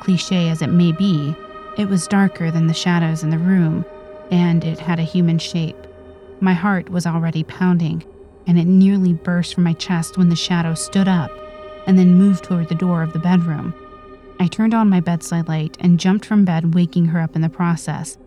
Cliche 0.00 0.48
as 0.48 0.62
it 0.62 0.68
may 0.68 0.92
be, 0.92 1.34
it 1.78 1.88
was 1.88 2.06
darker 2.06 2.50
than 2.50 2.66
the 2.66 2.74
shadows 2.74 3.22
in 3.22 3.30
the 3.30 3.38
room, 3.38 3.84
and 4.30 4.64
it 4.64 4.78
had 4.78 4.98
a 4.98 5.04
human 5.04 5.38
shape. 5.38 5.76
My 6.40 6.52
heart 6.52 6.90
was 6.90 7.06
already 7.06 7.44
pounding 7.44 8.04
and 8.46 8.58
it 8.58 8.66
nearly 8.66 9.12
burst 9.12 9.54
from 9.54 9.64
my 9.64 9.72
chest 9.72 10.18
when 10.18 10.28
the 10.28 10.36
shadow 10.36 10.74
stood 10.74 11.08
up 11.08 11.30
and 11.86 11.98
then 11.98 12.14
moved 12.14 12.44
toward 12.44 12.68
the 12.68 12.74
door 12.74 13.02
of 13.02 13.12
the 13.12 13.18
bedroom. 13.18 13.74
I 14.40 14.46
turned 14.46 14.74
on 14.74 14.90
my 14.90 15.00
bedside 15.00 15.48
light 15.48 15.76
and 15.80 16.00
jumped 16.00 16.24
from 16.24 16.44
bed, 16.44 16.74
waking 16.74 17.06
her 17.06 17.20
up 17.20 17.36
in 17.36 17.42
the 17.42 17.48
process. 17.48 18.18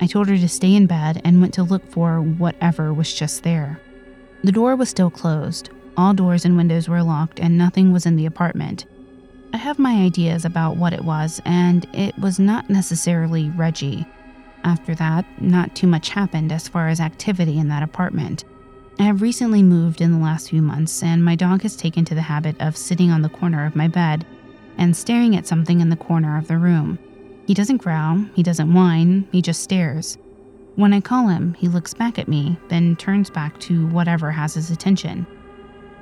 I 0.00 0.06
told 0.06 0.28
her 0.28 0.36
to 0.36 0.48
stay 0.48 0.74
in 0.74 0.86
bed 0.86 1.20
and 1.24 1.40
went 1.40 1.54
to 1.54 1.62
look 1.62 1.86
for 1.86 2.20
whatever 2.20 2.92
was 2.92 3.14
just 3.14 3.42
there. 3.42 3.80
The 4.42 4.52
door 4.52 4.74
was 4.74 4.88
still 4.88 5.10
closed, 5.10 5.70
all 5.96 6.14
doors 6.14 6.44
and 6.44 6.56
windows 6.56 6.88
were 6.88 7.02
locked, 7.02 7.38
and 7.38 7.56
nothing 7.56 7.92
was 7.92 8.06
in 8.06 8.16
the 8.16 8.26
apartment. 8.26 8.86
I 9.54 9.58
have 9.58 9.78
my 9.78 10.02
ideas 10.02 10.46
about 10.46 10.78
what 10.78 10.94
it 10.94 11.04
was, 11.04 11.42
and 11.44 11.86
it 11.92 12.18
was 12.18 12.38
not 12.38 12.70
necessarily 12.70 13.50
Reggie. 13.50 14.06
After 14.64 14.94
that, 14.94 15.26
not 15.42 15.74
too 15.74 15.86
much 15.86 16.08
happened 16.08 16.52
as 16.52 16.68
far 16.68 16.88
as 16.88 17.00
activity 17.00 17.58
in 17.58 17.68
that 17.68 17.82
apartment. 17.82 18.44
I 18.98 19.02
have 19.02 19.20
recently 19.20 19.62
moved 19.62 20.00
in 20.00 20.10
the 20.10 20.18
last 20.18 20.48
few 20.48 20.62
months, 20.62 21.02
and 21.02 21.22
my 21.22 21.34
dog 21.34 21.62
has 21.62 21.76
taken 21.76 22.04
to 22.06 22.14
the 22.14 22.22
habit 22.22 22.56
of 22.60 22.78
sitting 22.78 23.10
on 23.10 23.20
the 23.20 23.28
corner 23.28 23.66
of 23.66 23.76
my 23.76 23.88
bed 23.88 24.24
and 24.78 24.96
staring 24.96 25.36
at 25.36 25.46
something 25.46 25.80
in 25.80 25.90
the 25.90 25.96
corner 25.96 26.38
of 26.38 26.48
the 26.48 26.56
room. 26.56 26.98
He 27.46 27.52
doesn't 27.52 27.82
growl, 27.82 28.24
he 28.34 28.42
doesn't 28.42 28.72
whine, 28.72 29.28
he 29.32 29.42
just 29.42 29.62
stares. 29.62 30.16
When 30.76 30.94
I 30.94 31.02
call 31.02 31.28
him, 31.28 31.52
he 31.54 31.68
looks 31.68 31.92
back 31.92 32.18
at 32.18 32.28
me, 32.28 32.56
then 32.68 32.96
turns 32.96 33.28
back 33.28 33.60
to 33.60 33.86
whatever 33.88 34.30
has 34.30 34.54
his 34.54 34.70
attention. 34.70 35.26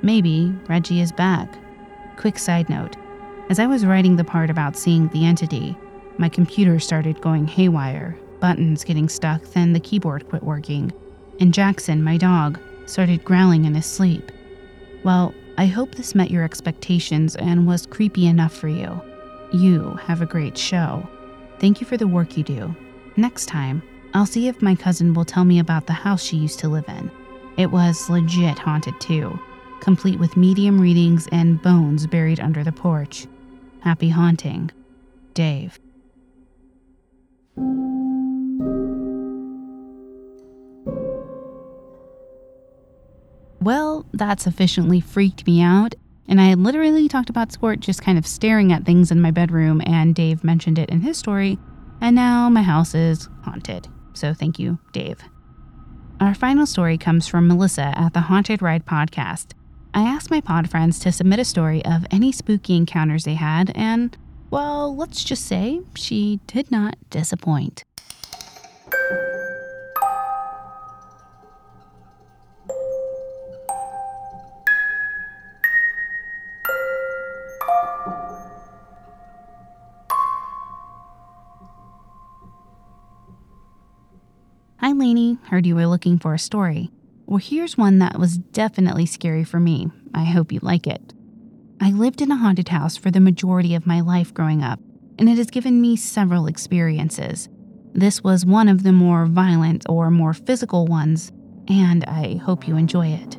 Maybe 0.01 0.53
Reggie 0.69 1.01
is 1.01 1.11
back. 1.11 1.53
Quick 2.15 2.39
side 2.39 2.69
note 2.69 2.95
as 3.51 3.59
I 3.59 3.67
was 3.67 3.85
writing 3.85 4.15
the 4.15 4.23
part 4.23 4.49
about 4.49 4.77
seeing 4.77 5.09
the 5.09 5.25
entity, 5.25 5.75
my 6.17 6.29
computer 6.29 6.79
started 6.79 7.19
going 7.19 7.45
haywire, 7.45 8.17
buttons 8.39 8.85
getting 8.85 9.09
stuck, 9.09 9.43
then 9.47 9.73
the 9.73 9.79
keyboard 9.81 10.29
quit 10.29 10.41
working, 10.41 10.89
and 11.41 11.53
Jackson, 11.53 12.01
my 12.01 12.15
dog, 12.15 12.57
started 12.85 13.25
growling 13.25 13.65
in 13.65 13.75
his 13.75 13.85
sleep. 13.85 14.31
Well, 15.03 15.33
I 15.57 15.65
hope 15.65 15.95
this 15.95 16.15
met 16.15 16.31
your 16.31 16.45
expectations 16.45 17.35
and 17.35 17.67
was 17.67 17.85
creepy 17.85 18.25
enough 18.25 18.55
for 18.55 18.69
you. 18.69 19.01
You 19.51 19.99
have 20.05 20.21
a 20.21 20.25
great 20.25 20.57
show. 20.57 21.05
Thank 21.59 21.81
you 21.81 21.85
for 21.85 21.97
the 21.97 22.07
work 22.07 22.37
you 22.37 22.45
do. 22.45 22.73
Next 23.17 23.47
time, 23.47 23.83
I'll 24.13 24.25
see 24.25 24.47
if 24.47 24.61
my 24.61 24.75
cousin 24.75 25.13
will 25.13 25.25
tell 25.25 25.43
me 25.43 25.59
about 25.59 25.87
the 25.87 25.93
house 25.93 26.23
she 26.23 26.37
used 26.37 26.59
to 26.59 26.69
live 26.69 26.87
in. 26.87 27.11
It 27.57 27.69
was 27.69 28.09
legit 28.09 28.57
haunted 28.57 28.97
too, 29.01 29.37
complete 29.81 30.19
with 30.19 30.37
medium 30.37 30.79
readings 30.79 31.27
and 31.33 31.61
bones 31.61 32.07
buried 32.07 32.39
under 32.39 32.63
the 32.63 32.71
porch. 32.71 33.27
Happy 33.81 34.09
haunting, 34.09 34.71
Dave. 35.33 35.79
Well, 43.59 44.05
that 44.13 44.39
sufficiently 44.39 45.01
freaked 45.01 45.45
me 45.45 45.61
out, 45.61 45.93
and 46.27 46.41
I 46.41 46.55
literally 46.55 47.07
talked 47.07 47.29
about 47.29 47.51
Squirt 47.51 47.79
just 47.79 48.01
kind 48.01 48.17
of 48.17 48.25
staring 48.25 48.71
at 48.71 48.85
things 48.85 49.11
in 49.11 49.21
my 49.21 49.31
bedroom, 49.31 49.81
and 49.85 50.15
Dave 50.15 50.43
mentioned 50.43 50.79
it 50.79 50.89
in 50.89 51.01
his 51.01 51.17
story, 51.17 51.59
and 52.01 52.15
now 52.15 52.49
my 52.49 52.63
house 52.63 52.95
is 52.95 53.29
haunted. 53.43 53.87
So 54.13 54.33
thank 54.33 54.57
you, 54.57 54.79
Dave. 54.93 55.19
Our 56.19 56.33
final 56.33 56.65
story 56.65 56.97
comes 56.97 57.27
from 57.27 57.47
Melissa 57.47 57.93
at 57.97 58.13
the 58.13 58.21
Haunted 58.21 58.61
Ride 58.61 58.85
podcast. 58.85 59.53
I 59.93 60.03
asked 60.03 60.31
my 60.31 60.39
pod 60.39 60.69
friends 60.69 60.99
to 60.99 61.11
submit 61.11 61.39
a 61.39 61.45
story 61.45 61.83
of 61.83 62.05
any 62.11 62.31
spooky 62.31 62.77
encounters 62.77 63.25
they 63.25 63.33
had, 63.33 63.71
and, 63.75 64.17
well, 64.49 64.95
let's 64.95 65.21
just 65.23 65.45
say 65.45 65.81
she 65.95 66.39
did 66.47 66.71
not 66.71 66.95
disappoint. 67.09 67.83
Hi, 84.77 84.93
Lainey. 84.93 85.37
Heard 85.49 85.65
you 85.65 85.75
were 85.75 85.85
looking 85.85 86.17
for 86.17 86.33
a 86.33 86.39
story. 86.39 86.91
Well, 87.31 87.37
here's 87.37 87.77
one 87.77 87.99
that 87.99 88.19
was 88.19 88.39
definitely 88.39 89.05
scary 89.05 89.45
for 89.45 89.57
me. 89.57 89.87
I 90.13 90.25
hope 90.25 90.51
you 90.51 90.59
like 90.61 90.85
it. 90.85 91.13
I 91.79 91.91
lived 91.91 92.21
in 92.21 92.29
a 92.29 92.35
haunted 92.35 92.67
house 92.67 92.97
for 92.97 93.09
the 93.09 93.21
majority 93.21 93.73
of 93.73 93.87
my 93.87 94.01
life 94.01 94.33
growing 94.33 94.61
up, 94.61 94.81
and 95.17 95.29
it 95.29 95.37
has 95.37 95.49
given 95.49 95.79
me 95.79 95.95
several 95.95 96.45
experiences. 96.45 97.47
This 97.93 98.21
was 98.21 98.45
one 98.45 98.67
of 98.67 98.83
the 98.83 98.91
more 98.91 99.27
violent 99.27 99.85
or 99.87 100.11
more 100.11 100.33
physical 100.33 100.85
ones, 100.87 101.31
and 101.69 102.03
I 102.03 102.35
hope 102.35 102.67
you 102.67 102.75
enjoy 102.75 103.07
it. 103.07 103.37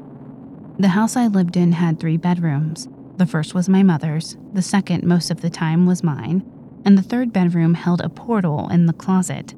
The 0.78 0.88
house 0.88 1.14
I 1.14 1.26
lived 1.26 1.58
in 1.58 1.72
had 1.72 2.00
three 2.00 2.16
bedrooms. 2.16 2.88
The 3.18 3.26
first 3.26 3.52
was 3.52 3.68
my 3.68 3.82
mother's, 3.82 4.38
the 4.54 4.62
second, 4.62 5.04
most 5.04 5.30
of 5.30 5.42
the 5.42 5.50
time, 5.50 5.84
was 5.84 6.02
mine, 6.02 6.50
and 6.86 6.96
the 6.96 7.02
third 7.02 7.30
bedroom 7.30 7.74
held 7.74 8.00
a 8.00 8.08
portal 8.08 8.70
in 8.70 8.86
the 8.86 8.94
closet. 8.94 9.54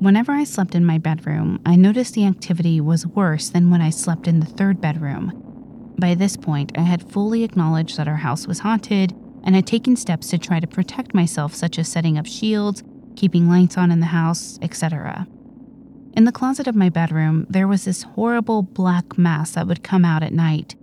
Whenever 0.00 0.32
I 0.32 0.44
slept 0.44 0.74
in 0.74 0.86
my 0.86 0.96
bedroom, 0.96 1.60
I 1.66 1.76
noticed 1.76 2.14
the 2.14 2.24
activity 2.24 2.80
was 2.80 3.06
worse 3.06 3.50
than 3.50 3.68
when 3.68 3.82
I 3.82 3.90
slept 3.90 4.26
in 4.26 4.40
the 4.40 4.46
third 4.46 4.80
bedroom. 4.80 5.94
By 5.98 6.14
this 6.14 6.38
point, 6.38 6.72
I 6.74 6.80
had 6.80 7.12
fully 7.12 7.44
acknowledged 7.44 7.98
that 7.98 8.08
our 8.08 8.16
house 8.16 8.46
was 8.46 8.60
haunted 8.60 9.14
and 9.44 9.54
had 9.54 9.66
taken 9.66 9.96
steps 9.96 10.28
to 10.28 10.38
try 10.38 10.58
to 10.58 10.66
protect 10.66 11.12
myself, 11.12 11.54
such 11.54 11.78
as 11.78 11.86
setting 11.86 12.16
up 12.16 12.24
shields, 12.24 12.82
keeping 13.14 13.46
lights 13.46 13.76
on 13.76 13.92
in 13.92 14.00
the 14.00 14.06
house, 14.06 14.58
etc. 14.62 15.26
In 16.14 16.24
the 16.24 16.32
closet 16.32 16.66
of 16.66 16.74
my 16.74 16.88
bedroom, 16.88 17.46
there 17.50 17.68
was 17.68 17.84
this 17.84 18.04
horrible 18.04 18.62
black 18.62 19.18
mass 19.18 19.50
that 19.50 19.66
would 19.66 19.84
come 19.84 20.06
out 20.06 20.22
at 20.22 20.32
night. 20.32 20.76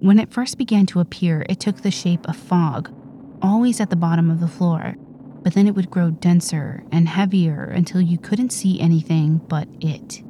When 0.00 0.18
it 0.18 0.30
first 0.30 0.58
began 0.58 0.84
to 0.86 1.00
appear, 1.00 1.46
it 1.48 1.58
took 1.58 1.80
the 1.80 1.90
shape 1.90 2.28
of 2.28 2.36
fog, 2.36 2.94
always 3.40 3.80
at 3.80 3.88
the 3.88 3.96
bottom 3.96 4.30
of 4.30 4.40
the 4.40 4.46
floor 4.46 4.94
but 5.42 5.54
then 5.54 5.66
it 5.66 5.74
would 5.74 5.90
grow 5.90 6.10
denser 6.10 6.82
and 6.92 7.08
heavier 7.08 7.64
until 7.64 8.00
you 8.00 8.18
couldn't 8.18 8.50
see 8.50 8.80
anything 8.80 9.38
but 9.48 9.68
it. 9.80 10.22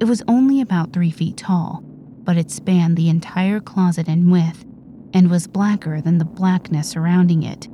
It 0.00 0.06
was 0.06 0.22
only 0.26 0.60
about 0.60 0.92
three 0.92 1.10
feet 1.10 1.36
tall, 1.36 1.82
but 1.84 2.36
it 2.36 2.50
spanned 2.50 2.96
the 2.96 3.08
entire 3.08 3.60
closet 3.60 4.08
in 4.08 4.30
width 4.30 4.64
and 5.12 5.30
was 5.30 5.46
blacker 5.46 6.00
than 6.00 6.18
the 6.18 6.24
blackness 6.24 6.88
surrounding 6.88 7.42
it. 7.42 7.68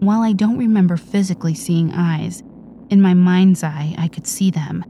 While 0.00 0.20
I 0.20 0.32
don't 0.32 0.58
remember 0.58 0.96
physically 0.96 1.54
seeing 1.54 1.92
eyes, 1.92 2.42
in 2.90 3.00
my 3.00 3.14
mind's 3.14 3.62
eye 3.62 3.94
I 3.96 4.08
could 4.08 4.26
see 4.26 4.50
them. 4.50 4.84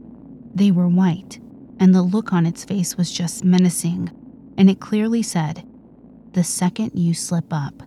They 0.53 0.71
were 0.71 0.87
white, 0.87 1.39
and 1.79 1.93
the 1.93 2.01
look 2.01 2.33
on 2.33 2.45
its 2.45 2.65
face 2.65 2.97
was 2.97 3.11
just 3.11 3.43
menacing, 3.43 4.11
and 4.57 4.69
it 4.69 4.79
clearly 4.79 5.21
said, 5.21 5.65
The 6.33 6.43
second 6.43 6.91
you 6.95 7.13
slip 7.13 7.51
up, 7.51 7.83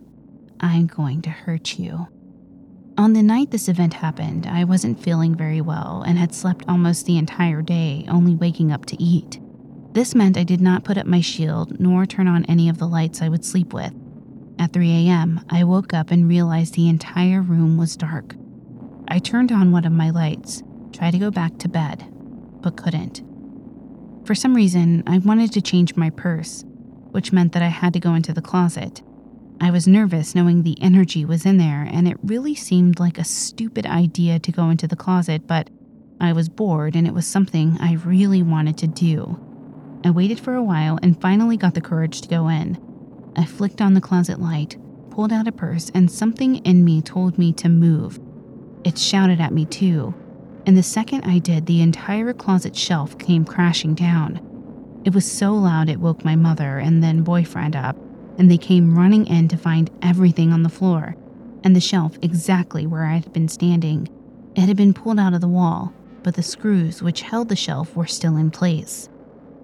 I'm 0.59 0.87
going 0.87 1.21
to 1.23 1.29
hurt 1.29 1.77
you. 1.77 2.07
On 2.99 3.13
the 3.13 3.23
night 3.23 3.51
this 3.51 3.69
event 3.69 3.93
happened, 3.93 4.45
I 4.45 4.65
wasn't 4.65 5.01
feeling 5.01 5.33
very 5.33 5.61
well 5.61 6.03
and 6.05 6.19
had 6.19 6.33
slept 6.33 6.65
almost 6.67 7.05
the 7.05 7.17
entire 7.17 7.61
day, 7.61 8.03
only 8.09 8.35
waking 8.35 8.73
up 8.73 8.85
to 8.87 9.01
eat. 9.01 9.39
This 9.93 10.13
meant 10.13 10.37
I 10.37 10.43
did 10.43 10.59
not 10.59 10.83
put 10.83 10.97
up 10.97 11.05
my 11.05 11.21
shield 11.21 11.79
nor 11.79 12.05
turn 12.05 12.27
on 12.27 12.43
any 12.47 12.67
of 12.67 12.77
the 12.77 12.89
lights 12.89 13.21
I 13.21 13.29
would 13.29 13.45
sleep 13.45 13.71
with. 13.71 13.93
At 14.59 14.73
3 14.73 15.07
a.m., 15.07 15.45
I 15.49 15.63
woke 15.63 15.93
up 15.93 16.11
and 16.11 16.27
realized 16.27 16.73
the 16.73 16.89
entire 16.89 17.41
room 17.41 17.77
was 17.77 17.95
dark. 17.95 18.35
I 19.07 19.19
turned 19.19 19.53
on 19.53 19.71
one 19.71 19.85
of 19.85 19.93
my 19.93 20.09
lights, 20.09 20.61
tried 20.91 21.11
to 21.11 21.19
go 21.19 21.31
back 21.31 21.57
to 21.59 21.69
bed, 21.69 22.03
but 22.59 22.75
couldn't. 22.75 23.23
For 24.25 24.35
some 24.35 24.53
reason, 24.53 25.03
I 25.07 25.19
wanted 25.19 25.53
to 25.53 25.61
change 25.61 25.95
my 25.95 26.09
purse, 26.09 26.65
which 27.11 27.31
meant 27.31 27.53
that 27.53 27.63
I 27.63 27.69
had 27.69 27.93
to 27.93 28.01
go 28.01 28.13
into 28.13 28.33
the 28.33 28.41
closet. 28.41 29.01
I 29.61 29.71
was 29.71 29.87
nervous 29.87 30.35
knowing 30.35 30.63
the 30.63 30.81
energy 30.81 31.25
was 31.25 31.45
in 31.45 31.57
there, 31.57 31.85
and 31.91 32.07
it 32.07 32.17
really 32.23 32.55
seemed 32.55 32.99
like 32.99 33.17
a 33.17 33.25
stupid 33.25 33.85
idea 33.85 34.39
to 34.39 34.51
go 34.53 34.69
into 34.69 34.87
the 34.87 34.95
closet, 34.95 35.47
but 35.47 35.69
I 36.21 36.31
was 36.31 36.47
bored 36.47 36.95
and 36.95 37.05
it 37.05 37.13
was 37.13 37.27
something 37.27 37.77
I 37.79 37.95
really 37.95 38.41
wanted 38.41 38.77
to 38.79 38.87
do. 38.87 39.39
I 40.05 40.11
waited 40.11 40.39
for 40.39 40.53
a 40.53 40.63
while 40.63 40.97
and 41.03 41.19
finally 41.21 41.57
got 41.57 41.73
the 41.73 41.81
courage 41.81 42.21
to 42.21 42.29
go 42.29 42.47
in. 42.47 42.77
I 43.35 43.45
flicked 43.45 43.81
on 43.81 43.93
the 43.93 44.01
closet 44.01 44.39
light, 44.39 44.77
pulled 45.09 45.33
out 45.33 45.47
a 45.47 45.51
purse, 45.51 45.91
and 45.93 46.09
something 46.09 46.57
in 46.57 46.85
me 46.85 47.01
told 47.01 47.37
me 47.37 47.51
to 47.53 47.67
move. 47.67 48.17
It 48.85 48.97
shouted 48.97 49.41
at 49.41 49.53
me 49.53 49.65
too, 49.65 50.13
and 50.65 50.77
the 50.77 50.83
second 50.83 51.25
I 51.25 51.39
did, 51.39 51.65
the 51.65 51.81
entire 51.81 52.31
closet 52.33 52.77
shelf 52.77 53.17
came 53.17 53.43
crashing 53.43 53.93
down. 53.93 54.39
It 55.03 55.13
was 55.13 55.29
so 55.29 55.53
loud 55.53 55.89
it 55.89 55.99
woke 55.99 56.23
my 56.23 56.37
mother 56.37 56.77
and 56.77 57.03
then 57.03 57.23
boyfriend 57.23 57.75
up 57.75 57.97
and 58.39 58.49
they 58.49 58.57
came 58.57 58.97
running 58.97 59.27
in 59.27 59.47
to 59.49 59.57
find 59.57 59.91
everything 60.01 60.51
on 60.51 60.63
the 60.63 60.69
floor 60.69 61.15
and 61.63 61.75
the 61.75 61.81
shelf 61.81 62.17
exactly 62.21 62.87
where 62.87 63.05
I 63.05 63.15
had 63.15 63.33
been 63.33 63.49
standing. 63.49 64.07
It 64.55 64.61
had 64.61 64.77
been 64.77 64.93
pulled 64.93 65.19
out 65.19 65.33
of 65.33 65.41
the 65.41 65.47
wall, 65.47 65.93
but 66.23 66.35
the 66.35 66.41
screws 66.41 67.03
which 67.03 67.21
held 67.21 67.49
the 67.49 67.55
shelf 67.55 67.95
were 67.95 68.07
still 68.07 68.37
in 68.37 68.49
place. 68.49 69.09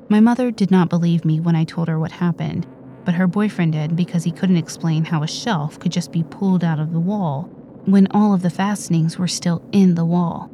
My 0.10 0.20
mother 0.20 0.52
did 0.52 0.72
not 0.72 0.90
believe 0.90 1.26
me 1.26 1.40
when 1.40 1.56
I 1.56 1.64
told 1.64 1.88
her 1.88 1.98
what 1.98 2.12
happened, 2.12 2.68
but 3.06 3.16
her 3.16 3.28
boyfriend 3.28 3.72
did 3.72 3.96
because 3.96 4.24
he 4.24 4.32
couldn't 4.32 4.58
explain 4.58 5.06
how 5.06 5.24
a 5.24 5.28
shelf 5.28 5.80
could 5.80 5.92
just 5.92 6.12
be 6.12 6.24
pulled 6.24 6.64
out 6.64 6.80
of 6.80 6.92
the 6.92 7.00
wall 7.00 7.44
when 7.86 8.08
all 8.12 8.34
of 8.34 8.42
the 8.42 8.50
fastenings 8.50 9.18
were 9.18 9.28
still 9.28 9.64
in 9.72 9.96
the 9.96 10.06
wall. 10.06 10.52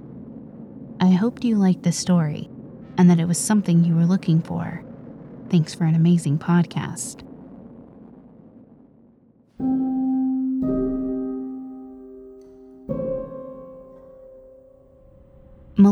I 0.99 1.09
hoped 1.09 1.43
you 1.43 1.55
liked 1.55 1.83
this 1.83 1.97
story 1.97 2.49
and 2.97 3.09
that 3.09 3.19
it 3.19 3.27
was 3.27 3.39
something 3.39 3.83
you 3.83 3.95
were 3.95 4.05
looking 4.05 4.41
for. 4.41 4.83
Thanks 5.49 5.73
for 5.73 5.85
an 5.85 5.95
amazing 5.95 6.37
podcast. 6.37 7.25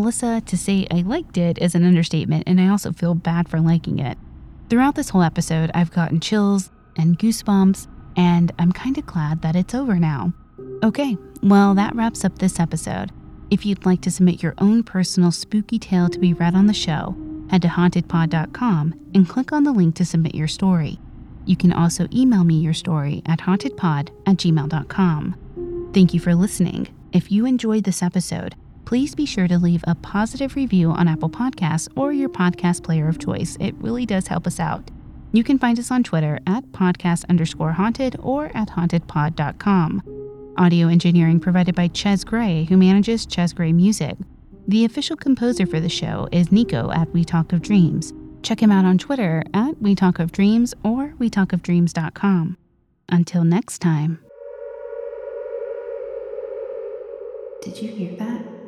Melissa, 0.10 0.41
to 0.41 0.57
say 0.57 0.88
I 0.89 1.01
liked 1.01 1.38
it 1.38 1.60
is 1.60 1.76
an 1.76 1.86
understatement, 1.86 2.45
and 2.47 2.60
I 2.60 2.68
also 2.70 2.91
feel 2.91 3.14
bad 3.14 3.47
for 3.47 3.60
liking 3.60 3.99
it. 3.99 4.18
Throughout 4.68 4.95
this 4.95 5.10
whole 5.10 5.22
episode, 5.22 5.70
I've 5.76 5.91
gotten 5.91 6.20
chills 6.20 6.72
and 6.97 7.20
goosebumps, 7.20 7.86
and 8.18 8.51
I'm 8.57 8.72
kind 8.72 8.97
of 8.97 9.05
glad 9.05 9.43
that 9.43 9.55
it's 9.55 9.76
over 9.76 9.99
now. 9.99 10.34
Okay, 10.84 11.16
well, 11.43 11.76
that 11.76 11.93
wraps 11.95 12.26
up 12.26 12.39
this 12.39 12.60
episode. 12.60 13.12
If 13.51 13.68
you'd 13.68 13.86
like 13.86 14.01
to 14.01 14.10
submit 14.10 14.41
your 14.41 14.55
own 14.57 14.82
personal 14.82 15.30
spooky 15.30 15.78
tale 15.78 16.10
to 16.10 16.18
be 16.18 16.34
read 16.34 16.55
on 16.55 16.66
the 16.66 16.74
show, 16.74 17.16
head 17.51 17.62
to 17.62 17.68
hauntedpod.com 17.68 19.12
and 19.14 19.30
click 19.30 19.51
on 19.51 19.64
the 19.64 19.72
link 19.72 19.93
to 19.97 20.05
submit 20.05 20.34
your 20.34 20.47
story. 20.47 20.97
You 21.45 21.55
can 21.55 21.72
also 21.72 22.07
email 22.12 22.43
me 22.43 22.55
your 22.55 22.74
story 22.74 23.22
at 23.28 23.41
hauntedpod 23.41 24.10
at 24.26 24.38
gmail.com. 24.38 25.91
Thank 25.93 26.16
you 26.16 26.20
for 26.20 26.34
listening. 26.34 26.88
If 27.14 27.32
you 27.32 27.45
enjoyed 27.45 27.84
this 27.84 28.01
episode, 28.01 28.55
please 28.89 29.13
be 29.13 29.23
sure 29.23 29.47
to 29.47 29.59
leave 29.59 29.83
a 29.85 29.93
positive 29.93 30.55
review 30.55 30.89
on 30.89 31.07
Apple 31.07 31.29
Podcasts 31.29 31.87
or 31.95 32.11
your 32.11 32.27
podcast 32.27 32.83
player 32.83 33.07
of 33.07 33.19
choice. 33.19 33.55
It 33.59 33.75
really 33.75 34.03
does 34.03 34.25
help 34.25 34.47
us 34.47 34.59
out. 34.59 34.89
You 35.31 35.43
can 35.43 35.59
find 35.59 35.77
us 35.77 35.91
on 35.91 36.01
Twitter 36.01 36.39
at 36.47 36.63
podcast 36.71 37.29
underscore 37.29 37.73
haunted 37.73 38.15
or 38.19 38.45
at 38.55 38.69
hauntedpod.com. 38.69 40.53
Audio 40.57 40.87
engineering 40.87 41.39
provided 41.39 41.75
by 41.75 41.87
Chaes 41.89 42.25
Gray, 42.25 42.63
who 42.63 42.77
manages 42.77 43.27
Chaes 43.27 43.53
Gray 43.53 43.71
Music. 43.71 44.17
The 44.67 44.85
official 44.85 45.15
composer 45.15 45.67
for 45.67 45.79
the 45.79 45.87
show 45.87 46.27
is 46.31 46.51
Nico 46.51 46.89
at 46.89 47.13
We 47.13 47.23
Talk 47.23 47.53
of 47.53 47.61
Dreams. 47.61 48.11
Check 48.41 48.59
him 48.59 48.71
out 48.71 48.85
on 48.85 48.97
Twitter 48.97 49.43
at 49.53 49.79
We 49.79 49.93
Talk 49.93 50.17
of 50.17 50.31
Dreams 50.31 50.73
or 50.83 51.13
WeTalkOfDreams.com. 51.19 52.57
Until 53.07 53.43
next 53.43 53.83
time. 53.83 54.17
Did 57.61 57.79
you 57.83 57.89
hear 57.89 58.15
that? 58.15 58.59